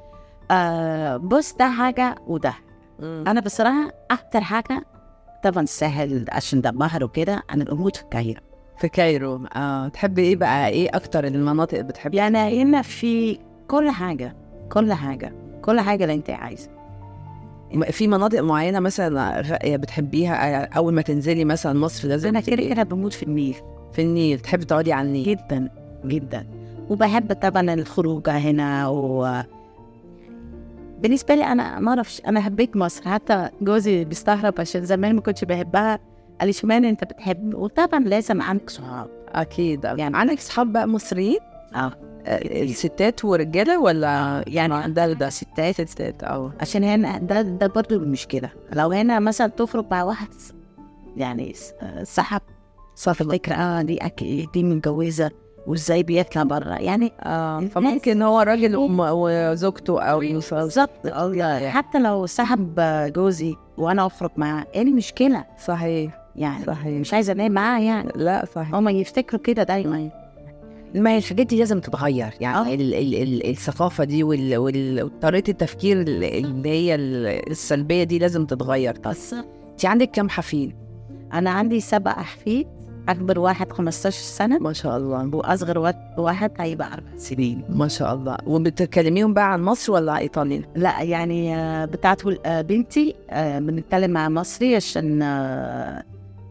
آه 0.52 1.18
بص 1.18 1.54
ده 1.54 1.70
حاجة 1.70 2.16
وده. 2.28 2.54
أنا 3.02 3.42
بصراحة 3.42 3.92
أكتر 4.12 4.42
حاجة 4.42 4.86
طبعا 5.44 5.64
الساحل 5.64 6.26
عشان 6.30 6.62
ده 6.62 6.72
بحر 6.72 7.04
وكده 7.04 7.44
أنا 7.52 7.64
بموت 7.64 7.96
في 7.96 8.04
القاهره 8.04 8.42
في 8.78 8.90
كايرو. 8.90 9.46
آه 9.56 9.88
تحبي 9.88 10.22
إيه 10.22 10.36
بقى؟ 10.36 10.68
إيه 10.70 10.90
أكتر 10.94 11.24
المناطق 11.28 11.82
بتحبي 11.82 12.18
يعني 12.18 12.62
هنا 12.64 12.82
في 12.82 13.40
كل 13.68 13.90
حاجة 13.90 14.36
كل 14.72 14.94
حاجة 14.94 15.34
كل 15.62 15.80
حاجة 15.80 16.04
اللي 16.04 16.14
أنت 16.16 16.30
عايزه 16.30 16.70
في 17.84 18.08
مناطق 18.08 18.40
معينة 18.42 18.80
مثلا 18.80 19.42
بتحبيها 19.66 20.66
أول 20.78 20.94
ما 20.94 21.02
تنزلي 21.02 21.46
مثلا 21.46 21.80
مصر 21.80 22.08
لازم 22.08 22.30
أنا 22.30 22.40
كده 22.40 22.64
كده 22.70 22.84
بموت 22.84 23.14
في 23.14 23.24
النيل. 23.24 23.56
في 23.94 24.02
النيل 24.02 24.40
تحبي 24.40 24.66
تقعدي 24.66 24.94
على 24.94 25.08
النيل. 25.08 25.24
جدا 25.24 25.70
جدا. 26.06 26.48
وبحب 26.90 27.34
طبعا 27.34 27.74
الخروجة 27.74 28.32
هنا 28.32 28.88
و 28.88 29.42
بالنسبة 31.02 31.36
لي 31.36 31.44
أنا 31.44 31.80
ما 31.80 31.90
أعرفش 31.90 32.22
أنا 32.28 32.42
حبيت 32.42 32.78
مصر. 32.78 33.10
حتى 33.10 33.50
جوزي 33.62 34.06
بيستغرب 34.06 34.54
عشان 34.60 34.86
زمان 34.86 35.16
ما 35.16 35.22
كنتش 35.22 35.44
بحبها. 35.44 36.00
قال 36.40 36.48
لي 36.48 36.50
اشمعنى 36.50 36.90
أنت 36.90 37.04
بتحب؟ 37.04 37.54
وطبعا 37.56 38.00
لازم 38.00 38.42
عندك 38.42 38.70
صحاب. 38.70 39.08
أكيد. 39.28 39.84
يعني- 39.84 40.18
عندك 40.18 40.40
صحاب 40.40 40.74
بقى 40.74 40.88
مصريين؟ 40.88 41.40
آه. 41.76 41.92
الستات 42.28 43.26
ورجالة 43.26 43.80
ولا 43.80 44.44
يعني 44.48 44.92
ده 44.94 45.14
ده 45.14 45.30
ستات 45.30 45.82
ستات؟ 45.90 46.24
آه 46.24 46.54
عشان 46.62 46.84
هنا 46.84 47.18
ده 47.18 47.42
ده 47.42 47.68
برضو 47.68 47.96
المشكلة 47.96 48.50
لو 48.74 48.92
هنا 48.92 49.20
مثلا 49.20 49.48
تخرج 49.48 49.86
مع 49.92 50.04
واحد 50.04 50.28
يعني 51.18 51.54
س- 51.54 51.74
صاحب 52.04 52.42
صاحب 52.96 53.32
فكرة 53.32 53.56
آه 53.56 53.82
دي 53.82 54.00
دي 54.54 54.64
متجوزة 54.64 55.32
وإزاي 55.68 56.04
بيطلع 56.04 56.44
برا؟ 56.44 56.76
يعني 56.80 57.12
آه 57.20 57.58
الناس- 57.60 57.72
فممكن 57.74 58.22
هو 58.22 58.40
راجل 58.42 58.76
وزوجته 58.76 60.02
أو 60.02 60.20
بالظبط. 60.20 61.06
آه، 61.06 61.70
حتى 61.70 62.00
لو 62.00 62.26
صاحب 62.26 62.76
جوزي 63.16 63.56
وأنا 63.78 64.06
اخرج 64.08 64.32
معاه 64.38 64.66
إيه 64.76 64.82
المشكلة؟ 64.82 65.46
صحيح. 65.66 66.22
يعني 66.36 66.66
صحيح. 66.66 66.88
مش 67.00 67.14
عايزة 67.14 67.34
انام 67.34 67.52
معاه 67.52 67.80
يعني. 67.80 68.10
لا 68.16 68.46
صحيح. 68.56 68.76
هما 68.76 68.92
يفتكروا 68.92 69.42
كده 69.42 69.64
دايما. 69.64 70.10
ما 70.96 71.10
هي 71.12 71.18
الحاجات 71.18 71.48
دي 71.48 71.60
لازم 71.60 71.80
تتغير. 71.80 72.34
يعني 72.42 72.58
آه. 72.58 72.74
ال 72.74 72.94
ال 72.94 73.16
ال 73.16 73.50
الثقافة 73.50 74.04
دي 74.04 74.24
وال- 74.24 74.58
وال- 74.58 75.04
وطريقة 75.04 75.50
التفكير 75.52 76.02
ال- 76.02 76.24
اللي 76.24 76.70
هي 76.70 76.96
ال- 76.96 77.52
السلبية 77.52 78.04
دي 78.04 78.20
لازم 78.20 78.46
تتغير. 78.46 78.98
بس 79.06 79.34
انت 79.34 79.86
عندك 79.86 80.12
كام 80.12 80.30
حفيد؟ 80.30 80.76
أنا 81.34 81.50
عندي 81.50 81.80
سبع 81.80 82.12
حفيد 82.12 82.68
اكبر 83.10 83.40
واحد 83.40 83.72
15 83.72 84.22
سنة. 84.22 84.58
ما 84.60 84.74
شاء 84.74 84.98
الله. 84.98 85.36
واصغر 85.36 85.80
وا- 85.80 86.20
واحد 86.20 86.52
هيبقى 86.60 86.94
أربع 86.94 87.08
سنين. 87.18 87.64
ما 87.70 87.88
شاء 87.88 88.14
الله. 88.14 88.38
وبتكلميهم 88.48 89.34
بقى 89.34 89.54
عن 89.54 89.64
مصر 89.64 89.92
ولا 89.94 90.18
ايطاليا؟ 90.18 90.62
لا 90.76 91.02
يعني 91.02 91.56
آه، 91.56 91.86
بتاعت 91.86 92.26
ول- 92.26 92.40
آه، 92.46 92.62
بنتي 92.62 93.16
بنتكلم 93.34 94.12
مع 94.12 94.30
مصري 94.30 94.76
عشان 94.76 95.22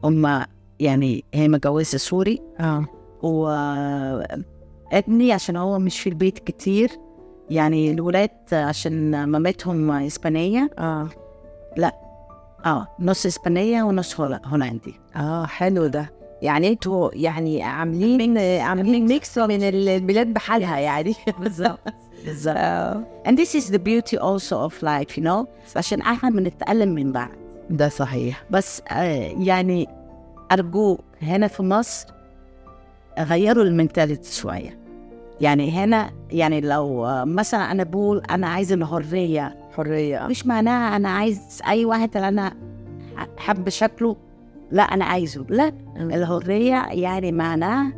هم 0.05 0.45
يعني 0.81 1.25
هي 1.35 1.49
متجوزة 1.49 1.99
سوري. 1.99 2.39
آه. 2.61 2.87
وابني 3.25 5.33
عشان 5.33 5.57
هو 5.57 5.79
مش 5.79 6.01
في 6.01 6.09
البيت 6.09 6.39
كتير. 6.39 6.91
يعني 7.51 7.91
الولاد 7.91 8.31
عشان 8.53 9.25
مامتهم 9.25 9.91
إسبانية. 9.91 10.71
آه. 10.79 11.09
آه 12.67 12.89
نص 13.01 13.27
إسبانية 13.27 13.83
ونص 13.83 14.21
هول- 14.21 14.41
هولندي. 14.45 14.95
آه 15.17 15.47
حلو 15.47 15.87
ده. 15.87 16.13
يعني 16.43 16.69
أنتوا 16.69 17.11
يعني 17.13 17.63
عاملين 17.63 18.39
عاملين 18.39 19.07
ميكس. 19.07 19.39
من 19.39 19.63
البلاد 19.63 20.27
بحالها 20.35 20.79
يعني. 20.79 21.15
بالظبط. 21.41 21.81
بالظبط. 22.25 22.57
and 23.29 23.33
this 23.39 23.55
is 23.61 23.65
the 23.71 23.79
beauty 23.79 24.17
also 24.19 24.57
of 24.69 24.73
life 24.83 25.17
you 25.19 25.23
know? 25.25 25.47
عشان 25.77 26.01
إحنا 26.01 26.31
بنتألم 26.31 26.89
من 26.95 27.13
بعض 27.13 27.31
ده 27.71 27.89
صحيح. 27.89 28.45
بس 28.51 28.83
آه، 28.91 29.03
يعني 29.39 29.89
أرجوك 30.53 31.01
هنا 31.23 31.47
في 31.49 31.63
مصر 31.63 32.07
غيروا 33.19 33.65
ال 33.65 33.72
mentality 33.72 34.33
شوية. 34.33 34.79
يعني 35.41 35.71
هنا 35.71 36.11
يعني 36.31 36.61
لو 36.61 37.05
مثلا 37.25 37.71
أنا 37.71 37.83
بقول 37.85 38.23
أنا 38.31 38.47
عايز 38.47 38.73
الحرية 38.73 39.57
حرية. 39.77 40.27
مش 40.27 40.47
معناها 40.47 40.97
أنا 40.97 41.09
عايز 41.09 41.61
أي 41.69 41.85
واحد 41.85 42.17
اللي 42.17 42.29
أنا 42.29 42.53
حب 43.37 43.69
شكله 43.69 44.17
لا 44.71 44.83
أنا 44.83 45.05
عايزه. 45.05 45.47
لا 45.49 45.73
الحرية 45.97 46.87
يعني 46.91 47.33
معناها 47.33 47.93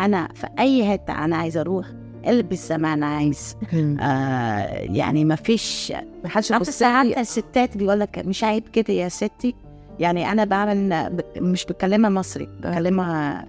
أنا 0.00 0.28
في 0.34 0.46
أي 0.58 0.90
حتة 0.90 1.24
أنا 1.24 1.36
عايز 1.36 1.56
أروح 1.56 1.86
ألبس 2.26 2.68
زي 2.68 2.78
ما 2.78 2.92
أنا 2.92 3.06
عايز. 3.06 3.56
آه 4.00 4.66
يعني 4.78 5.24
ما 5.24 5.34
فيش. 5.34 5.92
محدش 6.24 6.52
ساعات 6.62 7.18
الستات 7.18 7.76
بيقول 7.76 8.00
لك 8.00 8.18
مش 8.18 8.44
عيب 8.44 8.68
كده 8.68 8.94
يا 8.94 9.08
ستي. 9.08 9.54
يعني 9.98 10.32
أنا 10.32 10.44
بعمل 10.44 11.10
مش 11.36 11.66
بكلمها 11.66 12.10
مصري 12.10 12.48
بكلمها 12.60 13.48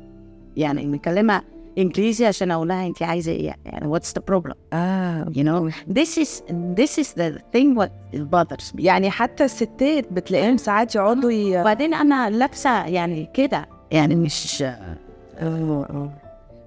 يعني 0.57 0.85
بكلمها 0.85 1.43
إنجليزي 1.77 2.25
عشان 2.25 2.51
أقول 2.51 2.67
لها 2.67 2.87
انت 2.87 3.03
عايزة 3.03 3.31
إيه 3.31 3.55
يعني 3.65 3.95
what's 3.99 4.07
the 4.19 4.21
problem 4.33 4.53
آه 4.73 5.25
you 5.25 5.43
know 5.43 5.73
this 5.93 6.17
is 6.23 6.41
this 6.79 7.03
is 7.03 7.07
the 7.17 7.39
thing 7.55 7.79
what 7.79 8.17
bothers 8.17 8.73
me. 8.73 8.79
يعني 8.79 9.09
حتى 9.09 9.45
الستات 9.45 10.13
بتلاقيهم 10.13 10.57
ساعات 10.57 10.95
يقعدوا 10.95 11.31
ي... 11.31 11.61
وبعدين 11.61 11.93
أنا 11.93 12.29
لابسة 12.29 12.85
يعني 12.85 13.29
كده 13.33 13.65
يعني 13.91 14.15
مش 14.15 14.63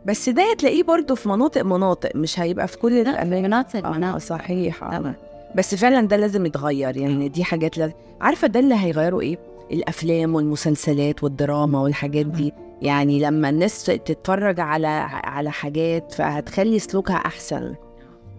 بس 0.07 0.29
ده 0.29 0.51
هتلاقيه 0.53 0.83
برضو 0.83 1.15
في 1.15 1.29
مناطق 1.29 1.63
مناطق 1.63 2.17
مش 2.17 2.41
هيبقى 2.41 2.69
في 2.69 2.79
كل 2.79 2.93
الأماكن. 2.93 3.43
مناطق 3.43 3.87
آه، 3.87 3.93
مناطق. 3.93 4.19
صحيح 4.19 4.85
آه. 4.85 5.15
بس 5.55 5.75
فعلا 5.75 6.07
ده 6.09 6.17
لازم 6.17 6.47
يتغير 6.47 6.97
يعني 6.97 7.29
دي 7.29 7.45
حاجات 7.45 7.79
لازم. 7.79 7.93
عارفة 8.21 8.47
ده 8.49 8.61
اللي 8.61 8.75
هيغيره 8.75 9.21
إيه؟ 9.21 9.39
الأفلام 9.73 10.35
والمسلسلات 10.35 11.25
والدراما 11.25 11.81
والحاجات 11.81 12.27
دي. 12.27 12.53
يعني 12.83 13.19
لما 13.21 13.49
الناس 13.49 13.85
تتفرج 13.85 14.61
على 14.61 14.87
على 15.25 15.51
حاجات 15.51 16.13
فهتخلي 16.13 16.79
سلوكها 16.79 17.17
أحسن. 17.17 17.75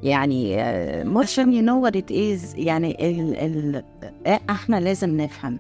يعني 0.03 0.61
آه، 0.61 1.17
عشان 1.17 1.84
what 1.84 1.93
it 1.95 2.11
is 2.11 2.57
يعني 2.57 3.09
ال 3.09 3.36
ال 3.36 3.84
إحنا 4.49 4.79
لازم 4.79 5.21
نفهم. 5.21 5.59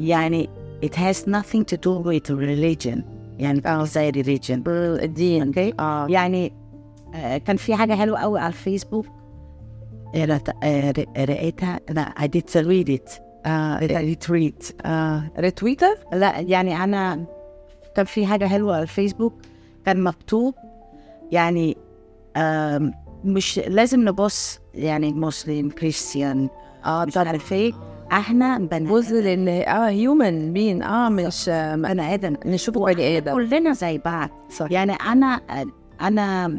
يعني 0.00 0.48
it 0.84 0.94
has 0.94 1.16
nothing 1.16 1.64
to 1.72 1.76
do 1.76 2.02
with 2.04 2.30
religion. 2.30 2.98
يعني 3.38 3.62
آه. 3.66 3.84
زي 3.84 4.12
religion 4.12 4.62
الدين. 4.68 5.42
أوكي 5.46 5.74
آه. 5.80 6.06
يعني 6.08 6.52
آه، 7.14 7.38
كان 7.38 7.56
في 7.56 7.74
حاجة 7.74 7.94
حلوة 7.94 8.18
قوي 8.18 8.40
على 8.40 8.48
الفيسبوك. 8.48 9.06
آه، 10.14 10.92
رأيتها 11.18 11.80
لا 11.90 12.14
I 12.18 12.24
did 12.24 12.64
read 12.66 12.88
it. 12.88 13.23
آه 13.46 13.78
retweet. 14.14 14.86
آه 14.86 15.22
retweeter 15.38 15.98
لا 16.12 16.40
يعني 16.40 16.84
أنا 16.84 17.24
كان 17.96 18.04
في 18.04 18.26
حاجة 18.26 18.46
حلوة 18.46 18.74
على 18.74 18.82
الفيسبوك 18.82 19.34
كان 19.86 20.02
مكتوب 20.02 20.54
يعني 21.32 21.76
مش 23.24 23.58
لازم 23.58 24.08
نبص 24.08 24.60
يعني 24.74 25.12
مسلم 25.12 25.70
كريستيان 25.70 26.48
آه 26.86 27.04
مش 27.04 27.16
عارف 27.16 27.52
إيه. 27.52 27.72
إحنا 28.12 28.58
بني 28.58 29.00
لأن 29.10 29.48
آه 29.48 29.88
هيومن 29.88 30.52
بين 30.52 30.82
آه 30.82 31.08
مش 31.08 31.48
آه، 31.48 31.76
بني 31.76 32.14
آدم. 32.14 32.36
نشوفه 32.46 32.84
بني 32.84 33.18
آدم. 33.18 33.32
كلنا 33.34 33.72
زي 33.72 33.98
بعض. 33.98 34.30
صح. 34.50 34.66
يعني 34.70 34.92
أنا 34.92 35.40
أنا 36.00 36.58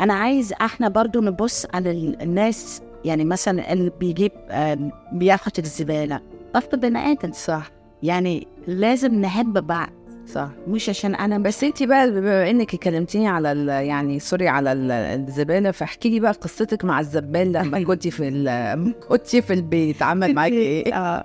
أنا 0.00 0.14
عايز 0.14 0.52
إحنا 0.52 0.88
برضو 0.88 1.20
نبص 1.20 1.66
على 1.74 1.90
ال- 1.90 2.22
الناس 2.22 2.82
يعني 3.04 3.24
مثلا 3.24 3.72
اللي 3.72 3.90
بيجيب 4.00 4.32
آم، 4.50 4.90
بياخد 5.12 5.52
الزبالة. 5.58 6.20
برضه 6.54 6.76
بني 6.76 6.98
آدم 6.98 7.32
صح؟ 7.32 7.70
يعني 8.02 8.46
لازم 8.66 9.14
نحب 9.20 9.66
بعض 9.66 9.88
صح؟ 10.26 10.48
مش 10.68 10.88
عشان 10.88 11.14
أنا 11.14 11.38
بس. 11.38 11.64
انت 11.64 11.82
بقى 11.82 12.10
بما 12.10 12.50
إنك 12.50 12.76
كلمتيني 12.76 13.28
على 13.28 13.48
يعني 13.86 14.18
sorry 14.18 14.48
على 14.48 14.72
ال- 14.72 14.90
الزبالة 14.90 15.70
فاحكي 15.70 16.08
لي 16.10 16.20
بقى 16.20 16.32
قصتك 16.32 16.84
مع 16.84 17.00
الزبال 17.00 17.52
لما 17.52 17.82
كنتي 17.84 18.10
في 18.10 18.92
كنتي 19.08 19.42
في 19.42 19.52
البيت. 19.52 20.02
عمل 20.02 20.34
معاكي 20.34 20.54
إيه؟ 20.66 20.94
آه. 20.94 21.24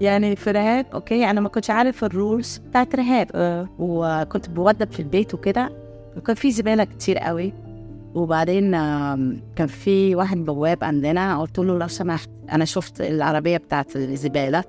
يعني 0.00 0.36
في 0.36 0.50
رهاب 0.50 0.86
أوكي؟ 0.94 1.30
أنا 1.30 1.40
ما 1.40 1.48
كنتش 1.48 1.70
عارف 1.70 2.04
ال 2.04 2.13
rules 2.13 2.58
بتاعت 2.58 2.94
رهاب. 2.96 3.28
وكنت 3.78 4.50
بوضب 4.50 4.92
في 4.92 5.00
البيت 5.00 5.34
وكده. 5.34 5.70
وكان 6.16 6.36
في 6.36 6.50
زبالة 6.50 6.84
كتير 6.84 7.18
قوي. 7.18 7.52
وبعدين 8.14 8.70
كان 9.56 9.66
في 9.66 10.14
واحد 10.14 10.36
بواب 10.44 10.84
عندنا 10.84 11.40
قلت 11.40 11.58
له 11.58 11.78
لو 11.78 11.88
سمحت 11.88 12.30
أنا 12.52 12.64
شفت 12.64 13.00
العربية 13.00 13.56
بتاعت 13.56 13.96
الزبالة 13.96 14.64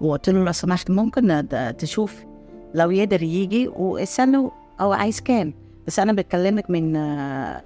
وقلت 0.00 0.30
له 0.30 0.44
لو 0.44 0.52
سمحت 0.52 0.90
ممكن 0.90 1.46
تشوف 1.78 2.24
لو 2.74 2.90
يقدر 2.90 3.22
يجي 3.22 3.68
واسأله 3.68 4.52
هو 4.80 4.92
عايز 4.92 5.20
كام. 5.20 5.54
بس 5.86 5.98
أنا 5.98 6.12
بكلمك 6.12 6.70
من 6.70 6.96
آه، 6.96 7.62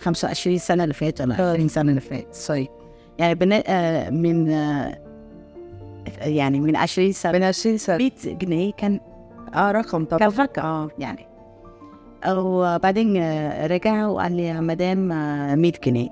25 0.00 0.58
سنة 0.58 0.82
اللي 0.84 0.94
فاتت 0.94 1.20
ولا 1.20 1.34
20 1.34 1.68
سنة 1.68 1.90
اللي 1.90 2.00
فاتت. 2.00 2.34
صحيح. 2.34 2.68
يعني 3.18 3.34
بن... 3.34 3.62
آه، 3.66 4.10
من 4.10 4.50
آه، 4.50 4.98
يعني 6.20 6.60
من 6.60 6.76
20 6.76 7.12
سنة. 7.12 7.32
من 7.32 7.42
20 7.42 7.78
سنة. 7.78 7.96
100 7.96 8.10
جنيه 8.24 8.72
كان 8.72 9.00
آه 9.54 9.72
رقم 9.72 10.04
طبعا. 10.04 10.18
كان 10.30 10.40
رقم 10.40 10.62
آه. 10.62 10.88
يعني. 10.98 11.27
وبعدين 12.26 13.16
رجع 13.66 14.06
وقال 14.06 14.32
لي 14.32 14.42
يا 14.46 14.60
مدام 14.60 15.12
آه، 15.12 15.54
100 15.54 15.72
جنيه. 15.84 16.08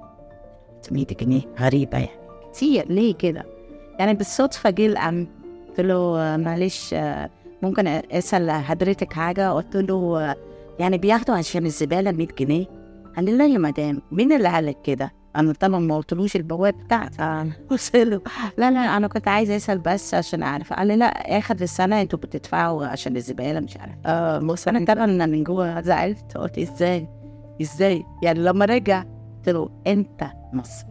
قلت 0.74 0.92
100 0.92 1.06
جنيه؟ 1.20 1.40
غريبة 1.60 1.98
يعني. 1.98 2.10
كتير. 2.52 2.88
ليه 2.88 3.14
كده؟ 3.14 3.44
يعني 3.98 4.14
بالصدفة 4.14 4.70
جه 4.70 4.86
الأم 4.86 5.26
قلت 5.68 5.80
له 5.80 6.12
معلش 6.36 6.94
ممكن 7.62 7.86
أسأل 7.86 8.50
حضرتك 8.50 9.12
حاجة؟ 9.12 9.52
قلت 9.52 9.76
له 9.76 10.34
يعني 10.78 10.98
بياخدوا 10.98 11.34
عشان 11.34 11.66
الزبالة 11.66 12.12
100 12.12 12.26
جنيه؟ 12.38 12.66
قال 13.16 13.24
لي 13.24 13.32
لا 13.32 13.46
يا 13.46 13.58
مدام 13.58 14.02
مين 14.12 14.32
اللي 14.32 14.48
قال 14.48 14.66
لك 14.66 14.76
كده؟ 14.84 15.12
أنا 15.36 15.52
طبعا 15.52 15.78
ما 15.80 15.96
قلتلوش 15.96 16.36
البواب 16.36 16.74
بتاعتي. 16.84 17.22
آه. 17.22 17.46
قلت 17.70 17.96
له 17.96 18.20
لا 18.58 18.70
لا 18.70 18.96
أنا 18.96 19.08
كنت 19.08 19.28
عايزة 19.28 19.56
أسأل 19.56 19.78
بس 19.78 20.14
عشان 20.14 20.42
أعرف. 20.42 20.72
قال 20.72 20.86
لي 20.88 20.96
لا 20.96 21.38
آخر 21.38 21.54
السنة 21.54 22.00
أنتوا 22.00 22.18
بتدفعوا 22.18 22.86
عشان 22.86 23.16
الزبالة 23.16 23.60
مش 23.60 23.76
عارف. 23.76 23.94
آه. 24.06 24.36
أنا 24.38 24.44
مثلا 24.44 24.84
طبعا 24.84 25.04
أنا 25.04 25.26
من 25.26 25.44
جوه 25.44 25.80
زعلت. 25.80 26.36
قلت 26.36 26.58
إزاي؟ 26.58 27.08
إزاي؟ 27.62 28.04
يعني 28.22 28.38
لما 28.40 28.64
رجع 28.64 29.00
قلت 29.36 29.48
له 29.48 29.70
أنت 29.86 30.26
مصري 30.52 30.88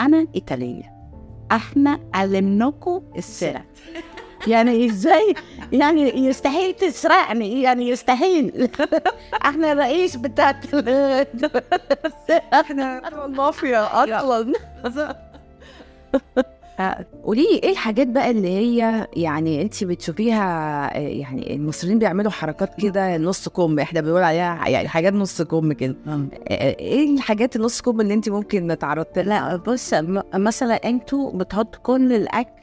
أنا 0.00 0.26
إيطالية 0.34 0.82
إحنا 1.52 1.98
علمناكم 2.14 3.02
السرقه 3.16 3.64
يعني 4.48 4.86
إزاي؟ 4.86 5.34
يعني 5.72 6.26
يستحيل 6.26 6.72
تسرقني 6.74 7.62
يعني 7.62 7.88
يستحيل. 7.88 8.68
إحنا 9.46 9.72
الرئيس 9.72 10.16
بتاعت 10.16 10.56
إحنا 12.52 13.08
المافيا 13.24 14.04
أصلا. 14.04 14.52
قولي 17.24 17.42
لي 17.42 17.54
إيه 17.62 17.70
الحاجات 17.70 18.06
بقى 18.06 18.30
اللي 18.30 18.48
هي 18.48 19.06
يعني 19.16 19.62
انت 19.62 19.84
بتشوفيها 19.84 20.44
آه، 20.96 20.98
يعني 20.98 21.54
المصريين 21.54 21.98
بيعملوا 21.98 22.30
حركات 22.30 22.82
كده 22.82 23.16
نص 23.16 23.48
كم 23.48 23.78
إحنا 23.78 24.00
بنقول 24.00 24.22
عليها 24.22 24.68
يعني 24.68 24.88
حاجات 24.88 25.12
نص 25.12 25.42
كم 25.42 25.72
كده. 25.72 25.96
آه، 26.06 26.76
إيه 26.80 27.14
الحاجات 27.14 27.56
النص 27.56 27.80
كم 27.80 28.00
اللي 28.00 28.14
انت 28.14 28.28
ممكن 28.28 28.76
تعرضت 28.80 29.18
لها؟ 29.18 29.24
لا 29.24 29.56
بص 29.56 29.94
مثلا 30.34 30.74
أنتوا 30.74 31.32
بتحطوا 31.32 31.80
كل 31.82 32.12
الأكل 32.12 32.60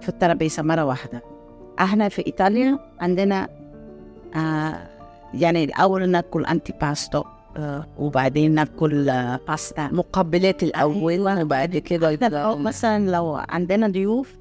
في 0.00 0.08
الترابيزة 0.08 0.62
مرة 0.62 0.84
واحدة. 0.84 1.35
إحنا 1.80 2.08
في 2.08 2.26
ايطاليا 2.26 2.78
عندنا 3.00 3.48
آه 4.36 4.88
يعني 5.34 5.64
الأول 5.64 6.08
ناكل 6.08 6.46
antipasto 6.46 7.24
آه 7.56 7.86
وبعدين 7.98 8.54
ناكل 8.54 9.08
آه 9.08 9.40
باستا 9.48 9.88
مقبلات 9.92 10.62
الأول. 10.62 11.42
وبعد 11.42 11.76
كده 11.76 12.18
مثلا 12.56 13.10
لو 13.10 13.34
عندنا 13.48 13.88
ضيوف 13.88 14.36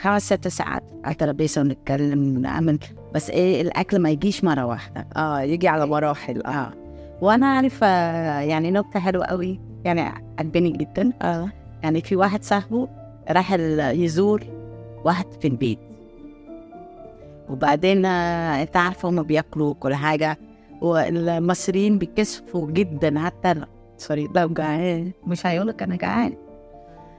خمس 0.00 0.22
ست 0.26 0.48
ساعات 0.48 0.82
على 1.04 1.12
الترابيزه 1.12 1.60
ونتكلم 1.60 2.36
ونعمل 2.36 2.78
بس 3.14 3.30
إيه 3.30 3.62
الأكل 3.62 3.98
ما 3.98 4.10
يجيش 4.10 4.44
مرة 4.44 4.64
واحدة. 4.66 5.06
آه 5.16 5.40
يجي 5.40 5.68
على 5.68 5.86
مراحل. 5.86 6.42
آه. 6.42 6.72
وأنا 7.20 7.46
عارفه 7.46 7.86
يعني 8.40 8.70
نكتة 8.70 9.00
حلوة 9.00 9.24
قوي 9.24 9.60
يعني 9.84 10.12
عجباني 10.38 10.70
جدا. 10.70 11.12
آه. 11.22 11.48
يعني 11.82 12.00
في 12.00 12.16
واحد 12.16 12.42
صاحبه 12.44 12.88
راح 13.30 13.52
يزور 13.92 14.42
واحد 15.04 15.26
في 15.40 15.48
البيت. 15.48 15.78
وبعدين 17.50 18.04
آه، 18.06 18.62
انت 18.62 18.76
عارفه 18.76 19.08
هما 19.08 19.22
بياكلوا 19.22 19.74
كل 19.74 19.94
حاجة. 19.94 20.38
والمصريين 20.80 21.98
بيكسفوا 21.98 22.70
جدا 22.70 23.18
حتى 23.18 23.54
سوري 23.96 24.28
لو 24.36 24.48
جعان 24.48 25.12
مش 25.26 25.46
هيقولك 25.46 25.82
أنا 25.82 25.96
جعان. 25.96 26.34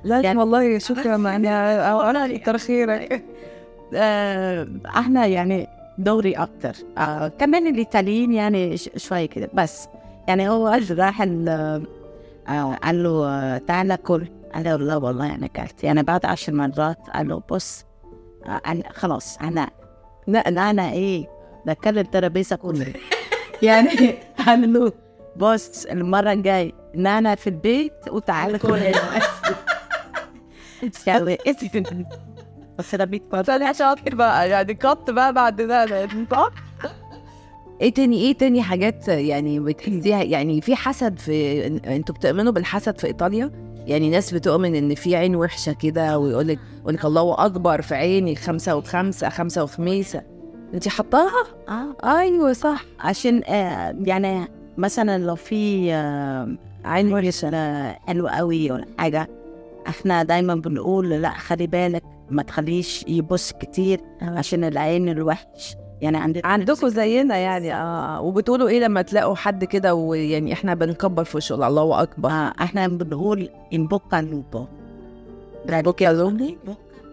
لا 0.03 0.19
يعني- 0.21 0.39
والله 0.39 0.77
شكرا. 0.77 1.15
أنا 1.15 2.09
أنا 2.09 2.37
كتر 2.37 2.57
خيرك. 2.57 3.23
آه، 3.95 4.67
إحنا 4.85 5.25
يعني 5.25 5.67
دوري 5.97 6.33
أكتر. 6.33 6.75
آه 6.97 7.27
كمان 7.27 7.67
الإيطاليين 7.67 8.33
يعني 8.33 8.77
شوية 8.77 9.25
كده. 9.25 9.49
بس 9.53 9.87
يعني 10.27 10.49
هو 10.49 10.79
راح 10.91 11.21
آه 11.21 11.81
قال 12.83 13.03
له 13.03 13.25
آه، 13.27 13.57
تعالى 13.57 13.97
كل. 13.97 14.25
قال 14.53 14.63
له 14.63 14.75
لا 14.75 14.95
والله 14.95 15.35
أنا 15.35 15.45
أكلت. 15.45 15.83
يعني 15.83 16.03
بعد 16.03 16.25
عشر 16.25 16.53
مرات 16.53 16.97
قال 17.13 17.27
له 17.27 17.41
بص 17.51 17.85
آه 18.45 18.61
خلاص 18.89 19.37
أنا 19.37 19.69
لا 20.27 20.43
لا 20.49 20.69
أنا 20.69 20.91
إيه 20.91 21.27
ده 21.65 21.73
كل 21.73 21.99
الترابيزه 21.99 22.55
كلها 22.55 22.93
يعني 23.61 24.15
له 24.47 24.91
بص 25.35 25.85
المرة 25.85 26.31
الجاية 26.31 26.71
نانا 26.95 27.35
في 27.35 27.47
البيت 27.47 27.93
وتعالى 28.09 28.59
كل 28.59 28.73
هنا 28.73 29.21
بس 32.79 32.93
أنا 32.93 33.05
بيت 33.05 33.35
طلع 33.35 33.71
شاطر 33.71 34.15
بقى 34.15 34.49
يعني 34.49 34.73
قط 34.73 35.09
بقى 35.09 35.33
بعد 35.33 35.61
ده؟ 35.61 36.07
إيه 37.81 37.93
تاني 37.93 38.17
إيه 38.17 38.37
تاني 38.37 38.61
حاجات 38.61 39.07
يعني 39.07 39.59
بتحسيها 39.59 40.23
يعني 40.23 40.61
في 40.61 40.75
حسد 40.75 41.19
في 41.19 41.67
إنتوا 41.67 42.15
بتؤمنوا 42.15 42.51
بالحسد 42.51 42.99
في 42.99 43.07
إيطاليا؟ 43.07 43.51
يعني 43.87 44.09
ناس 44.09 44.33
بتؤمن 44.33 44.75
إن 44.75 44.95
في 44.95 45.15
عين 45.15 45.35
وحشة 45.35 45.73
كده 45.73 46.19
ويقول 46.19 46.47
لك 46.47 46.59
يقول 46.81 46.93
لك 46.93 47.05
الله 47.05 47.45
أكبر 47.45 47.81
في 47.81 47.95
عيني 47.95 48.35
خمسة 48.35 48.75
وخمسة 48.75 49.29
خمسة 49.29 49.63
وخميسه 49.63 50.21
انت 50.73 50.87
حطاها؟ 50.87 51.43
آه. 51.69 52.19
أيوه 52.19 52.53
صح. 52.53 52.85
عشان 52.99 53.41
آه 53.47 53.95
يعني 54.03 54.47
مثلا 54.77 55.17
لو 55.23 55.35
في 55.35 55.93
آه 55.93 56.55
عين 56.85 57.13
وحشة 57.13 57.49
آه، 57.53 57.99
حلو 58.07 58.27
قوي 58.27 58.71
ولا 58.71 58.85
حاجة 58.97 59.29
إحنا 59.87 60.23
دايما 60.23 60.55
بنقول 60.55 61.09
لا 61.09 61.29
خلي 61.29 61.67
بالك 61.67 62.03
ما 62.29 62.43
تخليش 62.43 63.05
يبص 63.07 63.51
كتير 63.51 64.01
عشان 64.21 64.63
العين 64.63 65.09
الوحش. 65.09 65.75
يعني 66.01 66.17
عندنا 66.17 66.47
عندكم 66.47 66.87
زينا 66.87 67.37
يعني 67.37 67.73
آه 67.73 68.21
وبتقولوا 68.21 68.67
إيه 68.67 68.79
لما 68.79 69.01
تلاقوا 69.01 69.35
حد 69.35 69.63
كده 69.63 69.95
ويعني 69.95 70.53
إحنا 70.53 70.73
بنكبر 70.73 71.23
في 71.23 71.37
وشه 71.37 71.67
الله 71.67 72.01
أكبر. 72.01 72.29
آه 72.29 72.53
إحنا 72.61 72.87
بنقول 72.87 73.49
in 73.73 73.87
bocca 73.87 74.15
al 74.21 74.36
lupo 74.36 74.65
bocca 75.69 76.05
al 76.05 76.20
lupo؟ 76.20 76.55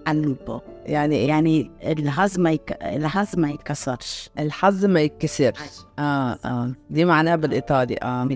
ال 0.08 0.18
lupo 0.18 0.60
يعني 0.86 1.16
إيه؟ 1.16 1.28
يعني 1.28 1.70
الحظ 1.82 2.38
ما 2.38 2.50
يك... 2.52 2.78
الحظ 2.82 3.36
ما 3.36 3.50
يتكسرش. 3.50 4.30
الحظ 4.38 4.84
ما 4.84 5.00
يتكسرش. 5.00 5.58
آه 5.98 6.38
آه. 6.44 6.72
دي 6.90 7.04
معناها 7.04 7.36
بالإيطالي. 7.36 7.96
آه. 8.02 8.28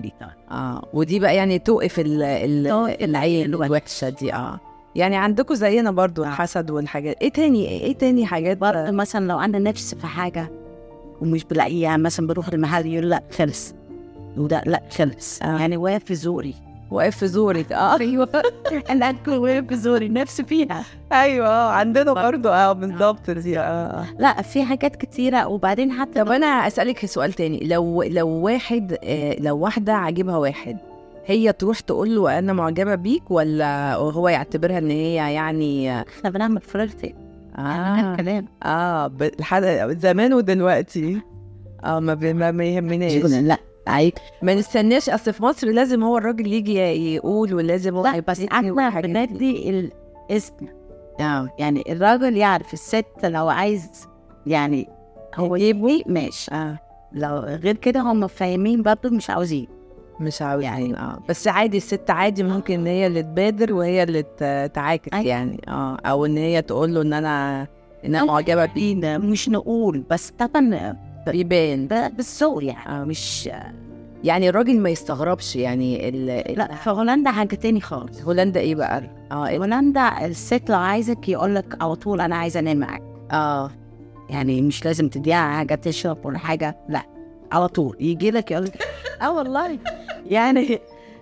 آه. 0.51 0.85
ودي 0.93 1.19
بقى 1.19 1.35
يعني 1.35 1.59
توقف 1.59 1.99
ال 1.99 2.23
ال 2.23 2.67
العين 3.03 3.45
الوحش. 3.45 3.67
الوحشة 3.67 4.09
دي. 4.09 4.33
آه. 4.33 4.59
يعني 4.95 5.15
عندكم 5.17 5.55
زينا 5.55 5.91
برضو 5.91 6.23
آه. 6.23 6.27
الحسد 6.27 6.71
والحاجات. 6.71 7.17
إيه 7.21 7.29
تاني؟ 7.31 7.69
إيه 7.69 7.93
تاني 7.93 8.25
حاجات؟ 8.25 8.57
برضه 8.57 8.91
مثلا 8.91 9.27
لو 9.27 9.39
أنا 9.39 9.59
نفسي 9.59 9.95
في 9.95 10.07
حاجة 10.07 10.47
ومش 11.21 11.43
بلاقيها 11.43 11.97
مثلا 11.97 12.27
بروح 12.27 12.47
المحل 12.47 12.85
يقول 12.85 13.09
لأ 13.09 13.23
خلص. 13.37 13.73
وده 14.37 14.61
لأ 14.65 14.81
خلص. 14.97 15.41
آه. 15.41 15.59
يعني 15.59 15.77
واقف 15.77 16.03
في 16.03 16.15
زوري. 16.15 16.55
واقف 16.91 17.17
في 17.17 17.27
زورك 17.27 17.71
آه. 17.71 17.97
أيوه. 18.01 18.29
أنا 18.89 19.09
أكون 19.09 19.37
واقف 19.37 19.67
في 19.67 19.75
زوري 19.75 20.09
نفسي 20.09 20.43
فيها. 20.43 20.83
أيوه 21.11 21.47
آه، 21.47 21.71
عندنا 21.71 22.13
برضو. 22.13 22.49
آه 22.49 22.73
بالظبط 22.73 23.29
دي 23.29 23.59
آه. 23.59 24.05
لأ 24.19 24.41
في 24.41 24.63
حاجات 24.63 24.95
كتيرة. 24.95 25.47
وبعدين 25.47 25.91
حتى 25.91 26.23
طب 26.23 26.31
أنا 26.31 26.45
أسألك 26.45 27.05
سؤال 27.05 27.33
تاني. 27.33 27.59
لو 27.67 28.03
لو 28.03 28.27
واحد 28.27 28.97
آه، 29.03 29.35
لو 29.39 29.57
واحدة 29.57 29.93
عاجبها 29.93 30.37
واحد 30.37 30.77
هي 31.25 31.53
تروح 31.53 31.79
تقول 31.79 32.15
له 32.15 32.39
أنا 32.39 32.53
معجبة 32.53 32.95
بيك 32.95 33.31
ولا 33.31 33.95
هو 33.95 34.27
يعتبرها 34.27 34.77
إن 34.77 34.89
هي 34.91 35.33
يعني 35.33 35.91
آه 35.91 36.05
إحنا 36.17 36.29
بنعمل 36.29 36.61
فلرتي 36.61 37.15
آه, 37.57 38.15
كلام. 38.15 38.47
آه 38.63 39.07
ب- 39.07 39.31
لحد 39.39 39.63
زمان 39.99 40.33
ودلوقتي. 40.33 41.21
آه 41.83 41.99
ما, 41.99 42.13
بي- 42.13 42.33
ما, 42.33 42.63
يهمناش 42.65 43.11
لا 43.47 43.57
عيب 43.87 44.13
ما 44.41 44.55
نستناش 44.55 45.09
أصل 45.09 45.33
في 45.33 45.43
مصر 45.43 45.67
لازم 45.67 46.03
هو 46.03 46.17
الراجل 46.17 46.53
يجي 46.53 46.73
يقول 47.15 47.53
ولازم 47.53 47.95
هو 47.95 48.03
لا 48.03 48.19
بس 48.19 48.39
إحنا. 48.41 49.01
بندي 49.01 49.69
الاسم. 50.29 50.53
يعني 51.59 51.83
الراجل 51.89 52.37
يعرف 52.37 52.73
الست 52.73 53.05
لو 53.23 53.49
عايز 53.49 53.89
يعني 54.47 54.89
هو 55.35 55.55
يبني 55.55 56.03
ماشي. 56.07 56.51
آه. 56.55 56.79
لو 57.13 57.37
غير 57.37 57.75
كده 57.77 57.99
هم 57.99 58.27
فاهمين 58.27 58.81
برضه 58.83 59.09
مش 59.09 59.29
عاوزين. 59.29 59.67
مش 60.19 60.41
عاوز 60.41 60.63
يعني- 60.63 60.97
آه. 60.97 61.19
بس 61.29 61.47
عادي 61.47 61.77
الست 61.77 62.09
عادي 62.09 62.43
ممكن 62.43 62.73
إن 62.73 62.87
هي 62.87 63.07
اللي 63.07 63.23
تبادر 63.23 63.73
وهي 63.73 64.03
اللي 64.03 64.23
تعاكس 64.73 65.13
أيوة. 65.13 65.27
يعني 65.27 65.61
آه. 65.67 65.95
أو 66.05 66.25
إن 66.25 66.37
هي 66.37 66.61
تقول 66.61 66.93
له 66.95 67.01
إن 67.01 67.13
أنا 67.13 67.61
إن 68.05 68.15
أنا 68.15 68.23
معجبة 68.25 68.65
بيه. 68.65 68.73
بينا 68.95 69.17
مش 69.17 69.49
نقول 69.49 70.03
بس 70.09 70.29
طبعا 70.39 70.95
بيبان. 71.27 71.87
ب- 71.87 72.15
بالذوق 72.17 72.63
يعني 72.63 73.01
آه. 73.01 73.03
مش 73.03 73.49
يعني 74.23 74.49
الراجل 74.49 74.79
ما 74.79 74.89
يستغربش 74.89 75.55
يعني 75.55 76.09
ال... 76.09 76.25
لا 76.57 76.75
في 76.75 76.89
هولندا 76.89 77.31
حاجة 77.31 77.55
تاني 77.55 77.81
خالص. 77.81 78.21
هولندا 78.21 78.59
إيه 78.59 78.75
بقى؟ 78.75 79.03
آه؟ 79.31 79.57
هولندا 79.57 80.25
الست 80.25 80.69
لو 80.69 80.77
عايزك 80.77 81.29
يقول 81.29 81.55
لك 81.55 81.77
على 81.83 81.95
طول 81.95 82.21
أنا 82.21 82.35
عايزة 82.35 82.59
أنام 82.59 82.77
معاك. 82.77 83.03
آه. 83.31 83.71
يعني 84.29 84.61
مش 84.61 84.85
لازم 84.85 85.09
تديها 85.09 85.55
حاجة 85.57 85.75
تشرب 85.75 86.25
ولا 86.25 86.37
حاجة 86.37 86.77
لا. 86.89 87.01
على 87.53 87.67
طول. 87.67 87.97
يجي 87.99 88.31
لك 88.31 88.51
يقول 88.51 88.63
لك 88.65 88.83
آه 89.21 89.31
والله. 89.31 89.79
يعني 90.29 90.79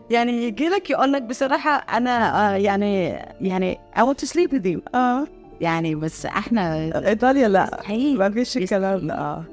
يعني 0.10 0.44
يجي 0.44 0.70
لك 0.70 0.90
يقول 0.90 1.14
لك 1.14 1.22
بصراحة 1.22 1.72
أنا 1.98 2.48
آه 2.54 2.56
يعني 2.58 3.06
يعني 3.42 3.80
I 3.96 4.00
want 4.00 4.26
to 4.26 4.28
sleep 4.30 4.52
with 4.52 4.66
you. 4.66 4.96
آه. 4.96 5.28
يعني 5.62 5.96
بس 5.96 6.26
إحنا 6.26 6.76
إيطاليا 7.08 7.48
لا. 7.48 7.82
ما 7.90 8.30
فيش 8.30 8.58
الكلام 8.58 9.08
ده. 9.08 9.14
آه. 9.14 9.44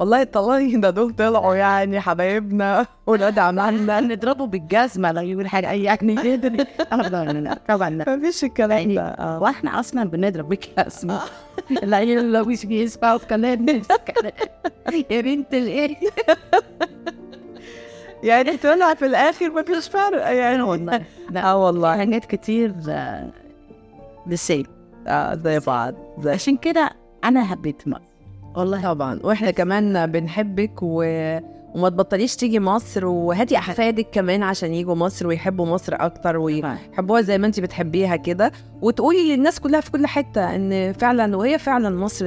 والله 0.00 0.22
الطلايين 0.22 0.80
ده 0.80 0.90
دول 0.90 1.14
طلعوا 1.14 1.54
يعني 1.54 2.00
حبايبنا. 2.00 2.86
ولاد 3.06 3.38
عمالنا 3.38 4.00
نضربه 4.00 4.46
بالجزمة 4.46 5.12
لو 5.12 5.22
يقول 5.22 5.48
حاجة 5.48 5.72
يعني 5.72 6.14
يقدر. 6.14 6.64
آه، 6.92 6.96
لا 6.96 7.24
لا 7.24 7.40
لا 7.40 7.58
طبعا 7.68 7.90
لا. 7.90 8.16
ما 8.16 8.20
فيش 8.20 8.44
الكلام 8.44 8.94
ده. 8.94 9.02
آه. 9.02 9.42
وإحنا 9.42 9.80
أصلا 9.80 10.04
بنضرب 10.04 10.48
بالجزمة. 10.48 11.20
لا 11.82 12.04
لو 12.04 12.44
مش 12.44 12.66
بيسمعوا 12.66 13.18
كلام 13.18 13.66
يا 15.10 15.20
بنت 15.20 15.54
الإيه؟ 15.54 15.96
يعني 18.22 18.56
طلع 18.56 18.94
في 18.94 19.06
الآخر 19.06 19.50
ما 19.50 19.62
فيش 19.62 19.88
فرق 19.88 20.32
يعني. 20.32 20.62
والله 20.62 21.02
لا. 21.30 21.50
آه 21.50 21.64
والله. 21.64 21.96
حاجات 21.96 22.24
كتير 22.24 22.74
بالسيل 24.26 24.66
آه 25.06 25.34
زي 25.34 25.58
بعض 25.58 25.94
عشان 26.26 26.56
كده 26.56 26.90
أنا 27.24 27.44
حبيت 27.44 27.88
مصر. 27.88 28.09
والله 28.54 28.82
طبعا. 28.82 29.20
وإحنا 29.24 29.50
كمان 29.50 30.06
بنحبك 30.12 30.82
و... 30.82 31.02
وما 31.74 31.88
تبطليش 31.88 32.36
تيجي 32.36 32.60
مصر 32.60 33.06
وهاتي 33.06 33.56
أحفادك 33.58 34.06
كمان 34.12 34.42
عشان 34.42 34.74
يجوا 34.74 34.94
مصر 34.94 35.26
ويحبوا 35.26 35.66
مصر 35.66 35.92
أكتر 35.96 36.36
ويحبوها 36.36 37.20
زي 37.20 37.38
ما 37.38 37.46
انت 37.46 37.60
بتحبيها 37.60 38.16
كده. 38.16 38.52
وتقولي 38.82 39.36
للناس 39.36 39.60
كلها 39.60 39.80
في 39.80 39.90
كل 39.90 40.06
حتة 40.06 40.54
إن 40.54 40.92
فعلا 40.92 41.36
وهي 41.36 41.58
فعلا 41.58 41.90
مصر 41.96 42.26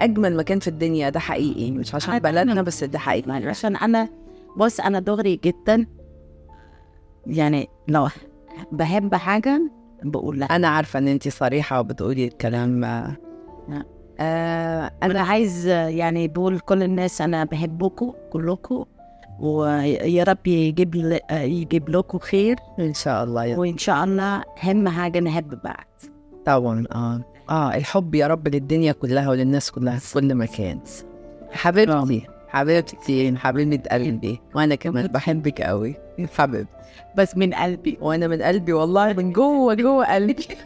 أجمل 0.00 0.36
مكان 0.36 0.58
في 0.58 0.68
الدنيا 0.68 1.08
ده 1.10 1.20
حقيقي. 1.20 1.70
مش 1.70 1.94
عشان 1.94 2.18
بلدنا 2.18 2.62
بس 2.62 2.84
ده 2.84 2.98
حقيقي. 2.98 3.30
يعني 3.30 3.48
عشان 3.48 3.76
أنا 3.76 4.08
بص 4.56 4.80
أنا 4.80 5.00
دغري 5.00 5.40
جدا 5.44 5.86
يعني 7.26 7.68
لو 7.88 8.08
بحب 8.72 9.14
حاجة 9.14 9.62
بقول 10.02 10.38
لا 10.40 10.46
أنا 10.56 10.68
عارفة 10.68 10.98
إن 10.98 11.08
انت 11.08 11.28
صريحة 11.28 11.80
وبتقولي 11.80 12.24
الكلام 12.26 12.84
آه، 12.84 13.16
نعم. 13.68 13.82
آه 14.20 14.90
أنا 15.02 15.20
عايز 15.20 15.66
يعني 15.66 16.28
بقول 16.28 16.58
كل 16.58 16.82
الناس 16.82 17.20
أنا 17.20 17.44
بحبكم 17.44 18.12
كلكم 18.30 18.84
ويا 19.40 20.24
رب 20.24 20.46
يجيب 20.46 21.18
يجيب 21.30 21.88
لكم 21.88 22.18
خير. 22.18 22.56
إن 22.78 22.94
شاء 22.94 23.24
الله. 23.24 23.44
يا 23.44 23.56
وإن 23.56 23.78
شاء 23.78 24.04
الله 24.04 24.42
أهم 24.64 24.88
حاجة 24.88 25.20
نحب 25.20 25.62
بعض. 25.64 25.86
طبعا 26.46 26.84
آه 26.92 27.20
آه 27.50 27.74
الحب 27.74 28.14
يا 28.14 28.26
رب 28.26 28.48
للدنيا 28.48 28.92
كلها 28.92 29.30
وللناس 29.30 29.70
كلها 29.70 29.98
في 29.98 30.14
كل 30.14 30.34
مكان. 30.34 30.80
حبيبتي 31.52 32.26
حبيبتي 32.48 33.36
حبيبة 33.36 33.82
قلبي 33.90 34.40
وأنا 34.54 34.74
كمان 34.74 35.06
بحبك 35.06 35.62
قوي 35.62 35.94
حبيبتي. 36.36 36.72
بس 37.16 37.36
من 37.36 37.54
قلبي. 37.54 37.98
وأنا 38.00 38.28
من 38.28 38.42
قلبي 38.42 38.72
والله 38.72 39.12
من 39.12 39.32
جوه 39.32 39.74
جوه 39.74 40.14
قلبي. 40.14 40.46